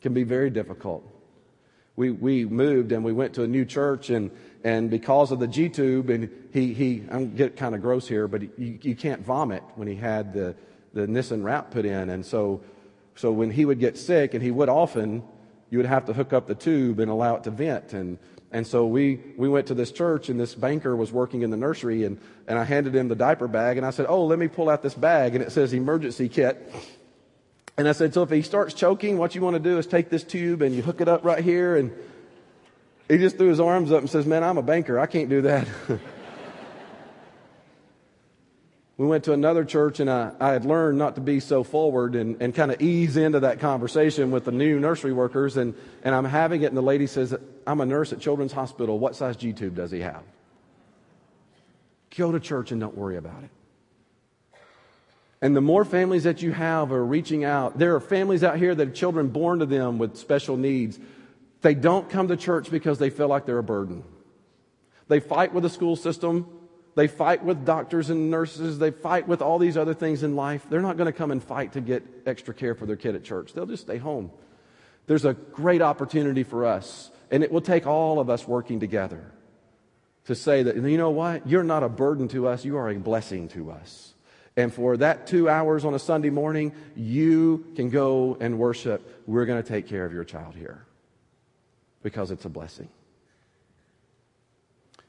can 0.00 0.14
be 0.14 0.22
very 0.22 0.48
difficult. 0.48 1.04
We 1.94 2.10
we 2.10 2.46
moved 2.46 2.92
and 2.92 3.04
we 3.04 3.12
went 3.12 3.34
to 3.34 3.42
a 3.42 3.48
new 3.48 3.66
church 3.66 4.08
and 4.08 4.30
and 4.64 4.90
because 4.90 5.30
of 5.30 5.38
the 5.38 5.46
G 5.46 5.68
tube, 5.68 6.10
and 6.10 6.30
he, 6.52 6.74
he 6.74 7.04
I'm 7.10 7.34
get 7.34 7.56
kind 7.56 7.74
of 7.74 7.80
gross 7.80 8.08
here, 8.08 8.26
but 8.26 8.42
you, 8.58 8.78
you 8.82 8.96
can't 8.96 9.22
vomit 9.22 9.62
when 9.76 9.86
he 9.86 9.94
had 9.94 10.32
the, 10.32 10.54
the 10.94 11.06
Nissen 11.06 11.44
wrap 11.44 11.70
put 11.70 11.84
in. 11.84 12.10
And 12.10 12.26
so, 12.26 12.60
so 13.14 13.30
when 13.30 13.50
he 13.50 13.64
would 13.64 13.78
get 13.78 13.96
sick, 13.96 14.34
and 14.34 14.42
he 14.42 14.50
would 14.50 14.68
often, 14.68 15.22
you 15.70 15.78
would 15.78 15.86
have 15.86 16.06
to 16.06 16.12
hook 16.12 16.32
up 16.32 16.46
the 16.46 16.54
tube 16.54 16.98
and 16.98 17.10
allow 17.10 17.36
it 17.36 17.44
to 17.44 17.50
vent. 17.50 17.92
And, 17.92 18.18
and 18.50 18.66
so 18.66 18.86
we, 18.86 19.20
we 19.36 19.48
went 19.48 19.68
to 19.68 19.74
this 19.74 19.92
church, 19.92 20.28
and 20.28 20.40
this 20.40 20.54
banker 20.54 20.96
was 20.96 21.12
working 21.12 21.42
in 21.42 21.50
the 21.50 21.56
nursery, 21.56 22.04
and, 22.04 22.18
and 22.48 22.58
I 22.58 22.64
handed 22.64 22.96
him 22.96 23.08
the 23.08 23.14
diaper 23.14 23.46
bag, 23.46 23.76
and 23.76 23.86
I 23.86 23.90
said, 23.90 24.06
Oh, 24.08 24.24
let 24.24 24.38
me 24.38 24.48
pull 24.48 24.68
out 24.68 24.82
this 24.82 24.94
bag, 24.94 25.34
and 25.36 25.44
it 25.44 25.52
says 25.52 25.72
emergency 25.72 26.28
kit. 26.28 26.72
And 27.76 27.88
I 27.88 27.92
said, 27.92 28.12
So 28.12 28.24
if 28.24 28.30
he 28.30 28.42
starts 28.42 28.74
choking, 28.74 29.18
what 29.18 29.36
you 29.36 29.40
want 29.40 29.54
to 29.54 29.60
do 29.60 29.78
is 29.78 29.86
take 29.86 30.10
this 30.10 30.24
tube 30.24 30.62
and 30.62 30.74
you 30.74 30.82
hook 30.82 31.00
it 31.00 31.06
up 31.06 31.24
right 31.24 31.44
here, 31.44 31.76
and 31.76 31.92
he 33.08 33.16
just 33.18 33.38
threw 33.38 33.48
his 33.48 33.60
arms 33.60 33.90
up 33.90 34.00
and 34.00 34.10
says, 34.10 34.26
Man, 34.26 34.44
I'm 34.44 34.58
a 34.58 34.62
banker. 34.62 34.98
I 34.98 35.06
can't 35.06 35.28
do 35.30 35.42
that. 35.42 35.66
we 38.98 39.06
went 39.06 39.24
to 39.24 39.32
another 39.32 39.64
church, 39.64 40.00
and 40.00 40.10
I, 40.10 40.32
I 40.38 40.50
had 40.50 40.64
learned 40.66 40.98
not 40.98 41.14
to 41.14 41.20
be 41.20 41.40
so 41.40 41.64
forward 41.64 42.14
and, 42.14 42.40
and 42.42 42.54
kind 42.54 42.70
of 42.70 42.82
ease 42.82 43.16
into 43.16 43.40
that 43.40 43.60
conversation 43.60 44.30
with 44.30 44.44
the 44.44 44.52
new 44.52 44.78
nursery 44.78 45.12
workers. 45.12 45.56
And, 45.56 45.74
and 46.02 46.14
I'm 46.14 46.26
having 46.26 46.62
it, 46.62 46.66
and 46.66 46.76
the 46.76 46.82
lady 46.82 47.06
says, 47.06 47.34
I'm 47.66 47.80
a 47.80 47.86
nurse 47.86 48.12
at 48.12 48.20
Children's 48.20 48.52
Hospital. 48.52 48.98
What 48.98 49.16
size 49.16 49.36
G 49.36 49.52
tube 49.54 49.76
does 49.76 49.90
he 49.90 50.00
have? 50.00 50.22
Go 52.16 52.32
to 52.32 52.40
church 52.40 52.72
and 52.72 52.80
don't 52.80 52.96
worry 52.96 53.16
about 53.16 53.44
it. 53.44 53.50
And 55.40 55.54
the 55.54 55.60
more 55.60 55.84
families 55.84 56.24
that 56.24 56.42
you 56.42 56.50
have 56.52 56.90
are 56.90 57.04
reaching 57.04 57.44
out, 57.44 57.78
there 57.78 57.94
are 57.94 58.00
families 58.00 58.42
out 58.42 58.58
here 58.58 58.74
that 58.74 58.88
have 58.88 58.94
children 58.94 59.28
born 59.28 59.60
to 59.60 59.66
them 59.66 59.98
with 59.98 60.16
special 60.16 60.56
needs 60.56 60.98
they 61.60 61.74
don't 61.74 62.08
come 62.08 62.28
to 62.28 62.36
church 62.36 62.70
because 62.70 62.98
they 62.98 63.10
feel 63.10 63.28
like 63.28 63.46
they're 63.46 63.58
a 63.58 63.62
burden. 63.62 64.04
They 65.08 65.20
fight 65.20 65.52
with 65.52 65.62
the 65.62 65.70
school 65.70 65.96
system. 65.96 66.46
They 66.94 67.06
fight 67.06 67.44
with 67.44 67.64
doctors 67.64 68.10
and 68.10 68.30
nurses. 68.30 68.78
They 68.78 68.90
fight 68.90 69.26
with 69.26 69.42
all 69.42 69.58
these 69.58 69.76
other 69.76 69.94
things 69.94 70.22
in 70.22 70.36
life. 70.36 70.66
They're 70.68 70.82
not 70.82 70.96
going 70.96 71.06
to 71.06 71.12
come 71.12 71.30
and 71.30 71.42
fight 71.42 71.72
to 71.72 71.80
get 71.80 72.04
extra 72.26 72.54
care 72.54 72.74
for 72.74 72.86
their 72.86 72.96
kid 72.96 73.14
at 73.14 73.24
church. 73.24 73.52
They'll 73.52 73.66
just 73.66 73.84
stay 73.84 73.98
home. 73.98 74.30
There's 75.06 75.24
a 75.24 75.34
great 75.34 75.80
opportunity 75.80 76.42
for 76.42 76.66
us, 76.66 77.10
and 77.30 77.42
it 77.42 77.50
will 77.50 77.62
take 77.62 77.86
all 77.86 78.20
of 78.20 78.28
us 78.28 78.46
working 78.46 78.80
together 78.80 79.32
to 80.26 80.34
say 80.34 80.62
that, 80.64 80.76
you 80.76 80.98
know 80.98 81.10
what? 81.10 81.48
You're 81.48 81.64
not 81.64 81.82
a 81.82 81.88
burden 81.88 82.28
to 82.28 82.46
us, 82.48 82.64
you 82.64 82.76
are 82.76 82.90
a 82.90 82.98
blessing 82.98 83.48
to 83.48 83.70
us. 83.70 84.14
And 84.56 84.74
for 84.74 84.96
that 84.98 85.26
two 85.26 85.48
hours 85.48 85.84
on 85.84 85.94
a 85.94 85.98
Sunday 85.98 86.30
morning, 86.30 86.72
you 86.94 87.64
can 87.76 87.88
go 87.90 88.36
and 88.38 88.58
worship. 88.58 89.22
We're 89.26 89.46
going 89.46 89.62
to 89.62 89.66
take 89.66 89.86
care 89.86 90.04
of 90.04 90.12
your 90.12 90.24
child 90.24 90.54
here 90.56 90.84
because 92.02 92.30
it's 92.30 92.44
a 92.44 92.48
blessing. 92.48 92.88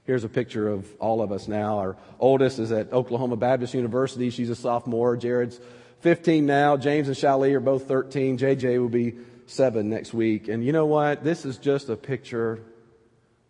Here's 0.05 0.23
a 0.23 0.29
picture 0.29 0.67
of 0.67 0.87
all 0.99 1.21
of 1.21 1.31
us 1.31 1.47
now. 1.47 1.77
Our 1.77 1.97
oldest 2.19 2.57
is 2.57 2.71
at 2.71 2.91
Oklahoma 2.91 3.35
Baptist 3.35 3.75
University. 3.75 4.31
She's 4.31 4.49
a 4.49 4.55
sophomore. 4.55 5.15
Jared's 5.15 5.59
15 5.99 6.45
now. 6.45 6.77
James 6.77 7.07
and 7.07 7.15
Shali 7.15 7.53
are 7.53 7.59
both 7.59 7.87
13. 7.87 8.37
JJ 8.37 8.79
will 8.79 8.89
be 8.89 9.15
seven 9.45 9.89
next 9.89 10.13
week. 10.13 10.47
And 10.47 10.65
you 10.65 10.71
know 10.71 10.87
what? 10.87 11.23
This 11.23 11.45
is 11.45 11.57
just 11.57 11.89
a 11.89 11.95
picture 11.95 12.59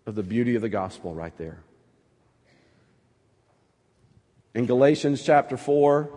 of 0.05 0.15
the 0.15 0.23
beauty 0.23 0.55
of 0.55 0.61
the 0.61 0.69
gospel 0.69 1.13
right 1.13 1.37
there. 1.37 1.59
In 4.53 4.65
Galatians 4.65 5.23
chapter 5.23 5.55
4, 5.55 6.09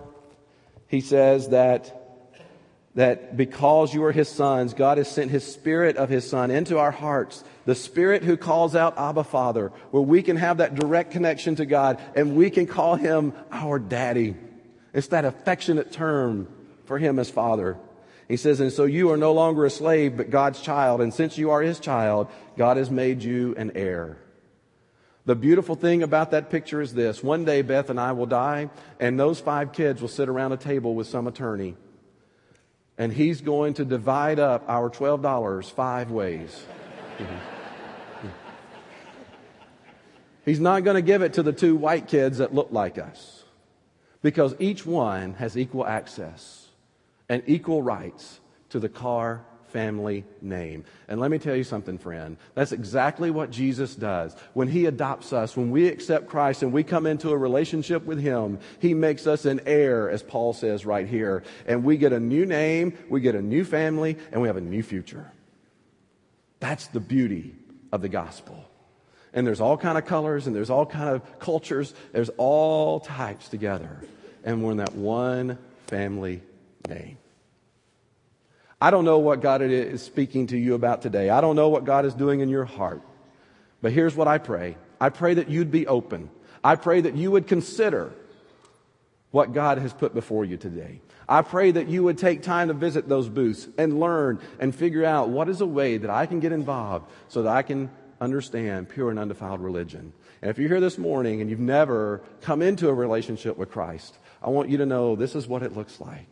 he 0.89 1.01
says 1.01 1.51
that 1.51 2.02
that 2.95 3.37
because 3.37 3.95
you 3.95 4.05
are 4.05 4.13
his 4.13 4.29
sons, 4.29 4.75
God 4.75 4.99
has 4.99 5.11
sent 5.11 5.31
his 5.31 5.51
spirit 5.51 5.97
of 5.97 6.11
his 6.11 6.29
son 6.29 6.51
into 6.51 6.79
our 6.79 6.91
hearts, 6.91 7.43
the 7.65 7.75
spirit 7.75 8.23
who 8.23 8.37
calls 8.37 8.77
out 8.77 8.99
Abba 8.99 9.25
Father, 9.25 9.69
where 9.91 10.03
we 10.03 10.23
can 10.23 10.37
have 10.37 10.59
that 10.59 10.75
direct 10.75 11.11
connection 11.11 11.55
to 11.57 11.65
God 11.65 12.01
and 12.15 12.37
we 12.37 12.51
can 12.51 12.67
call 12.67 12.97
him 12.97 13.33
our 13.51 13.79
daddy. 13.79 14.37
It's 14.93 15.09
that 15.09 15.25
affectionate 15.25 15.91
term 15.91 16.49
for 16.85 16.99
him 16.99 17.19
as 17.19 17.31
father. 17.31 17.79
He 18.29 18.37
says, 18.37 18.61
and 18.61 18.73
so 18.73 18.85
you 18.85 19.11
are 19.11 19.17
no 19.17 19.33
longer 19.33 19.65
a 19.65 19.71
slave, 19.71 20.17
but 20.17 20.31
God's 20.31 20.61
child. 20.61 21.01
And 21.01 21.13
since 21.13 21.39
you 21.39 21.51
are 21.51 21.63
his 21.63 21.81
child, 21.81 22.29
God 22.59 22.77
has 22.77 22.91
made 22.91 23.23
you 23.23 23.55
an 23.57 23.73
heir. 23.75 24.19
The 25.25 25.35
beautiful 25.35 25.77
thing 25.77 26.03
about 26.03 26.33
that 26.33 26.51
picture 26.51 26.81
is 26.81 26.93
this. 26.93 27.23
One 27.23 27.45
day 27.45 27.63
Beth 27.63 27.91
and 27.91 28.01
I 28.01 28.13
will 28.13 28.27
die, 28.27 28.71
and 29.01 29.19
those 29.19 29.41
five 29.41 29.73
kids 29.73 30.01
will 30.01 30.09
sit 30.09 30.29
around 30.29 30.53
a 30.53 30.57
table 30.57 30.95
with 30.95 31.07
some 31.07 31.27
attorney 31.27 31.77
and 33.03 33.13
he's 33.13 33.41
going 33.41 33.75
to 33.75 33.85
divide 33.85 34.39
up 34.39 34.63
our 34.69 34.89
$12 34.89 35.73
five 35.73 36.13
ways. 36.13 36.65
he's 40.45 40.61
not 40.61 40.85
going 40.85 40.95
to 40.95 41.03
give 41.03 41.21
it 41.21 41.33
to 41.33 41.43
the 41.43 41.53
two 41.53 41.75
white 41.75 42.07
kids 42.07 42.39
that 42.39 42.55
look 42.55 42.69
like 42.71 42.99
us 42.99 43.43
because 44.23 44.55
each 44.61 44.87
one 44.87 45.35
has 45.35 45.59
equal 45.59 45.85
access 45.85 46.69
and 47.29 47.43
equal 47.49 47.83
rights 47.83 48.39
to 48.69 48.79
the 48.79 48.89
Carr 48.89 49.45
family 49.73 50.25
name. 50.41 50.85
And 51.09 51.19
let 51.19 51.31
me 51.31 51.39
tell 51.39 51.57
you 51.57 51.65
something, 51.65 51.99
friend. 51.99 52.37
That's 52.55 52.73
exactly 52.73 53.31
what 53.31 53.51
Jesus 53.51 53.95
does. 53.95 54.37
When 54.53 54.69
He 54.69 54.87
adopts 54.87 55.33
us, 55.33 55.57
when 55.57 55.71
we 55.71 55.89
accept 55.89 56.29
Christ 56.29 56.63
and 56.63 56.73
we 56.73 56.85
come 56.85 57.07
into 57.07 57.31
a 57.31 57.37
relationship 57.37 58.05
with 58.05 58.21
Him, 58.21 58.59
He 58.79 58.95
makes 58.95 59.27
us 59.27 59.45
an 59.45 59.63
heir, 59.67 60.11
as 60.11 60.23
Paul 60.23 60.53
says 60.53 60.87
right 60.87 61.09
here. 61.09 61.43
And 61.67 61.83
we 61.83 61.97
get 61.97 62.13
a 62.13 62.21
new 62.21 62.47
name, 62.47 62.97
we 63.09 63.21
get 63.21 63.35
a 63.35 63.43
new 63.43 63.65
family, 63.65 64.19
and 64.31 64.41
we 64.41 64.49
have 64.49 64.57
a 64.57 64.61
new 64.61 64.83
future. 64.83 65.33
That's 66.61 66.87
the 66.89 67.01
beauty 67.01 67.57
of 67.91 68.03
the 68.03 68.09
gospel. 68.09 68.65
And 69.33 69.47
there's 69.47 69.61
all 69.61 69.77
kind 69.77 69.97
of 69.97 70.05
colors 70.05 70.47
and 70.47 70.55
there's 70.55 70.71
all 70.71 70.87
kind 70.87 71.09
of 71.09 71.39
cultures. 71.39 71.95
There's 72.13 72.31
all 72.37 73.01
types 73.01 73.49
together. 73.49 74.05
And 74.45 74.63
we're 74.63 74.73
in 74.73 74.77
that 74.77 74.95
one 74.95 75.59
family 75.87 76.43
name. 76.89 77.17
I 78.83 78.91
don't 78.91 79.05
know 79.05 79.19
what 79.19 79.41
God 79.41 79.63
is 79.63 80.03
speaking 80.03 80.49
to 80.49 80.59
you 80.59 80.75
about 80.75 81.03
today. 81.03 81.31
I 81.31 81.41
don't 81.41 81.55
know 81.55 81.69
what 81.69 81.85
God 81.85 82.05
is 82.05 82.15
doing 82.15 82.41
in 82.41 82.49
your 82.49 82.65
heart. 82.65 83.01
But 83.81 83.93
here's 83.93 84.17
what 84.17 84.27
I 84.27 84.39
pray 84.39 84.77
I 85.01 85.09
pray 85.09 85.35
that 85.35 85.49
you'd 85.49 85.71
be 85.71 85.87
open. 85.87 86.31
I 86.65 86.75
pray 86.75 87.01
that 87.03 87.15
you 87.15 87.31
would 87.31 87.47
consider 87.47 88.13
what 89.31 89.53
God 89.53 89.79
has 89.79 89.93
put 89.93 90.15
before 90.15 90.45
you 90.45 90.57
today. 90.57 91.01
I 91.29 91.43
pray 91.43 91.71
that 91.71 91.87
you 91.87 92.03
would 92.03 92.19
take 92.19 92.43
time 92.43 92.69
to 92.69 92.75
visit 92.75 93.09
those 93.09 93.29
booths 93.29 93.69
and 93.79 94.01
learn 94.01 94.41
and 94.59 94.75
figure 94.75 95.05
out 95.05 95.29
what 95.29 95.49
is 95.49 95.61
a 95.61 95.67
way 95.67 95.99
that 95.99 96.11
I 96.11 96.27
can 96.27 96.41
get 96.41 96.51
involved 96.51 97.09
so 97.29 97.45
that 97.45 97.55
I 97.55 97.63
can 97.63 97.89
understand 98.21 98.89
pure 98.89 99.11
and 99.11 99.19
undefiled 99.21 99.61
religion. 99.61 100.13
And 100.43 100.51
if 100.51 100.59
you're 100.59 100.69
here 100.69 100.81
this 100.81 100.99
morning 100.99 101.41
and 101.41 101.49
you've 101.49 101.61
never 101.61 102.21
come 102.41 102.63
into 102.63 102.89
a 102.89 102.95
relationship 102.95 103.57
with 103.57 103.71
Christ, 103.71 104.19
I 104.43 104.51
want 104.51 104.71
you 104.71 104.79
to 104.79 104.87
know 104.87 105.15
this 105.15 105.37
is 105.37 105.47
what 105.47 105.63
it 105.63 105.77
looks 105.77 106.01
like. 106.01 106.27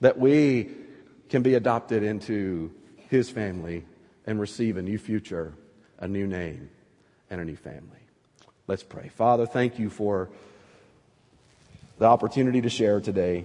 That 0.00 0.18
we 0.18 0.70
can 1.30 1.42
be 1.42 1.54
adopted 1.54 2.02
into 2.02 2.72
his 3.08 3.30
family 3.30 3.84
and 4.26 4.38
receive 4.38 4.76
a 4.76 4.82
new 4.82 4.98
future, 4.98 5.54
a 5.98 6.06
new 6.06 6.26
name, 6.26 6.68
and 7.30 7.40
a 7.40 7.44
new 7.44 7.56
family. 7.56 8.00
Let's 8.66 8.82
pray. 8.82 9.08
Father, 9.08 9.46
thank 9.46 9.78
you 9.78 9.90
for 9.90 10.28
the 11.98 12.04
opportunity 12.04 12.60
to 12.60 12.68
share 12.68 13.00
today. 13.00 13.44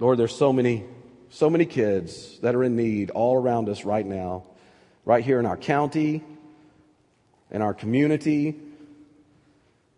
Lord, 0.00 0.18
there's 0.18 0.36
so 0.36 0.52
many, 0.52 0.84
so 1.30 1.50
many 1.50 1.64
kids 1.64 2.38
that 2.40 2.54
are 2.54 2.62
in 2.62 2.76
need 2.76 3.10
all 3.10 3.34
around 3.34 3.68
us 3.68 3.84
right 3.84 4.06
now, 4.06 4.44
right 5.04 5.24
here 5.24 5.40
in 5.40 5.46
our 5.46 5.56
county, 5.56 6.22
in 7.50 7.62
our 7.62 7.74
community, 7.74 8.54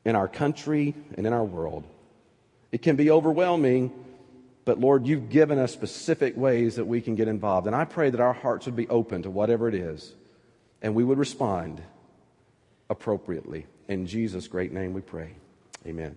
in 0.05 0.17
our 0.17 0.29
country, 0.29 0.95
and 1.17 1.27
in 1.27 1.33
our 1.33 1.45
world. 1.45 1.85
It 2.73 2.83
can 2.83 2.97
be 2.97 3.11
overwhelming, 3.11 3.93
but 4.71 4.79
Lord, 4.79 5.05
you've 5.05 5.31
given 5.31 5.59
us 5.59 5.73
specific 5.73 6.37
ways 6.37 6.77
that 6.77 6.85
we 6.85 7.01
can 7.01 7.17
get 7.17 7.27
involved. 7.27 7.67
And 7.67 7.75
I 7.75 7.85
pray 7.85 8.09
that 8.09 8.21
our 8.21 8.33
hearts 8.33 8.67
would 8.67 8.77
be 8.77 8.87
open 8.87 9.25
to 9.25 9.29
whatever 9.29 9.67
it 9.67 9.75
is, 9.75 10.15
and 10.81 10.95
we 10.95 11.03
would 11.03 11.19
respond 11.19 11.83
appropriately. 12.89 13.67
In 13.89 14.07
Jesus' 14.07 14.47
great 14.47 14.71
name 14.73 14.93
we 14.95 15.01
pray. 15.01 15.35
Amen. 15.85 16.15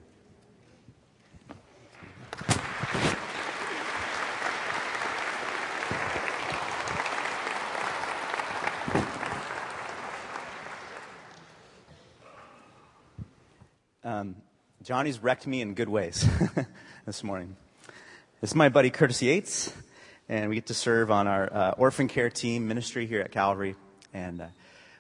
Um, 14.04 14.36
Johnny's 14.84 15.24
wrecked 15.24 15.47
me 15.47 15.62
in 15.62 15.74
good 15.74 15.89
ways 15.89 16.30
this 17.08 17.24
morning. 17.24 17.56
This 18.44 18.50
is 18.50 18.56
my 18.58 18.68
buddy 18.68 18.89
Curtis 18.89 19.22
Yates, 19.22 19.72
and 20.28 20.50
we 20.50 20.56
get 20.56 20.66
to 20.66 20.74
serve 20.74 21.10
on 21.10 21.28
our 21.28 21.54
uh, 21.54 21.72
orphan 21.78 22.10
care 22.10 22.30
team 22.30 22.68
ministry 22.68 23.06
here 23.06 23.22
at 23.22 23.32
Calvary. 23.32 23.78
And 24.14 24.41
uh, 24.41 24.48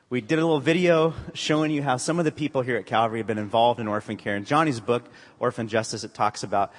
we 0.09 0.21
did 0.21 0.39
a 0.39 0.41
little 0.45 0.61
video 0.61 1.13
showing 1.33 1.69
you 1.69 1.83
how 1.83 1.97
some 1.97 2.19
of 2.19 2.23
the 2.23 2.31
people 2.31 2.61
here 2.61 2.77
at 2.77 2.85
Calvary 2.85 3.19
have 3.19 3.27
been 3.27 3.37
involved 3.37 3.81
in 3.81 3.87
orphan 3.89 4.15
care. 4.15 4.37
In 4.37 4.45
Johnny's 4.45 4.79
book, 4.79 5.03
Orphan 5.39 5.67
Justice, 5.67 6.05
it 6.05 6.13
talks 6.13 6.43
about 6.43 6.71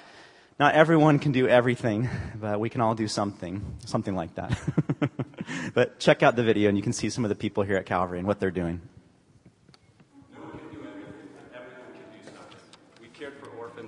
not 0.59 0.75
everyone 0.75 1.19
can 1.19 1.33
do 1.33 1.47
everything, 1.47 2.09
but 2.41 2.59
we 2.59 2.71
can 2.71 2.81
all 2.81 2.95
do 2.95 3.09
something, 3.09 3.63
something 3.85 4.15
like 4.17 4.35
that. 4.37 4.59
but 5.75 5.99
check 5.99 6.23
out 6.23 6.35
the 6.35 6.45
video, 6.45 6.71
and 6.71 6.79
you 6.79 6.83
can 6.83 6.95
see 6.95 7.11
some 7.11 7.27
of 7.27 7.29
the 7.29 7.35
people 7.35 7.63
here 7.63 7.77
at 7.77 7.85
Calvary 7.85 8.21
and 8.21 8.27
what 8.27 8.41
they're 8.41 8.51
doing. 8.51 8.81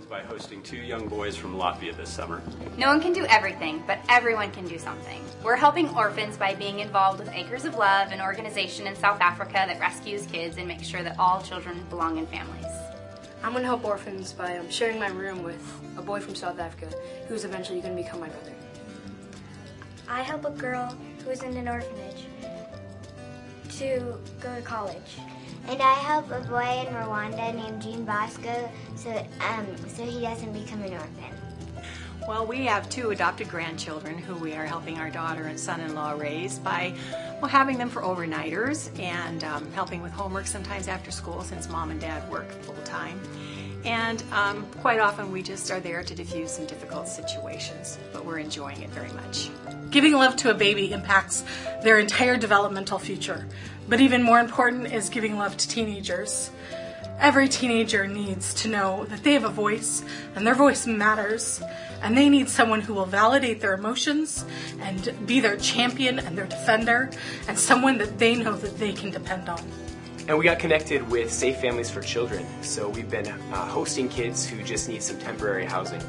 by 0.09 0.23
hosting 0.37 0.61
two 0.61 0.77
young 0.77 1.09
boys 1.09 1.35
from 1.35 1.55
Latvia 1.55 1.97
this 1.97 2.11
summer. 2.11 2.43
No 2.77 2.89
one 2.89 3.01
can 3.01 3.15
do 3.15 3.25
everything, 3.25 3.83
but 3.87 3.99
everyone 4.11 4.51
can 4.51 4.69
do 4.69 4.79
something. 4.79 5.25
We're 5.43 5.57
helping 5.57 5.89
orphans 5.95 6.37
by 6.37 6.55
being 6.55 6.81
involved 6.81 7.21
with 7.21 7.31
Acres 7.33 7.65
of 7.65 7.77
Love, 7.77 8.13
an 8.13 8.21
organization 8.21 8.87
in 8.87 8.95
South 8.95 9.19
Africa 9.23 9.65
that 9.67 9.81
rescues 9.81 10.27
kids 10.27 10.59
and 10.59 10.69
makes 10.69 10.87
sure 10.87 11.03
that 11.03 11.19
all 11.19 11.41
children 11.41 11.87
belong 11.89 12.19
in 12.19 12.27
families. 12.27 12.67
I'm 13.43 13.53
going 13.53 13.63
to 13.63 13.67
help 13.67 13.87
orphans 13.87 14.35
by 14.35 14.59
um, 14.59 14.69
sharing 14.69 15.01
my 15.01 15.09
room 15.09 15.43
with 15.43 15.63
a 15.97 16.03
boy 16.03 16.21
from 16.21 16.35
South 16.35 16.59
Africa 16.59 16.95
who's 17.29 17.47
eventually 17.47 17.81
going 17.81 17.97
to 17.97 18.03
become 18.03 18.21
my 18.21 18.29
brother. 18.29 18.53
I 20.07 20.21
help 20.21 20.45
a 20.45 20.51
girl 20.51 20.95
who's 21.25 21.45
in 21.45 21.57
an 21.57 21.67
orphanage 21.67 22.26
to 23.79 24.15
go 24.41 24.55
to 24.55 24.63
college. 24.63 25.19
And 25.69 25.83
I 25.83 25.95
help 25.95 26.31
a 26.31 26.41
boy 26.41 26.87
in 26.87 26.95
Rwanda 26.95 27.55
named 27.55 27.83
Jean 27.83 28.05
Bosco 28.05 28.71
so, 28.95 29.11
um, 29.41 29.67
so 29.89 30.05
he 30.05 30.21
doesn't 30.21 30.53
become 30.53 30.83
an 30.83 30.93
orphan. 30.93 31.37
Well, 32.27 32.47
we 32.47 32.65
have 32.67 32.89
two 32.89 33.11
adopted 33.11 33.49
grandchildren 33.49 34.19
who 34.19 34.35
we 34.35 34.55
are 34.55 34.67
helping 34.67 34.99
our 34.99 35.11
daughter 35.11 35.45
and 35.45 35.59
son-in-law 35.59 36.13
raise 36.13 36.59
by 36.59 36.95
well, 37.41 37.49
having 37.49 37.79
them 37.79 37.89
for 37.89 38.03
overnighters 38.03 38.99
and 38.99 39.45
um, 39.45 39.71
helping 39.73 40.03
with 40.03 40.13
homework 40.13 40.47
sometimes 40.47 40.89
after 40.89 41.11
school 41.11 41.43
since 41.43 41.69
mom 41.69 41.91
and 41.91 42.01
dad 42.01 42.29
work 42.31 42.51
full 42.63 42.83
time. 42.85 43.21
And 43.87 44.23
um, 44.33 44.67
quite 44.81 44.99
often 44.99 45.31
we 45.31 45.43
just 45.43 45.71
are 45.71 45.79
there 45.79 46.03
to 46.03 46.15
diffuse 46.15 46.51
some 46.51 46.67
difficult 46.67 47.07
situations, 47.07 47.99
but 48.13 48.25
we're 48.25 48.39
enjoying 48.39 48.83
it 48.83 48.91
very 48.91 49.13
much. 49.13 49.49
Giving 49.91 50.13
love 50.13 50.35
to 50.37 50.51
a 50.51 50.55
baby 50.55 50.93
impacts 50.93 51.45
their 51.85 52.01
entire 52.01 52.37
developmental 52.37 52.99
future. 52.99 53.47
But 53.89 54.01
even 54.01 54.25
more 54.25 54.41
important 54.41 54.93
is 54.93 55.09
giving 55.09 55.39
love 55.39 55.57
to 55.57 55.69
teenagers. 55.69 56.51
Every 57.21 57.49
teenager 57.49 58.09
needs 58.09 58.53
to 58.55 58.69
know 58.69 59.05
that 59.05 59.23
they 59.23 59.35
have 59.35 59.45
a 59.45 59.49
voice 59.49 60.03
and 60.35 60.45
their 60.45 60.57
voice 60.57 60.87
matters, 60.87 61.63
and 62.03 62.19
they 62.19 62.29
need 62.29 62.49
someone 62.49 62.81
who 62.81 62.93
will 62.93 63.07
validate 63.07 63.61
their 63.61 63.75
emotions 63.75 64.45
and 64.81 65.15
be 65.27 65.39
their 65.39 65.57
champion 65.57 66.19
and 66.19 66.37
their 66.37 66.47
defender, 66.47 67.09
and 67.47 67.57
someone 67.57 67.99
that 67.99 68.19
they 68.19 68.35
know 68.35 68.57
that 68.57 68.79
they 68.79 68.93
can 68.93 69.13
depend 69.13 69.49
on. 69.49 69.63
And 70.29 70.37
we 70.37 70.45
got 70.45 70.59
connected 70.59 71.09
with 71.09 71.33
Safe 71.33 71.61
Families 71.61 71.89
for 71.89 72.01
Children, 72.01 72.45
so 72.61 72.89
we've 72.89 73.09
been 73.09 73.29
uh, 73.29 73.69
hosting 73.69 74.09
kids 74.09 74.45
who 74.45 74.61
just 74.65 74.89
need 74.89 75.01
some 75.01 75.21
temporary 75.21 75.65
housing. 75.65 76.03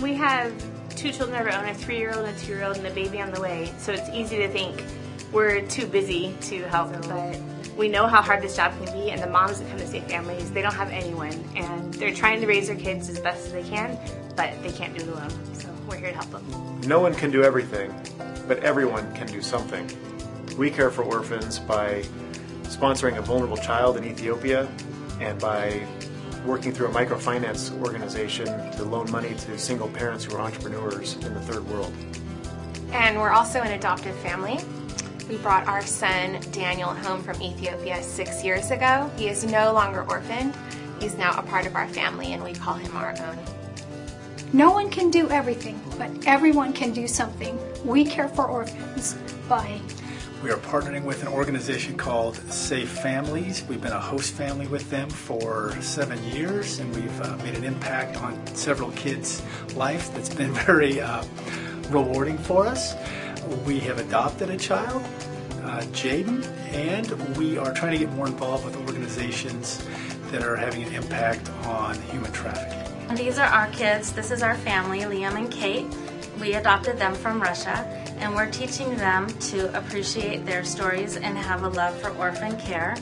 We 0.00 0.14
have 0.14 0.52
two 0.90 1.10
children 1.10 1.40
of 1.40 1.52
our 1.52 1.58
own, 1.58 1.68
a 1.68 1.74
three-year-old 1.74 2.24
and 2.24 2.36
a 2.36 2.38
two-year-old, 2.38 2.76
and 2.76 2.86
a 2.86 2.92
baby 2.92 3.20
on 3.20 3.32
the 3.32 3.40
way, 3.40 3.72
so 3.76 3.92
it's 3.92 4.08
easy 4.10 4.36
to 4.36 4.48
think 4.48 4.84
we're 5.32 5.62
too 5.62 5.84
busy 5.84 6.32
to 6.42 6.62
help, 6.68 6.92
but 7.08 7.40
we 7.76 7.88
know 7.88 8.06
how 8.06 8.22
hard 8.22 8.40
this 8.40 8.54
job 8.54 8.72
can 8.84 8.94
be, 8.96 9.10
and 9.10 9.20
the 9.20 9.26
moms 9.26 9.58
that 9.58 9.68
come 9.68 9.78
to 9.78 9.86
Safe 9.88 10.04
Families, 10.04 10.52
they 10.52 10.62
don't 10.62 10.74
have 10.74 10.90
anyone, 10.90 11.32
and 11.56 11.92
they're 11.94 12.14
trying 12.14 12.40
to 12.40 12.46
raise 12.46 12.68
their 12.68 12.76
kids 12.76 13.08
as 13.08 13.18
best 13.18 13.46
as 13.46 13.52
they 13.52 13.64
can, 13.64 13.98
but 14.36 14.62
they 14.62 14.70
can't 14.70 14.96
do 14.96 15.02
it 15.02 15.08
alone, 15.08 15.54
so 15.54 15.68
we're 15.88 15.96
here 15.96 16.10
to 16.10 16.14
help 16.14 16.30
them. 16.30 16.80
No 16.82 17.00
one 17.00 17.16
can 17.16 17.32
do 17.32 17.42
everything, 17.42 17.92
but 18.46 18.60
everyone 18.60 19.12
can 19.12 19.26
do 19.26 19.42
something. 19.42 19.90
We 20.56 20.70
care 20.70 20.92
for 20.92 21.02
orphans 21.02 21.58
by 21.58 22.04
sponsoring 22.72 23.18
a 23.18 23.22
vulnerable 23.22 23.56
child 23.56 23.98
in 23.98 24.04
Ethiopia 24.04 24.66
and 25.20 25.38
by 25.38 25.86
working 26.46 26.72
through 26.72 26.86
a 26.86 26.90
microfinance 26.90 27.70
organization 27.82 28.46
to 28.72 28.82
loan 28.82 29.10
money 29.10 29.34
to 29.34 29.58
single 29.58 29.88
parents 29.88 30.24
who 30.24 30.34
are 30.36 30.40
entrepreneurs 30.40 31.14
in 31.16 31.34
the 31.34 31.40
third 31.40 31.64
world. 31.68 31.92
And 32.92 33.18
we're 33.18 33.30
also 33.30 33.60
an 33.60 33.72
adoptive 33.72 34.16
family. 34.16 34.58
We 35.28 35.36
brought 35.36 35.66
our 35.68 35.82
son 35.82 36.40
Daniel 36.50 36.88
home 36.88 37.22
from 37.22 37.40
Ethiopia 37.40 38.02
six 38.02 38.42
years 38.42 38.70
ago. 38.70 39.10
He 39.16 39.28
is 39.28 39.44
no 39.44 39.72
longer 39.72 40.02
orphaned. 40.08 40.54
He's 40.98 41.16
now 41.16 41.38
a 41.38 41.42
part 41.42 41.66
of 41.66 41.76
our 41.76 41.88
family 41.88 42.32
and 42.32 42.42
we 42.42 42.54
call 42.54 42.74
him 42.74 42.96
our 42.96 43.14
own. 43.20 43.38
No 44.54 44.72
one 44.72 44.90
can 44.90 45.10
do 45.10 45.28
everything, 45.30 45.80
but 45.98 46.10
everyone 46.26 46.72
can 46.72 46.92
do 46.92 47.06
something. 47.06 47.58
We 47.84 48.04
care 48.04 48.28
for 48.28 48.46
orphans 48.46 49.14
by 49.48 49.80
we 50.42 50.50
are 50.50 50.56
partnering 50.56 51.04
with 51.04 51.22
an 51.22 51.28
organization 51.28 51.96
called 51.96 52.34
Safe 52.50 52.88
Families. 52.88 53.62
We've 53.68 53.80
been 53.80 53.92
a 53.92 54.00
host 54.00 54.32
family 54.32 54.66
with 54.66 54.90
them 54.90 55.08
for 55.08 55.80
seven 55.80 56.22
years, 56.24 56.80
and 56.80 56.92
we've 56.96 57.20
uh, 57.20 57.36
made 57.44 57.54
an 57.54 57.62
impact 57.62 58.16
on 58.16 58.44
several 58.48 58.90
kids' 58.92 59.40
life 59.76 60.12
that's 60.12 60.34
been 60.34 60.52
very 60.66 61.00
uh, 61.00 61.24
rewarding 61.90 62.38
for 62.38 62.66
us. 62.66 62.94
We 63.64 63.78
have 63.80 63.98
adopted 63.98 64.50
a 64.50 64.56
child, 64.56 65.04
uh, 65.62 65.82
Jaden, 65.92 66.44
and 66.72 67.36
we 67.36 67.56
are 67.56 67.72
trying 67.72 67.92
to 67.92 67.98
get 67.98 68.12
more 68.14 68.26
involved 68.26 68.64
with 68.64 68.76
organizations 68.78 69.86
that 70.32 70.42
are 70.42 70.56
having 70.56 70.82
an 70.82 70.92
impact 70.92 71.48
on 71.66 71.94
human 72.02 72.32
trafficking. 72.32 73.16
These 73.16 73.38
are 73.38 73.46
our 73.46 73.68
kids. 73.68 74.12
This 74.12 74.32
is 74.32 74.42
our 74.42 74.56
family, 74.56 75.00
Liam 75.00 75.36
and 75.36 75.50
Kate. 75.52 75.86
We 76.40 76.54
adopted 76.54 76.98
them 76.98 77.14
from 77.14 77.40
Russia 77.40 78.01
and 78.22 78.36
we're 78.36 78.50
teaching 78.50 78.96
them 78.96 79.26
to 79.38 79.76
appreciate 79.76 80.46
their 80.46 80.64
stories 80.64 81.16
and 81.16 81.36
have 81.36 81.64
a 81.64 81.68
love 81.68 82.00
for 82.00 82.10
orphan 82.10 82.56
care. 82.56 82.96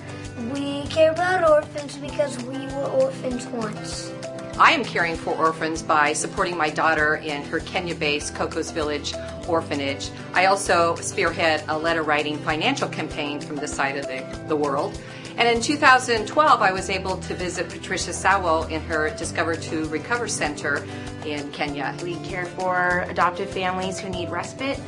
We 0.52 0.86
care 0.86 1.12
about 1.12 1.48
orphans 1.48 1.98
because 1.98 2.42
we 2.44 2.56
were 2.74 2.86
orphans 2.86 3.46
once. 3.48 4.10
I 4.58 4.72
am 4.72 4.82
caring 4.82 5.16
for 5.16 5.34
orphans 5.36 5.82
by 5.82 6.14
supporting 6.14 6.56
my 6.56 6.70
daughter 6.70 7.16
in 7.16 7.42
her 7.44 7.60
Kenya 7.60 7.94
based 7.94 8.34
Coco's 8.34 8.70
Village 8.70 9.14
orphanage. 9.46 10.10
I 10.32 10.46
also 10.46 10.94
spearhead 10.96 11.64
a 11.68 11.78
letter 11.78 12.02
writing 12.02 12.38
financial 12.38 12.88
campaign 12.88 13.40
from 13.40 13.56
this 13.56 13.74
side 13.74 13.98
of 13.98 14.06
the, 14.06 14.24
the 14.48 14.56
world. 14.56 14.98
And 15.36 15.48
in 15.48 15.62
2012, 15.62 16.60
I 16.60 16.72
was 16.72 16.90
able 16.90 17.16
to 17.16 17.34
visit 17.34 17.68
Patricia 17.70 18.10
Sawo 18.10 18.68
in 18.70 18.80
her 18.82 19.10
Discover 19.16 19.56
to 19.56 19.86
Recover 19.86 20.28
Center 20.28 20.84
in 21.24 21.50
Kenya. 21.52 21.96
We 22.02 22.16
care 22.16 22.46
for 22.46 23.06
adoptive 23.08 23.50
families 23.50 23.98
who 23.98 24.10
need 24.10 24.30
respite 24.30 24.78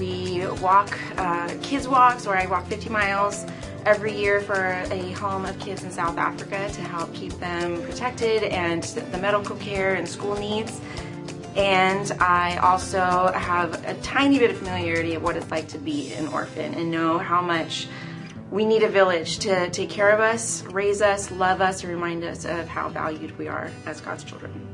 we 0.00 0.46
walk 0.62 0.98
uh, 1.18 1.54
kids 1.62 1.86
walks, 1.86 2.26
or 2.26 2.34
I 2.34 2.46
walk 2.46 2.66
50 2.66 2.88
miles 2.88 3.44
every 3.84 4.16
year 4.16 4.40
for 4.40 4.72
a 4.90 5.12
home 5.12 5.44
of 5.44 5.58
kids 5.58 5.84
in 5.84 5.90
South 5.90 6.16
Africa 6.16 6.70
to 6.72 6.80
help 6.80 7.12
keep 7.14 7.32
them 7.34 7.82
protected 7.82 8.42
and 8.44 8.82
the 8.82 9.18
medical 9.18 9.56
care 9.56 9.94
and 9.94 10.08
school 10.08 10.36
needs. 10.36 10.80
And 11.54 12.10
I 12.12 12.56
also 12.58 13.32
have 13.34 13.84
a 13.86 13.94
tiny 14.02 14.38
bit 14.38 14.50
of 14.50 14.56
familiarity 14.56 15.14
of 15.14 15.22
what 15.22 15.36
it's 15.36 15.50
like 15.50 15.68
to 15.68 15.78
be 15.78 16.14
an 16.14 16.28
orphan 16.28 16.74
and 16.74 16.90
know 16.90 17.18
how 17.18 17.42
much 17.42 17.86
we 18.50 18.64
need 18.64 18.82
a 18.82 18.88
village 18.88 19.38
to 19.40 19.68
take 19.70 19.90
care 19.90 20.10
of 20.10 20.20
us, 20.20 20.62
raise 20.64 21.02
us, 21.02 21.30
love 21.30 21.60
us, 21.60 21.84
and 21.84 21.92
remind 21.92 22.24
us 22.24 22.44
of 22.44 22.68
how 22.68 22.88
valued 22.88 23.36
we 23.38 23.48
are 23.48 23.70
as 23.86 24.00
God's 24.00 24.24
children. 24.24 24.69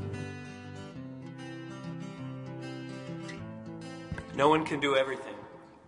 No 4.37 4.51
one 4.51 4.66
can 4.66 4.80
do 4.80 4.97
everything, 4.97 5.34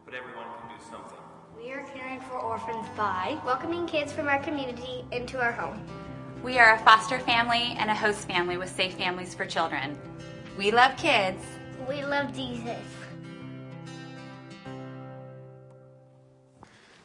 but 0.06 0.14
everyone 0.14 0.46
can 0.58 0.68
do 0.70 0.82
something. 0.90 1.18
We 1.54 1.70
are 1.70 1.84
caring 1.92 2.18
for 2.22 2.38
orphans 2.38 2.86
by 2.96 3.38
welcoming 3.44 3.86
kids 3.86 4.10
from 4.10 4.26
our 4.26 4.42
community 4.42 5.04
into 5.12 5.38
our 5.38 5.52
home. 5.52 5.84
We 6.42 6.58
are 6.58 6.74
a 6.74 6.78
foster 6.78 7.18
family 7.18 7.76
and 7.78 7.90
a 7.90 7.94
host 7.94 8.26
family 8.26 8.56
with 8.56 8.70
Safe 8.70 8.94
Families 8.94 9.34
for 9.34 9.44
Children. 9.44 9.98
We 10.56 10.70
love 10.70 10.96
kids. 10.96 11.44
We 11.86 12.02
love 12.02 12.34
Jesus. 12.34 12.80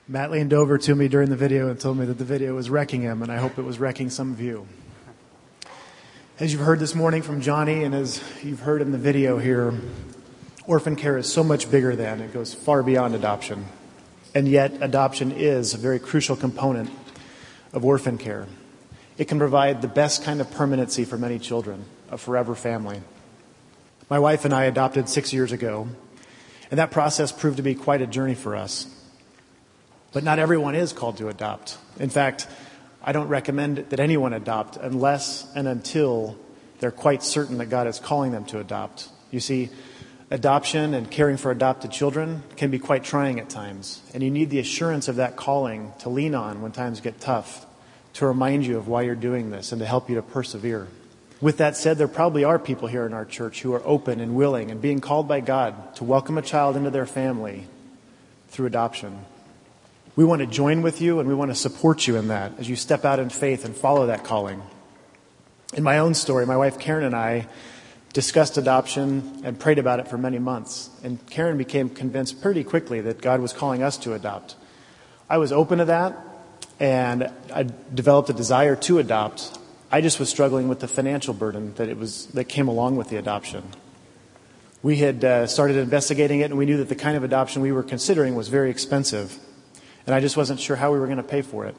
Matt 0.07 0.31
leaned 0.31 0.53
over 0.53 0.77
to 0.77 0.95
me 0.95 1.09
during 1.09 1.29
the 1.29 1.35
video 1.35 1.69
and 1.69 1.77
told 1.77 1.97
me 1.97 2.05
that 2.05 2.19
the 2.19 2.23
video 2.23 2.55
was 2.55 2.69
wrecking 2.69 3.01
him, 3.01 3.21
and 3.21 3.29
I 3.29 3.35
hope 3.35 3.57
it 3.57 3.63
was 3.63 3.79
wrecking 3.79 4.09
some 4.09 4.31
of 4.31 4.39
you. 4.39 4.65
As 6.39 6.53
you've 6.53 6.61
heard 6.61 6.79
this 6.79 6.95
morning 6.95 7.21
from 7.21 7.41
Johnny, 7.41 7.83
and 7.83 7.93
as 7.93 8.23
you've 8.45 8.61
heard 8.61 8.81
in 8.81 8.93
the 8.93 8.97
video 8.97 9.39
here, 9.39 9.73
orphan 10.65 10.95
care 10.95 11.17
is 11.17 11.31
so 11.31 11.43
much 11.43 11.69
bigger 11.69 11.95
than, 11.95 12.21
it 12.21 12.33
goes 12.33 12.53
far 12.53 12.83
beyond 12.83 13.15
adoption. 13.15 13.65
And 14.35 14.47
yet, 14.47 14.73
adoption 14.81 15.31
is 15.31 15.73
a 15.73 15.77
very 15.77 15.99
crucial 15.99 16.35
component 16.35 16.89
of 17.71 17.85
orphan 17.85 18.17
care. 18.17 18.47
It 19.17 19.25
can 19.27 19.37
provide 19.37 19.81
the 19.81 19.87
best 19.87 20.23
kind 20.23 20.41
of 20.41 20.49
permanency 20.51 21.05
for 21.05 21.17
many 21.17 21.37
children, 21.37 21.85
a 22.09 22.17
forever 22.17 22.55
family. 22.55 23.01
My 24.09 24.19
wife 24.19 24.45
and 24.45 24.53
I 24.53 24.65
adopted 24.65 25.07
six 25.07 25.33
years 25.33 25.51
ago, 25.51 25.87
and 26.71 26.79
that 26.79 26.91
process 26.91 27.31
proved 27.31 27.57
to 27.57 27.63
be 27.63 27.75
quite 27.75 28.01
a 28.01 28.07
journey 28.07 28.35
for 28.35 28.55
us. 28.55 28.87
But 30.13 30.23
not 30.23 30.39
everyone 30.39 30.75
is 30.75 30.93
called 30.93 31.17
to 31.17 31.27
adopt. 31.27 31.77
In 31.99 32.09
fact, 32.09 32.47
I 33.03 33.11
don't 33.11 33.27
recommend 33.27 33.77
that 33.89 33.99
anyone 33.99 34.33
adopt 34.33 34.77
unless 34.77 35.45
and 35.55 35.67
until 35.67 36.37
they're 36.79 36.91
quite 36.91 37.23
certain 37.23 37.57
that 37.59 37.67
God 37.67 37.87
is 37.87 37.99
calling 37.99 38.31
them 38.31 38.45
to 38.45 38.59
adopt. 38.59 39.09
You 39.29 39.39
see, 39.39 39.69
adoption 40.29 40.93
and 40.93 41.09
caring 41.09 41.37
for 41.37 41.51
adopted 41.51 41.91
children 41.91 42.43
can 42.55 42.71
be 42.71 42.79
quite 42.79 43.03
trying 43.03 43.39
at 43.39 43.49
times, 43.49 44.01
and 44.13 44.23
you 44.23 44.31
need 44.31 44.49
the 44.49 44.59
assurance 44.59 45.07
of 45.07 45.17
that 45.17 45.35
calling 45.35 45.91
to 45.99 46.09
lean 46.09 46.35
on 46.35 46.61
when 46.61 46.71
times 46.71 47.01
get 47.01 47.19
tough, 47.19 47.65
to 48.13 48.25
remind 48.25 48.65
you 48.65 48.77
of 48.77 48.87
why 48.87 49.01
you're 49.01 49.15
doing 49.15 49.51
this 49.51 49.71
and 49.71 49.79
to 49.79 49.85
help 49.85 50.09
you 50.09 50.15
to 50.15 50.21
persevere. 50.21 50.87
With 51.41 51.57
that 51.57 51.75
said, 51.75 51.97
there 51.97 52.07
probably 52.07 52.45
are 52.45 52.57
people 52.57 52.87
here 52.87 53.05
in 53.05 53.13
our 53.13 53.25
church 53.25 53.61
who 53.61 53.73
are 53.73 53.81
open 53.85 54.21
and 54.21 54.35
willing 54.35 54.71
and 54.71 54.81
being 54.81 55.01
called 55.01 55.27
by 55.27 55.41
God 55.41 55.95
to 55.95 56.03
welcome 56.03 56.37
a 56.37 56.41
child 56.41 56.77
into 56.77 56.89
their 56.89 57.05
family 57.05 57.67
through 58.47 58.67
adoption. 58.67 59.19
We 60.15 60.23
want 60.23 60.39
to 60.41 60.45
join 60.45 60.83
with 60.83 61.01
you 61.01 61.19
and 61.19 61.27
we 61.27 61.35
want 61.35 61.51
to 61.51 61.55
support 61.55 62.07
you 62.07 62.15
in 62.15 62.29
that 62.29 62.53
as 62.59 62.69
you 62.69 62.75
step 62.75 63.03
out 63.03 63.19
in 63.19 63.29
faith 63.29 63.65
and 63.65 63.75
follow 63.75 64.05
that 64.05 64.23
calling. 64.23 64.61
In 65.73 65.83
my 65.83 65.97
own 65.97 66.13
story, 66.13 66.45
my 66.45 66.55
wife 66.55 66.79
Karen 66.79 67.03
and 67.03 67.15
I 67.15 67.47
discussed 68.13 68.57
adoption 68.57 69.41
and 69.43 69.59
prayed 69.59 69.79
about 69.79 69.99
it 69.99 70.07
for 70.07 70.17
many 70.17 70.37
months. 70.37 70.89
And 71.03 71.23
Karen 71.29 71.57
became 71.57 71.89
convinced 71.89 72.41
pretty 72.41 72.63
quickly 72.63 73.01
that 73.01 73.21
God 73.21 73.41
was 73.41 73.53
calling 73.53 73.81
us 73.81 73.97
to 73.97 74.13
adopt. 74.13 74.55
I 75.29 75.39
was 75.39 75.51
open 75.51 75.79
to 75.79 75.85
that 75.85 76.15
and 76.79 77.31
I 77.53 77.67
developed 77.93 78.29
a 78.29 78.33
desire 78.33 78.75
to 78.75 78.99
adopt. 78.99 79.57
I 79.91 80.01
just 80.01 80.19
was 80.19 80.29
struggling 80.29 80.69
with 80.69 80.79
the 80.79 80.87
financial 80.87 81.33
burden 81.33 81.73
that 81.75 81.89
it 81.89 81.97
was 81.97 82.27
that 82.27 82.45
came 82.45 82.67
along 82.67 82.97
with 82.97 83.09
the 83.09 83.17
adoption. 83.17 83.63
We 84.83 84.97
had 84.97 85.23
uh, 85.23 85.47
started 85.47 85.77
investigating 85.77 86.41
it 86.41 86.45
and 86.45 86.57
we 86.57 86.65
knew 86.65 86.77
that 86.77 86.89
the 86.89 86.95
kind 86.95 87.17
of 87.17 87.23
adoption 87.23 87.61
we 87.61 87.71
were 87.71 87.83
considering 87.83 88.35
was 88.35 88.47
very 88.47 88.69
expensive 88.69 89.39
and 90.05 90.13
I 90.13 90.19
just 90.19 90.37
wasn't 90.37 90.59
sure 90.59 90.75
how 90.75 90.91
we 90.91 90.99
were 90.99 91.07
going 91.07 91.17
to 91.17 91.23
pay 91.23 91.41
for 91.41 91.65
it. 91.65 91.75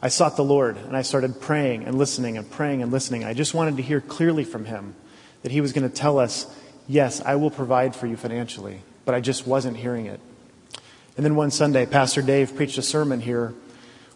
I 0.00 0.08
sought 0.08 0.36
the 0.36 0.44
Lord 0.44 0.76
and 0.76 0.96
I 0.96 1.02
started 1.02 1.40
praying 1.40 1.84
and 1.84 1.98
listening 1.98 2.36
and 2.36 2.48
praying 2.48 2.82
and 2.82 2.92
listening. 2.92 3.24
I 3.24 3.34
just 3.34 3.54
wanted 3.54 3.78
to 3.78 3.82
hear 3.82 4.00
clearly 4.00 4.44
from 4.44 4.66
Him 4.66 4.94
that 5.46 5.52
He 5.52 5.60
was 5.60 5.72
going 5.72 5.88
to 5.88 5.94
tell 5.94 6.18
us, 6.18 6.44
Yes, 6.88 7.20
I 7.20 7.36
will 7.36 7.52
provide 7.52 7.94
for 7.94 8.08
you 8.08 8.16
financially, 8.16 8.80
but 9.04 9.14
I 9.14 9.20
just 9.20 9.46
wasn't 9.46 9.76
hearing 9.76 10.06
it. 10.06 10.18
And 11.16 11.24
then 11.24 11.36
one 11.36 11.52
Sunday, 11.52 11.86
Pastor 11.86 12.20
Dave 12.20 12.56
preached 12.56 12.78
a 12.78 12.82
sermon 12.82 13.20
here 13.20 13.54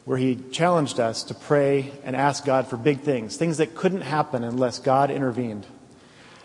where 0.04 0.18
he 0.18 0.40
challenged 0.50 0.98
us 0.98 1.22
to 1.22 1.34
pray 1.34 1.92
and 2.02 2.16
ask 2.16 2.44
God 2.44 2.66
for 2.66 2.76
big 2.76 3.02
things, 3.02 3.36
things 3.36 3.58
that 3.58 3.76
couldn't 3.76 4.00
happen 4.00 4.42
unless 4.42 4.80
God 4.80 5.12
intervened. 5.12 5.68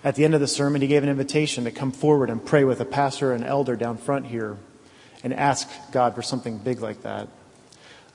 At 0.03 0.13
the 0.13 0.23
end 0.23 0.35
of 0.35 0.39
the 0.39 0.47
sermon, 0.47 0.83
he 0.83 0.87
gave 0.87 1.01
an 1.01 1.09
invitation 1.09 1.63
to 1.63 1.71
come 1.71 1.91
forward 1.91 2.29
and 2.29 2.45
pray 2.45 2.63
with 2.63 2.79
a 2.79 2.85
pastor 2.85 3.33
and 3.33 3.43
elder 3.43 3.75
down 3.75 3.97
front 3.97 4.27
here 4.27 4.55
and 5.23 5.33
ask 5.33 5.67
God 5.91 6.13
for 6.13 6.21
something 6.21 6.59
big 6.59 6.79
like 6.79 7.01
that. 7.01 7.27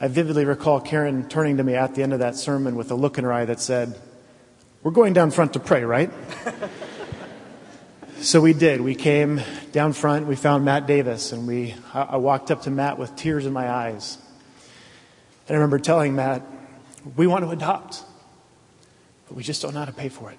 I 0.00 0.06
vividly 0.06 0.44
recall 0.44 0.80
Karen 0.80 1.28
turning 1.28 1.56
to 1.56 1.64
me 1.64 1.74
at 1.74 1.96
the 1.96 2.04
end 2.04 2.12
of 2.12 2.20
that 2.20 2.36
sermon 2.36 2.76
with 2.76 2.92
a 2.92 2.94
look 2.94 3.18
in 3.18 3.24
her 3.24 3.32
eye 3.32 3.46
that 3.46 3.58
said, 3.58 4.00
We're 4.82 4.92
going 4.92 5.12
down 5.12 5.30
front 5.30 5.52
to 5.54 5.60
pray, 5.60 5.84
right? 5.84 6.10
so 8.20 8.40
we 8.40 8.52
did. 8.52 8.80
We 8.80 8.94
came 8.94 9.40
down 9.72 9.92
front, 9.92 10.26
we 10.26 10.36
found 10.36 10.64
Matt 10.64 10.86
Davis, 10.86 11.32
and 11.32 11.46
we, 11.46 11.74
I 11.92 12.16
walked 12.16 12.50
up 12.50 12.62
to 12.62 12.70
Matt 12.70 12.98
with 12.98 13.14
tears 13.16 13.46
in 13.46 13.52
my 13.52 13.68
eyes. 13.70 14.18
And 15.48 15.56
I 15.56 15.60
remember 15.60 15.78
telling 15.78 16.14
Matt, 16.14 16.42
We 17.16 17.26
want 17.26 17.44
to 17.44 17.50
adopt, 17.50 18.02
but 19.28 19.36
we 19.36 19.42
just 19.42 19.62
don't 19.62 19.74
know 19.74 19.80
how 19.80 19.86
to 19.86 19.92
pay 19.92 20.08
for 20.08 20.30
it. 20.30 20.38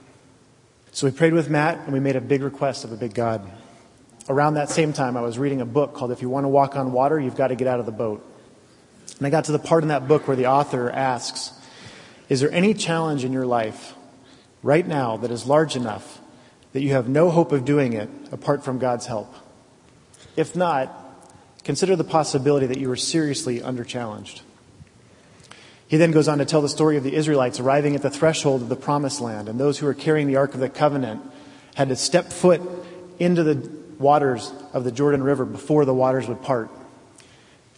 So 0.92 1.08
we 1.08 1.12
prayed 1.12 1.34
with 1.34 1.50
Matt 1.50 1.80
and 1.80 1.94
we 1.94 2.00
made 2.00 2.16
a 2.16 2.22
big 2.22 2.44
request 2.44 2.84
of 2.84 2.92
a 2.92 2.98
big 2.98 3.14
God 3.14 3.50
around 4.30 4.56
that 4.56 4.70
same 4.70 4.94
time, 4.94 5.18
I 5.18 5.22
was 5.22 5.38
reading 5.38 5.62
a 5.62 5.66
book 5.66 5.94
called 5.94 6.12
If 6.12 6.22
You 6.22 6.30
Want 6.30 6.46
to 6.46 6.50
Walk 6.50 6.76
on 6.76 6.92
Water, 6.92 7.20
You've 7.20 7.36
Got 7.36 7.48
to 7.48 7.56
Get 7.56 7.68
Out 7.68 7.80
of 7.80 7.86
the 7.86 7.92
Boat. 7.92 8.26
And 9.18 9.28
I 9.28 9.30
got 9.30 9.46
to 9.46 9.52
the 9.52 9.60
part 9.60 9.84
in 9.84 9.90
that 9.90 10.08
book 10.08 10.28
where 10.28 10.38
the 10.38 10.48
author 10.48 10.90
asks, 10.90 11.52
Is 12.30 12.40
there 12.40 12.52
any 12.52 12.74
challenge 12.74 13.24
in 13.24 13.34
your 13.34 13.46
life 13.46 13.94
right 14.64 14.88
now 14.88 15.18
that 15.18 15.32
is 15.32 15.46
large 15.46 15.76
enough 15.76 16.20
that 16.74 16.82
you 16.82 16.92
have 16.94 17.10
no 17.10 17.30
hope 17.30 17.52
of 17.52 17.66
doing 17.66 17.94
it 17.94 18.10
apart 18.32 18.64
from 18.64 18.80
God's 18.80 19.06
help? 19.06 19.34
If 20.36 20.56
not, 20.56 20.94
consider 21.64 21.96
the 21.96 22.04
possibility 22.04 22.66
that 22.68 22.78
you 22.78 22.90
are 22.92 22.96
seriously 22.96 23.62
under 23.62 23.84
challenged. 23.84 24.42
He 25.88 25.98
then 25.98 26.12
goes 26.12 26.30
on 26.30 26.38
to 26.38 26.46
tell 26.46 26.62
the 26.62 26.70
story 26.70 26.96
of 26.96 27.04
the 27.04 27.14
Israelites 27.14 27.60
arriving 27.60 27.96
at 27.96 28.02
the 28.02 28.10
threshold 28.10 28.62
of 28.62 28.70
the 28.70 28.78
promised 28.78 29.20
land, 29.20 29.50
and 29.50 29.60
those 29.60 29.78
who 29.78 29.86
were 29.86 29.94
carrying 29.94 30.28
the 30.28 30.38
Ark 30.38 30.54
of 30.54 30.62
the 30.62 30.70
Covenant 30.70 31.22
had 31.76 31.90
to 31.90 31.98
step 31.98 32.32
foot 32.32 32.62
into 33.20 33.44
the 33.44 33.70
waters 34.00 34.54
of 34.74 34.84
the 34.84 34.92
Jordan 34.92 35.22
River 35.22 35.44
before 35.46 35.84
the 35.84 35.94
waters 35.94 36.28
would 36.28 36.42
part. 36.42 36.70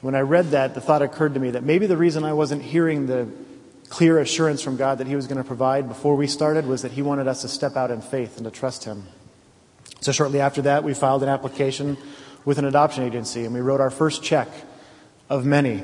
When 0.01 0.15
I 0.15 0.19
read 0.19 0.51
that, 0.51 0.75
the 0.75 0.81
thought 0.81 1.01
occurred 1.01 1.33
to 1.35 1.39
me 1.39 1.51
that 1.51 1.63
maybe 1.63 1.87
the 1.87 1.95
reason 1.95 2.25
I 2.25 2.33
wasn't 2.33 2.61
hearing 2.61 3.07
the 3.07 3.27
clear 3.93 4.17
assurance 4.17 4.63
from 4.63 4.75
God 4.75 4.97
that 4.97 5.05
He 5.05 5.15
was 5.15 5.27
going 5.27 5.37
to 5.37 5.43
provide 5.43 5.87
before 5.87 6.15
we 6.15 6.25
started 6.25 6.65
was 6.65 6.81
that 6.81 6.93
He 6.93 7.03
wanted 7.03 7.27
us 7.27 7.43
to 7.43 7.47
step 7.47 7.75
out 7.75 7.91
in 7.91 8.01
faith 8.01 8.37
and 8.37 8.45
to 8.45 8.49
trust 8.49 8.85
Him. 8.85 9.03
So 10.01 10.11
shortly 10.11 10.41
after 10.41 10.63
that, 10.63 10.83
we 10.83 10.95
filed 10.95 11.21
an 11.21 11.29
application 11.29 11.97
with 12.43 12.57
an 12.57 12.65
adoption 12.65 13.03
agency 13.03 13.45
and 13.45 13.53
we 13.53 13.61
wrote 13.61 13.79
our 13.79 13.91
first 13.91 14.23
check 14.23 14.47
of 15.29 15.45
many. 15.45 15.83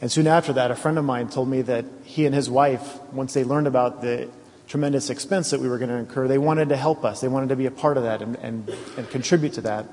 And 0.00 0.10
soon 0.10 0.26
after 0.26 0.54
that, 0.54 0.70
a 0.70 0.74
friend 0.74 0.96
of 0.96 1.04
mine 1.04 1.28
told 1.28 1.46
me 1.46 1.60
that 1.60 1.84
he 2.04 2.24
and 2.24 2.34
his 2.34 2.48
wife, 2.48 2.98
once 3.12 3.34
they 3.34 3.44
learned 3.44 3.66
about 3.66 4.00
the 4.00 4.30
tremendous 4.66 5.10
expense 5.10 5.50
that 5.50 5.60
we 5.60 5.68
were 5.68 5.76
going 5.76 5.90
to 5.90 5.96
incur, 5.96 6.26
they 6.26 6.38
wanted 6.38 6.70
to 6.70 6.76
help 6.76 7.04
us. 7.04 7.20
They 7.20 7.28
wanted 7.28 7.50
to 7.50 7.56
be 7.56 7.66
a 7.66 7.70
part 7.70 7.98
of 7.98 8.04
that 8.04 8.22
and, 8.22 8.36
and, 8.36 8.66
and 8.96 9.10
contribute 9.10 9.52
to 9.52 9.60
that. 9.60 9.84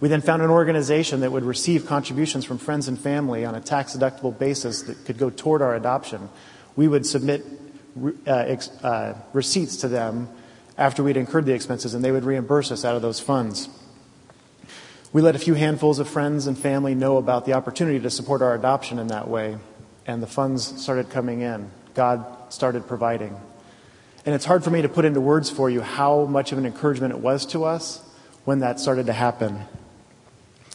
We 0.00 0.08
then 0.08 0.20
found 0.20 0.42
an 0.42 0.50
organization 0.50 1.20
that 1.20 1.32
would 1.32 1.44
receive 1.44 1.86
contributions 1.86 2.44
from 2.44 2.58
friends 2.58 2.86
and 2.86 2.98
family 2.98 3.44
on 3.44 3.54
a 3.54 3.60
tax 3.60 3.96
deductible 3.96 4.36
basis 4.36 4.82
that 4.82 5.04
could 5.04 5.18
go 5.18 5.28
toward 5.28 5.60
our 5.60 5.74
adoption. 5.74 6.28
We 6.76 6.86
would 6.86 7.04
submit 7.04 7.44
uh, 8.00 8.12
ex, 8.26 8.68
uh, 8.84 9.16
receipts 9.32 9.78
to 9.78 9.88
them 9.88 10.28
after 10.76 11.02
we'd 11.02 11.16
incurred 11.16 11.46
the 11.46 11.52
expenses, 11.52 11.94
and 11.94 12.04
they 12.04 12.12
would 12.12 12.24
reimburse 12.24 12.70
us 12.70 12.84
out 12.84 12.94
of 12.94 13.02
those 13.02 13.18
funds. 13.18 13.68
We 15.12 15.22
let 15.22 15.34
a 15.34 15.38
few 15.38 15.54
handfuls 15.54 15.98
of 15.98 16.08
friends 16.08 16.46
and 16.46 16.56
family 16.56 16.94
know 16.94 17.16
about 17.16 17.44
the 17.44 17.54
opportunity 17.54 17.98
to 17.98 18.10
support 18.10 18.40
our 18.42 18.54
adoption 18.54 19.00
in 19.00 19.08
that 19.08 19.26
way, 19.26 19.58
and 20.06 20.22
the 20.22 20.28
funds 20.28 20.80
started 20.80 21.10
coming 21.10 21.40
in. 21.40 21.70
God 21.94 22.52
started 22.52 22.86
providing. 22.86 23.36
And 24.24 24.34
it's 24.34 24.44
hard 24.44 24.62
for 24.62 24.70
me 24.70 24.82
to 24.82 24.88
put 24.88 25.04
into 25.04 25.20
words 25.20 25.50
for 25.50 25.70
you 25.70 25.80
how 25.80 26.26
much 26.26 26.52
of 26.52 26.58
an 26.58 26.66
encouragement 26.66 27.14
it 27.14 27.20
was 27.20 27.46
to 27.46 27.64
us 27.64 28.00
when 28.44 28.60
that 28.60 28.78
started 28.78 29.06
to 29.06 29.12
happen. 29.12 29.60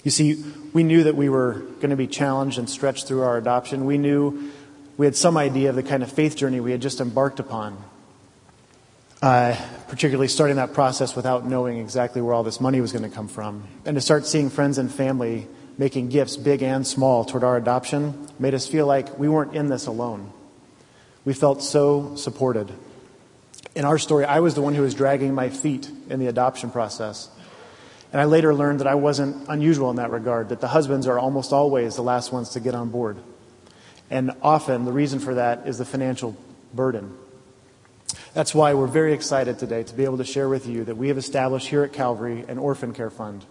You 0.03 0.11
see, 0.11 0.43
we 0.73 0.83
knew 0.83 1.03
that 1.03 1.15
we 1.15 1.29
were 1.29 1.53
going 1.53 1.91
to 1.91 1.95
be 1.95 2.07
challenged 2.07 2.57
and 2.59 2.69
stretched 2.69 3.07
through 3.07 3.21
our 3.21 3.37
adoption. 3.37 3.85
We 3.85 3.97
knew 3.97 4.51
we 4.97 5.05
had 5.05 5.15
some 5.15 5.37
idea 5.37 5.69
of 5.69 5.75
the 5.75 5.83
kind 5.83 6.03
of 6.03 6.11
faith 6.11 6.35
journey 6.35 6.59
we 6.59 6.71
had 6.71 6.81
just 6.81 6.99
embarked 6.99 7.39
upon. 7.39 7.81
Uh, 9.21 9.55
particularly 9.87 10.27
starting 10.27 10.57
that 10.57 10.73
process 10.73 11.15
without 11.15 11.45
knowing 11.45 11.77
exactly 11.77 12.21
where 12.21 12.33
all 12.33 12.43
this 12.43 12.59
money 12.59 12.81
was 12.81 12.91
going 12.91 13.09
to 13.09 13.15
come 13.15 13.29
from. 13.29 13.63
And 13.85 13.95
to 13.95 14.01
start 14.01 14.25
seeing 14.25 14.49
friends 14.49 14.77
and 14.77 14.91
family 14.91 15.47
making 15.77 16.09
gifts, 16.09 16.35
big 16.35 16.61
and 16.61 16.85
small, 16.85 17.23
toward 17.23 17.45
our 17.45 17.55
adoption 17.55 18.27
made 18.37 18.53
us 18.53 18.67
feel 18.67 18.85
like 18.85 19.17
we 19.17 19.29
weren't 19.29 19.55
in 19.55 19.69
this 19.69 19.87
alone. 19.87 20.29
We 21.23 21.33
felt 21.33 21.63
so 21.63 22.17
supported 22.17 22.69
in 23.75 23.85
our 23.85 23.97
story, 23.97 24.25
I 24.25 24.39
was 24.39 24.53
the 24.55 24.61
one 24.61 24.75
who 24.75 24.83
was 24.83 24.93
dragging 24.93 25.33
my 25.33 25.49
feet 25.49 25.89
in 26.09 26.19
the 26.19 26.27
adoption 26.27 26.69
process. 26.69 27.29
And 28.13 28.21
I 28.21 28.25
later 28.25 28.53
learned 28.53 28.79
that 28.79 28.87
I 28.87 28.93
wasn't 28.93 29.49
unusual 29.49 29.89
in 29.89 29.95
that 29.95 30.11
regard, 30.11 30.49
that 30.49 30.61
the 30.61 30.67
husbands 30.67 31.07
are 31.07 31.17
almost 31.17 31.51
always 31.51 31.95
the 31.95 32.03
last 32.03 32.31
ones 32.31 32.49
to 32.49 32.59
get 32.59 32.75
on 32.75 32.89
board. 32.89 33.17
And 34.11 34.31
often 34.43 34.85
the 34.85 34.91
reason 34.91 35.19
for 35.19 35.33
that 35.33 35.65
is 35.65 35.79
the 35.79 35.85
financial 35.85 36.37
burden. 36.75 37.17
That's 38.35 38.53
why 38.53 38.75
we're 38.75 38.85
very 38.85 39.13
excited 39.13 39.57
today 39.57 39.81
to 39.81 39.93
be 39.95 40.03
able 40.03 40.17
to 40.17 40.23
share 40.25 40.47
with 40.47 40.67
you 40.67 40.83
that 40.83 40.95
we 40.95 41.07
have 41.07 41.17
established 41.17 41.67
here 41.67 41.83
at 41.83 41.91
Calvary 41.91 42.45
an 42.47 42.59
orphan 42.59 42.93
care 42.93 43.09
fund. 43.09 43.45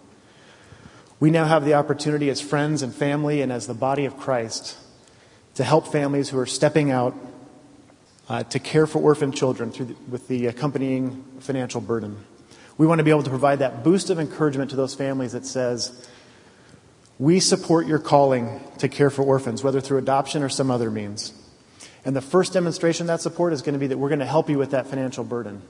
We 1.19 1.29
now 1.29 1.43
have 1.43 1.65
the 1.65 1.73
opportunity 1.73 2.29
as 2.29 2.39
friends 2.39 2.81
and 2.81 2.95
family 2.95 3.41
and 3.41 3.51
as 3.51 3.67
the 3.67 3.73
body 3.73 4.05
of 4.05 4.17
Christ 4.17 4.77
to 5.55 5.65
help 5.65 5.87
families 5.89 6.29
who 6.29 6.39
are 6.39 6.45
stepping 6.45 6.89
out 6.89 7.13
uh, 8.29 8.43
to 8.43 8.59
care 8.59 8.87
for 8.87 8.99
orphan 8.99 9.33
children 9.33 9.71
the, 9.71 9.95
with 10.09 10.29
the 10.29 10.47
accompanying 10.47 11.21
financial 11.39 11.81
burden. 11.81 12.25
We 12.77 12.87
want 12.87 12.99
to 12.99 13.03
be 13.03 13.11
able 13.11 13.23
to 13.23 13.29
provide 13.29 13.59
that 13.59 13.83
boost 13.83 14.09
of 14.09 14.19
encouragement 14.19 14.71
to 14.71 14.75
those 14.75 14.95
families 14.95 15.33
that 15.33 15.45
says, 15.45 16.07
we 17.19 17.39
support 17.39 17.85
your 17.85 17.99
calling 17.99 18.61
to 18.79 18.89
care 18.89 19.09
for 19.09 19.21
orphans, 19.21 19.63
whether 19.63 19.79
through 19.79 19.99
adoption 19.99 20.41
or 20.41 20.49
some 20.49 20.71
other 20.71 20.89
means. 20.89 21.31
And 22.05 22.15
the 22.15 22.21
first 22.21 22.53
demonstration 22.53 23.03
of 23.03 23.07
that 23.07 23.21
support 23.21 23.53
is 23.53 23.61
going 23.61 23.73
to 23.73 23.79
be 23.79 23.87
that 23.87 23.97
we're 23.97 24.09
going 24.09 24.19
to 24.19 24.25
help 24.25 24.49
you 24.49 24.57
with 24.57 24.71
that 24.71 24.87
financial 24.87 25.23
burden. 25.23 25.61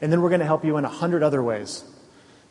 And 0.00 0.12
then 0.12 0.20
we're 0.20 0.28
going 0.28 0.40
to 0.40 0.46
help 0.46 0.64
you 0.64 0.76
in 0.76 0.84
a 0.84 0.90
hundred 0.90 1.22
other 1.22 1.42
ways 1.42 1.84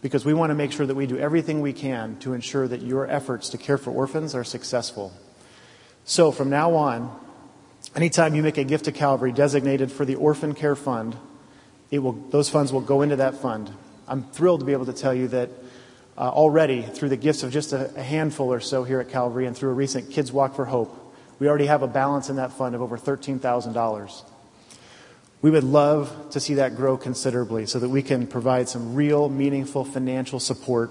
because 0.02 0.26
we 0.26 0.34
want 0.34 0.50
to 0.50 0.56
make 0.56 0.72
sure 0.72 0.86
that 0.86 0.96
we 0.96 1.06
do 1.06 1.18
everything 1.18 1.62
we 1.62 1.74
can 1.74 2.18
to 2.20 2.34
ensure 2.34 2.68
that 2.68 2.82
your 2.82 3.08
efforts 3.08 3.50
to 3.50 3.58
care 3.58 3.78
for 3.78 3.92
orphans 3.92 4.36
are 4.36 4.44
successful. 4.44 5.14
So 6.06 6.32
from 6.32 6.50
now 6.50 6.74
on, 6.76 7.18
anytime 7.96 8.36
you 8.36 8.42
make 8.42 8.58
a 8.58 8.64
gift 8.64 8.86
to 8.86 8.92
Calvary 8.92 9.32
designated 9.32 9.92
for 9.92 10.06
the 10.06 10.16
Orphan 10.16 10.54
Care 10.54 10.76
Fund, 10.76 11.16
it 11.92 12.00
will, 12.00 12.14
those 12.14 12.50
funds 12.50 12.74
will 12.74 12.82
go 12.82 13.02
into 13.02 13.18
that 13.18 13.36
fund. 13.36 13.72
I'm 14.10 14.24
thrilled 14.24 14.62
to 14.62 14.66
be 14.66 14.74
able 14.74 14.88
to 14.88 14.94
tell 14.94 15.14
you 15.14 15.28
that 15.28 15.52
uh, 16.18 16.22
already, 16.22 16.82
through 16.82 17.10
the 17.10 17.18
gifts 17.18 17.44
of 17.44 17.52
just 17.52 17.74
a, 17.74 17.96
a 17.96 18.02
handful 18.02 18.52
or 18.52 18.60
so 18.60 18.84
here 18.84 19.00
at 19.00 19.10
Calvary 19.10 19.46
and 19.46 19.56
through 19.56 19.70
a 19.70 19.74
recent 19.74 20.10
Kids 20.10 20.32
Walk 20.32 20.56
for 20.56 20.66
Hope, 20.66 21.16
we 21.38 21.48
already 21.48 21.68
have 21.68 21.84
a 21.84 21.88
balance 21.88 22.28
in 22.28 22.38
that 22.38 22.52
fund 22.52 22.74
of 22.74 22.82
over 22.82 22.98
$13,000. 22.98 24.24
We 25.44 25.52
would 25.52 25.64
love 25.64 26.32
to 26.32 26.40
see 26.40 26.56
that 26.56 26.76
grow 26.76 26.98
considerably 26.98 27.68
so 27.68 27.78
that 27.78 27.88
we 27.88 28.02
can 28.02 28.26
provide 28.26 28.68
some 28.68 28.96
real, 28.96 29.30
meaningful 29.30 29.86
financial 29.86 30.40
support 30.40 30.90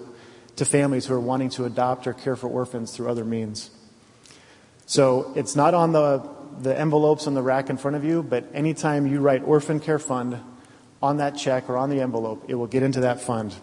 to 0.55 0.65
families 0.65 1.07
who 1.07 1.15
are 1.15 1.21
wanting 1.21 1.51
to 1.51 1.65
adopt 1.65 2.07
or 2.07 2.13
care 2.13 2.37
for 2.37 2.49
orphans 2.49 2.95
through 2.95 3.11
other 3.11 3.25
means. 3.25 3.71
So 4.87 5.33
it's 5.35 5.57
not 5.57 5.75
on 5.75 5.91
the, 5.91 6.27
the 6.61 6.79
envelopes 6.79 7.27
on 7.27 7.35
the 7.35 7.43
rack 7.43 7.69
in 7.69 7.79
front 7.79 7.97
of 7.97 8.05
you, 8.05 8.23
but 8.23 8.45
anytime 8.55 9.09
you 9.09 9.19
write 9.19 9.43
Orphan 9.43 9.81
Care 9.81 9.99
Fund 9.99 10.41
on 11.03 11.19
that 11.19 11.37
check 11.37 11.69
or 11.69 11.77
on 11.77 11.91
the 11.91 12.01
envelope, 12.01 12.45
it 12.49 12.55
will 12.55 12.67
get 12.67 12.83
into 12.83 13.01
that 13.01 13.21
fund. 13.21 13.55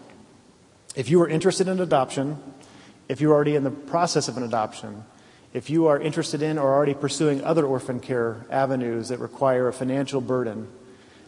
If 0.94 1.10
you 1.10 1.20
are 1.22 1.28
interested 1.28 1.68
in 1.68 1.80
adoption, 1.80 2.38
if 3.08 3.20
you're 3.20 3.32
already 3.32 3.54
in 3.54 3.64
the 3.64 3.70
process 3.70 4.28
of 4.28 4.36
an 4.36 4.42
adoption, 4.42 5.04
if 5.52 5.70
you 5.70 5.86
are 5.86 5.98
interested 6.00 6.42
in 6.42 6.58
or 6.58 6.72
already 6.72 6.94
pursuing 6.94 7.42
other 7.44 7.64
orphan 7.64 8.00
care 8.00 8.44
avenues 8.50 9.08
that 9.08 9.18
require 9.20 9.68
a 9.68 9.72
financial 9.72 10.20
burden, 10.20 10.68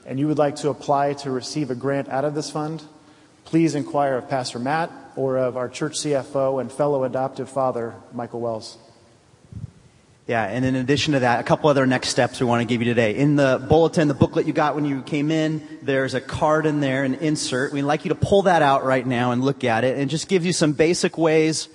and 0.07 0.19
you 0.19 0.27
would 0.27 0.39
like 0.39 0.57
to 0.57 0.71
apply 0.71 1.13
to 1.15 1.31
receive 1.31 1.71
a 1.71 1.75
grant 1.75 2.09
out 2.09 2.25
of 2.25 2.35
this 2.35 2.51
fund, 2.51 2.83
please 3.45 3.75
inquire 3.75 4.17
of 4.17 4.29
Pastor 4.29 4.59
Matt 4.59 4.91
or 5.17 5.37
of 5.37 5.57
our 5.57 5.69
church 5.69 5.95
CFO 5.95 6.61
and 6.61 6.73
fellow 6.73 7.05
adoptive 7.05 7.49
father, 7.49 7.95
Michael 8.13 8.41
Wells. 8.41 8.79
Yeah, 10.29 10.45
and 10.45 10.62
in 10.62 10.76
addition 10.76 11.14
to 11.14 11.20
that, 11.20 11.41
a 11.41 11.43
couple 11.43 11.70
other 11.70 11.87
next 11.87 12.11
steps 12.11 12.39
we 12.39 12.45
want 12.45 12.61
to 12.61 12.66
give 12.66 12.83
you 12.83 12.85
today. 12.85 13.16
In 13.16 13.37
the 13.37 13.64
bulletin, 13.66 14.09
the 14.09 14.14
booklet 14.14 14.47
you 14.47 14.53
got 14.53 14.74
when 14.74 14.85
you 14.85 15.01
came 15.01 15.31
in, 15.31 15.66
there's 15.81 16.12
a 16.12 16.20
card 16.20 16.66
in 16.66 16.81
there, 16.81 17.03
an 17.03 17.14
insert. 17.14 17.72
We'd 17.72 17.81
like 17.81 18.05
you 18.05 18.11
to 18.11 18.14
pull 18.14 18.43
that 18.43 18.61
out 18.61 18.85
right 18.85 19.07
now 19.07 19.31
and 19.31 19.43
look 19.43 19.64
at 19.64 19.85
it 19.85 19.97
and 19.97 20.11
just 20.11 20.29
give 20.29 20.45
you 20.45 20.53
some 20.53 20.74
basic 20.74 21.16
ways 21.16 21.70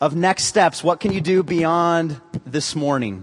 of 0.00 0.16
next 0.16 0.44
steps. 0.44 0.82
What 0.82 0.98
can 0.98 1.12
you 1.12 1.20
do 1.20 1.42
beyond 1.42 2.18
this 2.46 2.74
morning? 2.74 3.22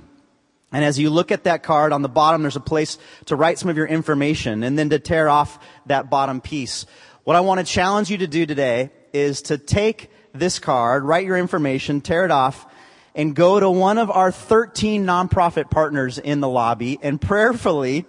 And 0.72 0.86
as 0.86 1.00
you 1.00 1.10
look 1.10 1.32
at 1.32 1.46
that 1.46 1.64
card 1.64 1.92
on 1.92 2.04
the 2.04 2.08
bottom, 2.08 2.44
there's 2.44 2.56
a 2.56 2.60
place 2.60 3.00
to 3.26 3.36
write 3.36 3.58
some 3.58 3.72
of 3.72 3.78
your 3.78 3.88
information 3.88 4.62
and 4.62 4.78
then 4.78 4.92
to 4.92 5.00
tear 5.00 5.28
off 5.28 5.58
that 5.88 6.12
bottom 6.12 6.40
piece. 6.40 6.86
What 7.24 7.36
I 7.36 7.40
want 7.40 7.62
to 7.62 7.66
challenge 7.66 8.12
you 8.12 8.20
to 8.20 8.28
do 8.28 8.46
today 8.46 8.92
is 9.12 9.42
to 9.44 9.58
take 9.58 10.12
this 10.34 10.60
card, 10.60 11.04
write 11.04 11.26
your 11.26 11.38
information, 11.38 12.00
tear 12.00 12.26
it 12.26 12.32
off, 12.32 12.68
and 13.16 13.36
go 13.36 13.60
to 13.60 13.70
one 13.70 13.98
of 13.98 14.10
our 14.10 14.32
13 14.32 15.06
nonprofit 15.06 15.70
partners 15.70 16.18
in 16.18 16.40
the 16.40 16.50
lobby 16.50 17.00
and 17.02 17.20
prayerfully 17.20 18.06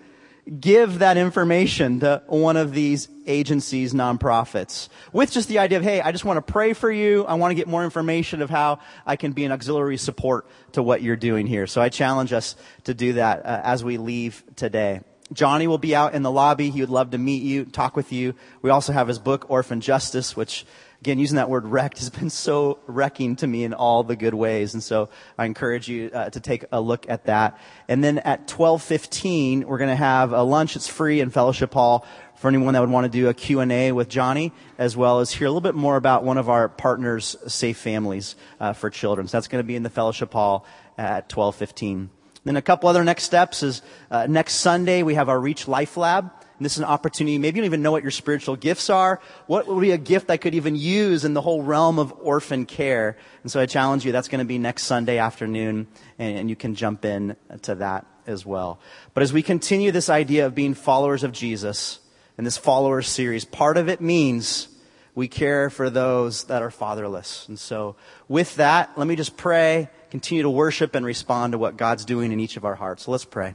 give 0.60 0.98
that 0.98 1.16
information 1.16 2.00
to 2.00 2.22
one 2.26 2.56
of 2.56 2.72
these 2.72 3.08
agencies, 3.26 3.92
nonprofits, 3.94 4.88
with 5.12 5.30
just 5.30 5.48
the 5.48 5.60
idea 5.60 5.78
of, 5.78 5.84
hey, 5.84 6.00
I 6.00 6.10
just 6.10 6.24
want 6.24 6.44
to 6.44 6.52
pray 6.52 6.72
for 6.72 6.90
you. 6.90 7.24
I 7.24 7.34
want 7.34 7.52
to 7.52 7.54
get 7.54 7.68
more 7.68 7.84
information 7.84 8.42
of 8.42 8.50
how 8.50 8.80
I 9.06 9.16
can 9.16 9.32
be 9.32 9.44
an 9.44 9.52
auxiliary 9.52 9.96
support 9.96 10.46
to 10.72 10.82
what 10.82 11.02
you're 11.02 11.16
doing 11.16 11.46
here. 11.46 11.66
So 11.66 11.80
I 11.80 11.88
challenge 11.88 12.32
us 12.32 12.56
to 12.84 12.94
do 12.94 13.14
that 13.14 13.46
uh, 13.46 13.60
as 13.62 13.84
we 13.84 13.98
leave 13.98 14.42
today. 14.56 15.00
Johnny 15.32 15.66
will 15.66 15.78
be 15.78 15.94
out 15.94 16.14
in 16.14 16.22
the 16.22 16.30
lobby. 16.30 16.70
He 16.70 16.80
would 16.80 16.90
love 16.90 17.10
to 17.10 17.18
meet 17.18 17.42
you, 17.42 17.64
talk 17.64 17.96
with 17.96 18.12
you. 18.12 18.34
We 18.60 18.70
also 18.70 18.92
have 18.92 19.08
his 19.08 19.18
book, 19.18 19.46
Orphan 19.48 19.80
Justice, 19.80 20.36
which 20.36 20.66
again, 21.02 21.18
using 21.18 21.34
that 21.34 21.50
word 21.50 21.66
wrecked 21.66 21.98
has 21.98 22.10
been 22.10 22.30
so 22.30 22.78
wrecking 22.86 23.34
to 23.34 23.44
me 23.44 23.64
in 23.64 23.74
all 23.74 24.04
the 24.04 24.14
good 24.14 24.34
ways. 24.34 24.72
And 24.72 24.80
so 24.80 25.08
I 25.36 25.46
encourage 25.46 25.88
you 25.88 26.12
uh, 26.14 26.30
to 26.30 26.38
take 26.38 26.64
a 26.70 26.80
look 26.80 27.10
at 27.10 27.24
that. 27.24 27.58
And 27.88 28.04
then 28.04 28.18
at 28.18 28.42
1215, 28.42 29.66
we're 29.66 29.78
going 29.78 29.90
to 29.90 29.96
have 29.96 30.32
a 30.32 30.44
lunch. 30.44 30.76
It's 30.76 30.86
free 30.86 31.18
in 31.18 31.30
Fellowship 31.30 31.74
Hall 31.74 32.06
for 32.36 32.46
anyone 32.46 32.74
that 32.74 32.80
would 32.80 32.90
want 32.90 33.04
to 33.04 33.10
do 33.10 33.28
a 33.28 33.34
Q&A 33.34 33.90
with 33.90 34.08
Johnny, 34.08 34.52
as 34.78 34.96
well 34.96 35.18
as 35.18 35.32
hear 35.32 35.48
a 35.48 35.50
little 35.50 35.60
bit 35.60 35.74
more 35.74 35.96
about 35.96 36.22
one 36.22 36.38
of 36.38 36.48
our 36.48 36.68
partners, 36.68 37.34
Safe 37.48 37.78
Families 37.78 38.36
uh, 38.60 38.72
for 38.72 38.88
Children. 38.88 39.26
So 39.26 39.38
that's 39.38 39.48
going 39.48 39.58
to 39.58 39.66
be 39.66 39.74
in 39.74 39.82
the 39.82 39.90
Fellowship 39.90 40.32
Hall 40.32 40.64
at 40.96 41.24
1215. 41.34 42.10
Then 42.44 42.56
a 42.56 42.62
couple 42.62 42.88
other 42.88 43.04
next 43.04 43.24
steps 43.24 43.62
is 43.62 43.82
uh, 44.10 44.26
next 44.28 44.54
Sunday 44.54 45.02
we 45.02 45.14
have 45.14 45.28
our 45.28 45.38
Reach 45.38 45.68
Life 45.68 45.96
Lab. 45.96 46.30
And 46.58 46.64
this 46.64 46.74
is 46.74 46.78
an 46.78 46.84
opportunity. 46.84 47.38
Maybe 47.38 47.56
you 47.56 47.62
don't 47.62 47.66
even 47.66 47.82
know 47.82 47.90
what 47.90 48.02
your 48.02 48.12
spiritual 48.12 48.54
gifts 48.54 48.88
are. 48.88 49.20
What 49.46 49.66
would 49.66 49.80
be 49.80 49.90
a 49.90 49.98
gift 49.98 50.30
I 50.30 50.36
could 50.36 50.54
even 50.54 50.76
use 50.76 51.24
in 51.24 51.34
the 51.34 51.40
whole 51.40 51.62
realm 51.62 51.98
of 51.98 52.12
orphan 52.20 52.66
care? 52.66 53.16
And 53.42 53.50
so 53.50 53.60
I 53.60 53.66
challenge 53.66 54.04
you, 54.04 54.12
that's 54.12 54.28
going 54.28 54.38
to 54.38 54.44
be 54.44 54.58
next 54.58 54.84
Sunday 54.84 55.18
afternoon, 55.18 55.88
and, 56.18 56.38
and 56.38 56.50
you 56.50 56.54
can 56.54 56.76
jump 56.76 57.04
in 57.04 57.36
to 57.62 57.74
that 57.76 58.06
as 58.28 58.46
well. 58.46 58.78
But 59.14 59.24
as 59.24 59.32
we 59.32 59.42
continue 59.42 59.90
this 59.90 60.08
idea 60.08 60.46
of 60.46 60.54
being 60.54 60.74
followers 60.74 61.24
of 61.24 61.32
Jesus 61.32 61.98
in 62.38 62.44
this 62.44 62.58
followers 62.58 63.08
series, 63.08 63.44
part 63.44 63.76
of 63.76 63.88
it 63.88 64.00
means 64.00 64.68
we 65.14 65.28
care 65.28 65.68
for 65.68 65.90
those 65.90 66.44
that 66.44 66.62
are 66.62 66.70
fatherless. 66.70 67.46
And 67.48 67.58
so 67.58 67.96
with 68.28 68.56
that, 68.56 68.96
let 68.96 69.06
me 69.06 69.16
just 69.16 69.36
pray, 69.36 69.90
continue 70.12 70.42
to 70.42 70.50
worship 70.50 70.94
and 70.94 71.06
respond 71.06 71.52
to 71.52 71.58
what 71.58 71.78
God's 71.78 72.04
doing 72.04 72.32
in 72.32 72.38
each 72.38 72.58
of 72.58 72.66
our 72.66 72.74
hearts. 72.74 73.04
So 73.04 73.10
let's 73.12 73.24
pray. 73.24 73.54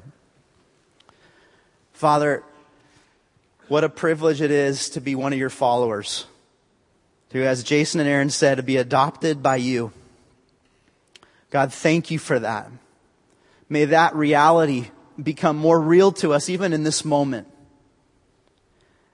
Father, 1.94 2.44
what 3.68 3.84
a 3.84 3.90
privilege 3.90 4.42
it 4.42 4.50
is 4.50 4.90
to 4.90 5.00
be 5.00 5.14
one 5.14 5.34
of 5.34 5.38
your 5.38 5.52
followers. 5.52 6.26
To, 7.30 7.46
as 7.46 7.62
Jason 7.62 8.00
and 8.00 8.10
Aaron 8.10 8.32
said, 8.32 8.56
to 8.56 8.64
be 8.64 8.78
adopted 8.78 9.44
by 9.44 9.58
you. 9.58 9.92
God, 11.52 11.72
thank 11.72 12.10
you 12.10 12.18
for 12.18 12.40
that. 12.40 12.72
May 13.70 13.86
that 13.86 14.16
reality 14.16 14.88
become 15.22 15.58
more 15.58 15.80
real 15.80 16.12
to 16.14 16.34
us 16.34 16.50
even 16.50 16.74
in 16.74 16.82
this 16.82 17.06
moment. 17.06 17.48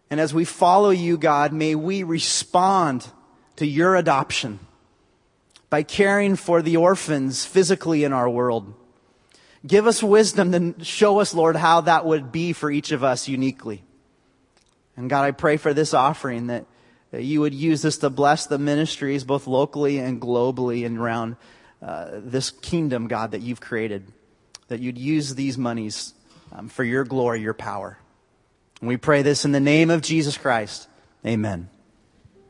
And 0.09 0.17
as 0.21 0.33
we 0.33 0.45
follow 0.45 0.91
you, 0.91 1.17
God, 1.17 1.51
may 1.51 1.75
we 1.75 2.03
respond 2.03 3.05
to 3.57 3.67
your 3.67 3.97
adoption 3.97 4.59
by 5.73 5.81
caring 5.81 6.35
for 6.35 6.61
the 6.61 6.77
orphans 6.77 7.47
physically 7.47 8.03
in 8.03 8.13
our 8.13 8.29
world. 8.29 8.75
Give 9.65 9.87
us 9.87 10.03
wisdom 10.03 10.51
to 10.51 10.85
show 10.85 11.19
us, 11.19 11.33
Lord, 11.33 11.55
how 11.55 11.81
that 11.81 12.05
would 12.05 12.31
be 12.31 12.53
for 12.53 12.69
each 12.69 12.91
of 12.91 13.03
us 13.03 13.27
uniquely. 13.27 13.83
And 14.95 15.09
God, 15.09 15.23
I 15.23 15.31
pray 15.31 15.57
for 15.57 15.73
this 15.73 15.95
offering 15.95 16.45
that, 16.45 16.67
that 17.09 17.23
you 17.23 17.41
would 17.41 17.55
use 17.55 17.81
this 17.81 17.97
to 17.97 18.11
bless 18.11 18.45
the 18.45 18.59
ministries 18.59 19.23
both 19.23 19.47
locally 19.47 19.97
and 19.97 20.21
globally 20.21 20.85
and 20.85 20.99
around 20.99 21.37
uh, 21.81 22.19
this 22.23 22.51
kingdom, 22.51 23.07
God, 23.07 23.31
that 23.31 23.41
you've 23.41 23.59
created. 23.59 24.05
That 24.67 24.79
you'd 24.79 24.99
use 24.99 25.33
these 25.33 25.57
monies 25.57 26.13
um, 26.51 26.69
for 26.69 26.83
your 26.83 27.03
glory, 27.03 27.41
your 27.41 27.55
power. 27.55 27.97
And 28.79 28.87
we 28.87 28.97
pray 28.97 29.23
this 29.23 29.43
in 29.43 29.53
the 29.53 29.59
name 29.59 29.89
of 29.89 30.03
Jesus 30.03 30.37
Christ. 30.37 30.87
Amen. 31.25 31.67